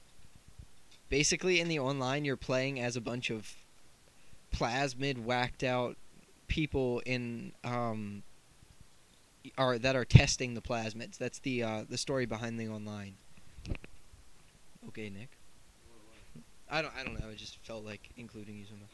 Basically, 1.09 1.61
in 1.61 1.69
the 1.69 1.79
online, 1.79 2.25
you're 2.25 2.37
playing 2.37 2.81
as 2.81 2.97
a 2.97 3.01
bunch 3.01 3.31
of 3.31 3.55
plasmid 4.53 5.23
whacked 5.23 5.63
out 5.63 5.97
people 6.47 7.03
in 7.05 7.53
um 7.65 8.23
are 9.59 9.79
that 9.79 9.95
are 9.97 10.05
testing 10.05 10.55
the 10.55 10.63
plasmids. 10.63 11.19
That's 11.19 11.39
the 11.39 11.63
uh, 11.63 11.85
the 11.89 11.99
story 11.99 12.27
behind 12.27 12.59
the 12.59 12.69
online. 12.69 13.17
Okay, 14.89 15.11
Nick. 15.11 15.31
I 16.71 16.83
don't 16.83 16.93
I 16.99 17.05
don't 17.05 17.15
know. 17.19 17.29
I 17.31 17.35
just 17.35 17.59
felt 17.65 17.85
like 17.85 18.11
including 18.17 18.57
you 18.57 18.65
somehow. 18.65 18.87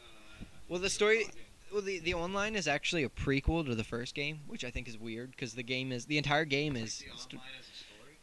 Well, 0.68 0.80
the 0.80 0.90
story 0.90 1.26
well 1.72 1.82
the 1.82 1.98
the 2.00 2.14
online 2.14 2.54
is 2.56 2.68
actually 2.68 3.04
a 3.04 3.08
prequel 3.08 3.64
to 3.66 3.74
the 3.74 3.84
first 3.84 4.14
game, 4.14 4.40
which 4.46 4.64
I 4.64 4.70
think 4.70 4.88
is 4.88 4.98
weird 4.98 5.30
because 5.30 5.54
the 5.54 5.62
game 5.62 5.92
is 5.92 6.06
the 6.06 6.18
entire 6.18 6.44
game 6.44 6.76
is 6.76 7.04
st- 7.16 7.40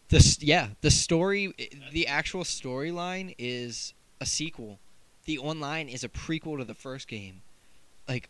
the 0.09 0.37
yeah 0.41 0.69
the 0.81 0.91
story 0.91 1.53
the 1.91 2.07
actual 2.07 2.43
storyline 2.43 3.35
is 3.37 3.93
a 4.21 4.25
sequel. 4.25 4.79
The 5.25 5.37
online 5.37 5.89
is 5.89 6.03
a 6.03 6.09
prequel 6.09 6.57
to 6.57 6.63
the 6.63 6.73
first 6.73 7.07
game. 7.07 7.41
Like 8.07 8.29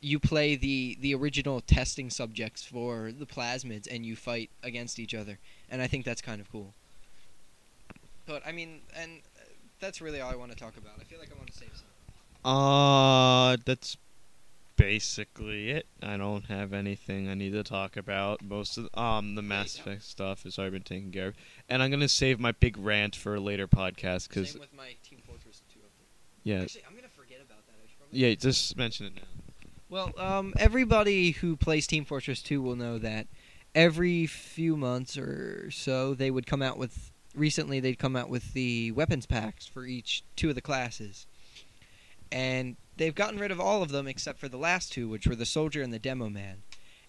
you 0.00 0.18
play 0.18 0.56
the 0.56 0.98
the 1.00 1.14
original 1.14 1.60
testing 1.60 2.10
subjects 2.10 2.64
for 2.64 3.12
the 3.12 3.26
plasmids 3.26 3.88
and 3.90 4.04
you 4.04 4.16
fight 4.16 4.50
against 4.62 4.98
each 4.98 5.14
other, 5.14 5.38
and 5.70 5.80
I 5.80 5.86
think 5.86 6.04
that's 6.04 6.22
kind 6.22 6.40
of 6.40 6.50
cool. 6.50 6.74
But 8.26 8.46
I 8.46 8.52
mean, 8.52 8.80
and 8.96 9.20
uh, 9.36 9.44
that's 9.80 10.00
really 10.00 10.20
all 10.20 10.30
I 10.30 10.36
want 10.36 10.52
to 10.52 10.56
talk 10.56 10.76
about. 10.76 10.92
I 11.00 11.04
feel 11.04 11.18
like 11.18 11.30
I 11.30 11.36
want 11.36 11.52
to 11.52 11.58
save 11.58 11.70
some. 11.74 11.86
Uh, 12.44 13.56
that's 13.64 13.96
basically 14.76 15.70
it. 15.70 15.86
I 16.02 16.16
don't 16.16 16.46
have 16.46 16.72
anything 16.72 17.28
I 17.28 17.34
need 17.34 17.52
to 17.52 17.62
talk 17.62 17.96
about. 17.96 18.42
Most 18.42 18.76
of 18.76 18.90
the, 18.90 19.00
um 19.00 19.34
the 19.34 19.42
Mass. 19.42 19.78
Effect 19.78 20.02
stuff 20.02 20.42
has 20.44 20.58
already 20.58 20.72
been 20.72 20.82
taken 20.82 21.10
care 21.10 21.28
of, 21.28 21.34
and 21.68 21.82
I'm 21.82 21.90
gonna 21.90 22.08
save 22.08 22.40
my 22.40 22.52
big 22.52 22.76
rant 22.76 23.16
for 23.16 23.34
a 23.34 23.40
later 23.40 23.68
podcast 23.68 24.28
because 24.28 24.50
Same 24.52 24.60
with 24.60 24.74
my 24.74 24.94
Team 25.08 25.20
Fortress 25.26 25.62
2 25.72 25.78
update. 25.78 26.06
yeah, 26.42 26.62
Actually, 26.62 26.82
I'm 26.88 26.94
gonna 26.94 27.08
forget 27.08 27.38
about 27.38 27.66
that. 27.66 27.74
I 27.82 27.88
should 27.88 27.98
probably 27.98 28.18
yeah, 28.18 28.34
just 28.34 28.76
mention 28.76 29.06
it 29.06 29.14
now. 29.16 29.22
Well, 29.88 30.12
um, 30.18 30.54
everybody 30.58 31.32
who 31.32 31.56
plays 31.56 31.86
Team 31.86 32.04
Fortress 32.04 32.42
2 32.42 32.60
will 32.60 32.76
know 32.76 32.98
that 32.98 33.26
every 33.74 34.26
few 34.26 34.76
months 34.76 35.16
or 35.16 35.70
so 35.70 36.14
they 36.14 36.30
would 36.30 36.46
come 36.46 36.62
out 36.62 36.78
with. 36.78 37.10
Recently, 37.34 37.80
they'd 37.80 37.98
come 37.98 38.16
out 38.16 38.28
with 38.28 38.52
the 38.52 38.92
weapons 38.92 39.26
packs 39.26 39.66
for 39.66 39.84
each 39.84 40.22
two 40.36 40.50
of 40.50 40.54
the 40.54 40.60
classes, 40.60 41.26
and 42.30 42.76
they've 42.96 43.14
gotten 43.14 43.40
rid 43.40 43.50
of 43.50 43.60
all 43.60 43.82
of 43.82 43.90
them 43.90 44.06
except 44.06 44.38
for 44.38 44.48
the 44.48 44.56
last 44.56 44.92
two, 44.92 45.08
which 45.08 45.26
were 45.26 45.34
the 45.34 45.46
soldier 45.46 45.82
and 45.82 45.92
the 45.92 45.98
demo 45.98 46.28
man. 46.28 46.62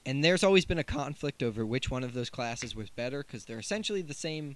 And 0.06 0.24
there's 0.24 0.44
always 0.44 0.66
been 0.66 0.78
a 0.78 0.84
conflict 0.84 1.42
over 1.42 1.66
which 1.66 1.90
one 1.90 2.04
of 2.04 2.14
those 2.14 2.30
classes 2.30 2.76
was 2.76 2.90
better 2.90 3.24
because 3.24 3.46
they're 3.46 3.60
essentially 3.60 4.02
the 4.02 4.14
same 4.14 4.56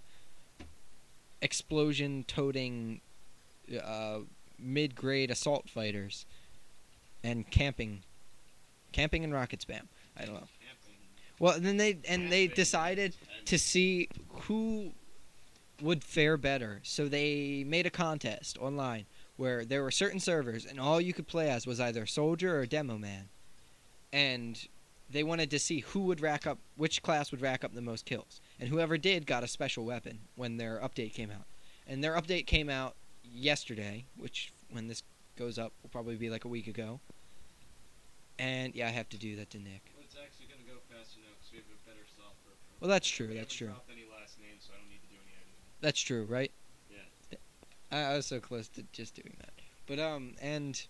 explosion 1.42 2.24
toting 2.28 3.02
uh, 3.84 4.20
mid 4.58 4.96
grade 4.96 5.32
assault 5.32 5.70
fighters 5.70 6.26
and 7.24 7.50
camping 7.50 8.04
camping 8.92 9.24
and 9.24 9.34
rocket 9.34 9.66
spam. 9.68 9.84
I 10.18 10.26
don't 10.26 10.36
know. 10.36 10.48
Well, 11.40 11.54
and 11.54 11.66
then 11.66 11.78
they 11.78 11.98
and 12.08 12.32
they 12.32 12.48
decided 12.48 13.16
to 13.46 13.58
see 13.58 14.10
who 14.42 14.92
would 15.82 16.04
fare 16.04 16.38
better. 16.38 16.82
So 16.84 17.08
they 17.08 17.64
made 17.66 17.86
a 17.86 17.90
contest 17.92 18.58
online 18.58 19.06
where 19.38 19.64
there 19.64 19.84
were 19.84 19.92
certain 19.92 20.20
servers 20.20 20.66
and 20.66 20.80
all 20.80 21.00
you 21.00 21.14
could 21.14 21.28
play 21.28 21.50
as 21.50 21.66
was 21.66 21.80
either 21.80 22.06
soldier 22.06 22.60
or 22.60 22.66
demo 22.66 22.98
man. 22.98 23.30
And 24.12 24.68
they 25.10 25.24
wanted 25.24 25.50
to 25.52 25.60
see 25.60 25.80
who 25.80 26.02
would 26.02 26.22
rack 26.22 26.46
up 26.46 26.60
which 26.76 27.02
class 27.02 27.32
would 27.32 27.42
rack 27.42 27.64
up 27.64 27.74
the 27.74 27.82
most 27.82 28.06
kills. 28.06 28.42
And 28.60 28.70
whoever 28.70 28.98
did 28.98 29.26
got 29.26 29.44
a 29.44 29.48
special 29.48 29.86
weapon 29.86 30.20
when 30.36 30.58
their 30.58 30.80
update 30.80 31.14
came 31.14 31.32
out. 31.32 31.46
And 31.88 32.04
their 32.04 32.16
update 32.16 32.46
came 32.46 32.70
out 32.70 32.96
yesterday, 33.24 34.06
which 34.18 34.52
when 34.72 34.88
this 34.88 35.04
goes 35.38 35.58
up 35.58 35.72
will 35.82 35.90
probably 35.90 36.16
be 36.16 36.30
like 36.30 36.46
a 36.46 36.50
week 36.50 36.68
ago. 36.68 37.00
And 38.38 38.76
yeah, 38.76 38.88
I 38.88 38.92
have 38.92 39.10
to 39.10 39.18
do 39.18 39.36
that 39.38 39.50
to 39.52 39.58
Nick. 39.58 39.92
Well, 39.96 40.06
it's 40.06 40.16
actually 40.16 40.48
going 40.48 40.62
to 40.62 40.68
go 40.68 40.80
faster 40.88 41.20
now 41.20 41.30
we 41.52 41.58
have 41.58 41.66
a 41.74 41.82
better 41.90 42.06
software. 42.06 42.56
Well, 42.80 42.90
that's 42.90 43.08
true. 43.10 43.28
We 43.28 43.36
That's 43.36 43.54
true. 43.54 43.68
dropped 43.74 43.90
any 43.90 44.06
last 44.06 44.38
names, 44.38 44.70
so 44.70 44.74
I 44.74 44.78
don't 44.78 44.90
need 44.90 45.02
to 45.02 45.10
do 45.10 45.18
any 45.18 45.34
editing. 45.34 45.69
That's 45.82 46.00
true, 46.00 46.26
right? 46.26 46.52
Yeah. 46.92 47.38
I, 47.92 48.14
I 48.14 48.16
was 48.16 48.26
so 48.26 48.40
close 48.40 48.68
to 48.70 48.84
just 48.92 49.16
doing 49.16 49.36
that. 49.40 49.54
But 49.88 50.00
um, 50.00 50.36
and 50.42 50.82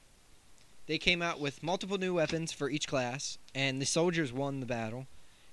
they 0.87 0.97
came 0.97 1.21
out 1.21 1.39
with 1.39 1.63
multiple 1.63 1.97
new 1.97 2.15
weapons 2.15 2.51
for 2.51 2.69
each 2.69 2.87
class, 2.87 3.37
and 3.53 3.81
the 3.81 3.85
soldiers 3.85 4.33
won 4.33 4.59
the 4.59 4.65
battle, 4.65 5.07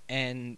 and 0.08 0.56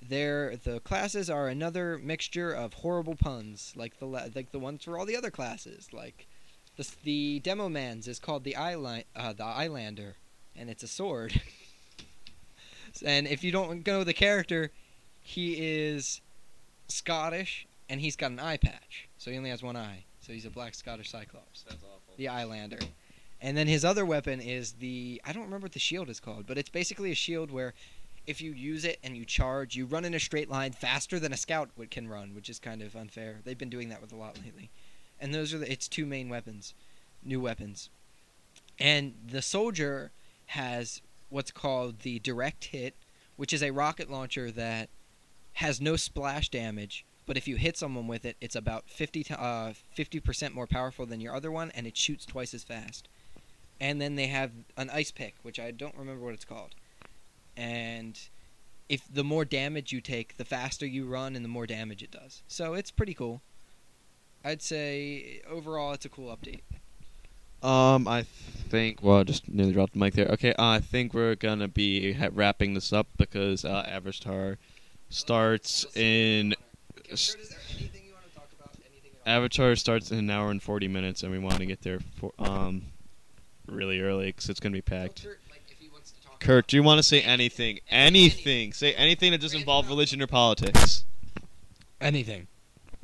there 0.00 0.56
the 0.56 0.80
classes 0.80 1.28
are 1.28 1.48
another 1.48 1.98
mixture 1.98 2.52
of 2.52 2.74
horrible 2.74 3.16
puns, 3.16 3.72
like 3.76 3.98
the 3.98 4.06
like 4.06 4.52
the 4.52 4.58
ones 4.58 4.84
for 4.84 4.98
all 4.98 5.04
the 5.04 5.16
other 5.16 5.30
classes. 5.30 5.88
Like 5.92 6.26
the 6.76 6.88
the 7.02 7.40
demo 7.40 7.68
man's 7.68 8.08
is 8.08 8.18
called 8.18 8.44
the 8.44 8.56
Island 8.56 9.04
uh, 9.14 9.32
the 9.32 9.44
Eyelander, 9.44 10.14
and 10.54 10.70
it's 10.70 10.82
a 10.82 10.88
sword. 10.88 11.40
and 13.04 13.26
if 13.26 13.42
you 13.42 13.52
don't 13.52 13.86
know 13.86 14.04
the 14.04 14.14
character, 14.14 14.70
he 15.20 15.54
is 15.54 16.20
Scottish 16.88 17.66
and 17.88 18.00
he's 18.00 18.16
got 18.16 18.30
an 18.32 18.40
eye 18.40 18.56
patch, 18.56 19.08
so 19.18 19.30
he 19.30 19.36
only 19.36 19.50
has 19.50 19.62
one 19.62 19.76
eye. 19.76 20.04
So 20.20 20.32
he's 20.32 20.44
a 20.44 20.50
black 20.50 20.74
Scottish 20.74 21.10
Cyclops, 21.10 21.62
That's 21.62 21.82
awful. 21.84 22.14
the 22.16 22.26
Eyelander. 22.26 22.84
And 23.40 23.56
then 23.56 23.68
his 23.68 23.84
other 23.84 24.04
weapon 24.04 24.40
is 24.40 24.72
the 24.72 25.20
I 25.24 25.32
don't 25.32 25.44
remember 25.44 25.66
what 25.66 25.72
the 25.72 25.78
shield 25.78 26.08
is 26.08 26.20
called, 26.20 26.46
but 26.46 26.58
it's 26.58 26.68
basically 26.70 27.12
a 27.12 27.14
shield 27.14 27.50
where 27.50 27.74
if 28.26 28.40
you 28.40 28.52
use 28.52 28.84
it 28.84 28.98
and 29.04 29.16
you 29.16 29.24
charge, 29.24 29.76
you 29.76 29.86
run 29.86 30.04
in 30.04 30.14
a 30.14 30.18
straight 30.20 30.50
line 30.50 30.72
faster 30.72 31.20
than 31.20 31.32
a 31.32 31.36
scout 31.36 31.70
would, 31.76 31.90
can 31.90 32.08
run, 32.08 32.34
which 32.34 32.48
is 32.50 32.58
kind 32.58 32.82
of 32.82 32.96
unfair. 32.96 33.40
They've 33.44 33.56
been 33.56 33.70
doing 33.70 33.88
that 33.90 34.00
with 34.00 34.12
a 34.12 34.16
lot 34.16 34.38
lately. 34.44 34.70
And 35.20 35.32
those 35.32 35.54
are 35.54 35.58
the, 35.58 35.70
its 35.70 35.86
two 35.86 36.06
main 36.06 36.28
weapons, 36.28 36.74
new 37.22 37.40
weapons. 37.40 37.88
And 38.80 39.14
the 39.26 39.42
soldier 39.42 40.10
has 40.46 41.00
what's 41.28 41.50
called 41.52 42.00
the 42.00 42.18
direct 42.18 42.64
hit, 42.66 42.94
which 43.36 43.52
is 43.52 43.62
a 43.62 43.70
rocket 43.70 44.10
launcher 44.10 44.50
that 44.50 44.88
has 45.56 45.80
no 45.80 45.96
splash 45.96 46.50
damage, 46.50 47.06
but 47.24 47.38
if 47.38 47.48
you 47.48 47.56
hit 47.56 47.78
someone 47.78 48.06
with 48.06 48.26
it, 48.26 48.36
it's 48.42 48.54
about 48.54 48.90
50 48.90 49.24
to, 49.24 49.40
uh, 49.40 49.72
50% 49.96 50.52
more 50.52 50.66
powerful 50.66 51.06
than 51.06 51.18
your 51.18 51.34
other 51.34 51.50
one 51.50 51.70
and 51.70 51.86
it 51.86 51.96
shoots 51.96 52.26
twice 52.26 52.52
as 52.52 52.62
fast. 52.62 53.08
And 53.80 53.98
then 53.98 54.16
they 54.16 54.26
have 54.26 54.52
an 54.76 54.90
ice 54.90 55.10
pick, 55.10 55.34
which 55.42 55.58
I 55.58 55.70
don't 55.70 55.96
remember 55.96 56.22
what 56.24 56.34
it's 56.34 56.44
called. 56.44 56.74
And 57.56 58.20
if 58.90 59.02
the 59.10 59.24
more 59.24 59.46
damage 59.46 59.92
you 59.92 60.02
take, 60.02 60.36
the 60.36 60.44
faster 60.44 60.84
you 60.84 61.06
run 61.06 61.34
and 61.34 61.42
the 61.42 61.48
more 61.48 61.66
damage 61.66 62.02
it 62.02 62.10
does. 62.10 62.42
So 62.46 62.74
it's 62.74 62.90
pretty 62.90 63.14
cool. 63.14 63.40
I'd 64.44 64.60
say 64.60 65.40
overall 65.48 65.92
it's 65.92 66.04
a 66.04 66.10
cool 66.10 66.36
update. 66.36 66.60
Um, 67.66 68.06
I 68.06 68.22
think. 68.68 69.02
Well, 69.02 69.20
I 69.20 69.24
just 69.24 69.48
nearly 69.48 69.72
dropped 69.72 69.94
the 69.94 69.98
mic 69.98 70.12
there. 70.12 70.28
Okay, 70.28 70.52
uh, 70.52 70.64
I 70.64 70.80
think 70.80 71.14
we're 71.14 71.34
gonna 71.34 71.66
be 71.66 72.12
ha- 72.12 72.28
wrapping 72.30 72.74
this 72.74 72.92
up 72.92 73.08
because 73.16 73.64
uh, 73.64 73.84
Avatar 73.88 74.58
starts 75.08 75.86
in. 75.96 76.54
is 77.08 77.36
there 77.50 77.58
anything 77.78 78.02
you 78.06 78.12
want 78.12 78.24
to 78.28 78.34
talk 78.34 78.48
about? 78.58 78.74
Anything 78.90 79.10
Avatar 79.26 79.76
starts 79.76 80.10
in 80.10 80.18
an 80.18 80.30
hour 80.30 80.50
and 80.50 80.62
forty 80.62 80.88
minutes, 80.88 81.22
and 81.22 81.32
we 81.32 81.38
want 81.38 81.56
to 81.58 81.66
get 81.66 81.82
there 81.82 82.00
for 82.18 82.32
um, 82.38 82.82
really 83.66 84.00
early 84.00 84.26
because 84.26 84.48
it's 84.48 84.60
gonna 84.60 84.72
be 84.72 84.82
packed. 84.82 85.26
Kurt, 86.38 86.66
do 86.68 86.76
you 86.76 86.82
want 86.82 86.98
to 86.98 87.02
say 87.02 87.22
anything? 87.22 87.80
Anything? 87.90 88.72
Say 88.72 88.92
anything 88.94 89.32
that 89.32 89.40
doesn't 89.40 89.58
involve 89.58 89.88
religion 89.88 90.20
or 90.20 90.26
politics. 90.26 91.04
Anything. 92.00 92.46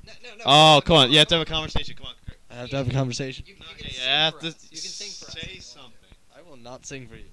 No, 0.07 0.13
no, 0.23 0.29
no. 0.37 0.45
Oh, 0.45 0.81
come 0.85 0.97
on! 0.97 1.11
You 1.11 1.19
have 1.19 1.29
to 1.29 1.37
have 1.39 1.47
a 1.47 1.51
conversation. 1.51 1.97
Come 1.97 2.07
on. 2.09 2.15
Kurt. 2.27 2.37
I 2.51 2.55
have 2.57 2.71
to 2.71 2.77
have 2.77 2.89
a 2.89 2.93
conversation. 2.93 3.45
You, 3.47 3.55
you 3.55 3.61
No, 3.61 3.67
can 3.77 3.87
you 3.87 3.93
sing 3.95 4.09
have 4.09 4.35
for 4.35 4.41
to. 4.41 4.47
You 4.49 4.53
can 4.53 4.77
sing 4.79 5.09
for 5.09 5.27
us. 5.29 5.33
say 5.33 5.41
if 5.41 5.49
you 5.49 5.55
want. 5.55 5.63
something. 5.63 6.17
I 6.37 6.43
will 6.43 6.59
not 6.59 6.85
sing 6.85 7.09
for 7.09 7.17
you. 7.17 7.25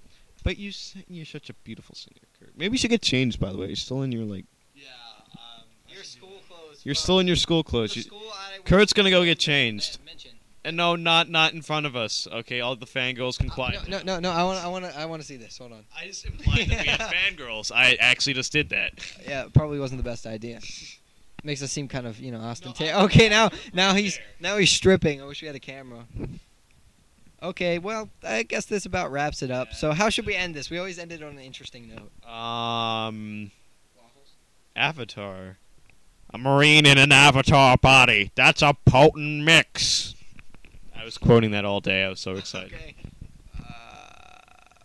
But 0.43 0.57
you 0.57 0.71
sing, 0.71 1.03
you're 1.09 1.25
such 1.25 1.49
a 1.49 1.53
beautiful 1.53 1.95
singer, 1.95 2.21
Kurt. 2.39 2.57
Maybe 2.57 2.73
you 2.75 2.77
should 2.77 2.91
get 2.91 3.01
changed. 3.01 3.39
By 3.39 3.51
the 3.51 3.57
way, 3.57 3.67
you're 3.67 3.75
still 3.75 4.01
in 4.03 4.11
your 4.13 4.23
like. 4.23 4.45
Yeah. 4.73 4.85
Um, 5.33 5.63
Your 5.93 6.03
school 6.03 6.39
clothes. 6.47 6.68
You're 6.83 6.95
still 6.95 7.19
in 7.19 7.27
your 7.27 7.35
school 7.35 7.63
clothes. 7.63 7.95
You, 7.95 8.03
school 8.03 8.21
Kurt's 8.65 8.93
gonna 8.93 9.09
go 9.09 9.23
get 9.23 9.39
changed. 9.39 9.97
and 10.65 10.75
no, 10.77 10.95
not 10.95 11.29
not 11.29 11.53
in 11.53 11.61
front 11.61 11.85
of 11.85 11.95
us. 11.95 12.27
Okay, 12.31 12.61
all 12.61 12.75
the 12.75 12.85
fangirls 12.85 13.37
can 13.37 13.49
Uh, 13.49 13.53
quiet. 13.53 13.87
no, 13.89 13.97
no, 13.99 14.03
no, 14.15 14.19
no. 14.19 14.31
I 14.31 14.43
want, 14.43 14.59
I 14.63 14.67
want, 14.67 14.85
I 14.85 15.05
want 15.05 15.21
to 15.21 15.27
see 15.27 15.37
this. 15.37 15.57
Hold 15.57 15.73
on. 15.73 15.85
I 15.97 16.05
just 16.07 16.25
implied 16.25 16.67
that 16.69 16.81
we 16.81 16.87
had 16.87 16.99
fangirls. 17.37 17.71
I 17.73 17.95
actually 17.99 18.33
just 18.33 18.51
did 18.51 18.69
that. 18.69 18.93
Yeah, 19.27 19.45
probably 19.53 19.79
wasn't 19.79 20.03
the 20.03 20.09
best 20.09 20.25
idea. 20.27 20.59
Makes 21.43 21.63
us 21.63 21.71
seem 21.71 21.87
kind 21.87 22.05
of 22.05 22.19
you 22.19 22.31
know 22.31 22.39
ostentatious. 22.41 22.95
okay, 22.97 23.29
now 23.29 23.49
now 23.73 23.93
he's 23.93 24.19
now 24.39 24.57
he's 24.57 24.69
stripping. 24.71 25.21
I 25.21 25.25
wish 25.25 25.41
we 25.41 25.47
had 25.47 25.55
a 25.55 25.59
camera. 25.59 26.05
Okay, 27.41 27.79
well 27.79 28.09
I 28.23 28.43
guess 28.43 28.65
this 28.65 28.85
about 28.85 29.11
wraps 29.11 29.41
it 29.41 29.49
up. 29.49 29.73
So 29.73 29.93
how 29.93 30.09
should 30.09 30.25
we 30.25 30.35
end 30.35 30.53
this? 30.55 30.69
We 30.69 30.77
always 30.77 30.99
end 30.99 31.13
it 31.13 31.23
on 31.23 31.31
an 31.37 31.39
interesting 31.39 31.87
note. 31.87 32.11
Um, 32.29 33.51
Waffles? 33.95 34.31
Avatar. 34.75 35.57
A 36.31 36.37
marine 36.37 36.85
in 36.85 36.97
an 36.97 37.11
avatar 37.11 37.77
body. 37.77 38.31
That's 38.35 38.61
a 38.61 38.75
potent 38.85 39.43
mix. 39.43 40.13
I 40.95 41.03
was 41.03 41.17
quoting 41.17 41.51
that 41.51 41.65
all 41.65 41.79
day. 41.79 42.03
I 42.03 42.09
was 42.09 42.19
so 42.19 42.35
excited. 42.35 42.73
Okay. 42.73 42.95
Uh, 43.57 43.63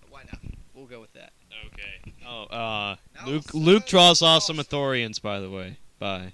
why 0.08 0.22
not? 0.32 0.40
We'll 0.74 0.86
go 0.86 1.00
with 1.00 1.12
that. 1.12 1.32
Okay. 1.66 2.14
Oh, 2.26 2.44
uh, 2.44 2.96
Luke. 3.26 3.52
Luke 3.52 3.86
draws 3.86 4.22
off 4.22 4.42
some 4.42 4.56
Athorians, 4.56 5.20
by 5.20 5.40
the 5.40 5.50
way. 5.50 5.78
Bye. 5.98 6.32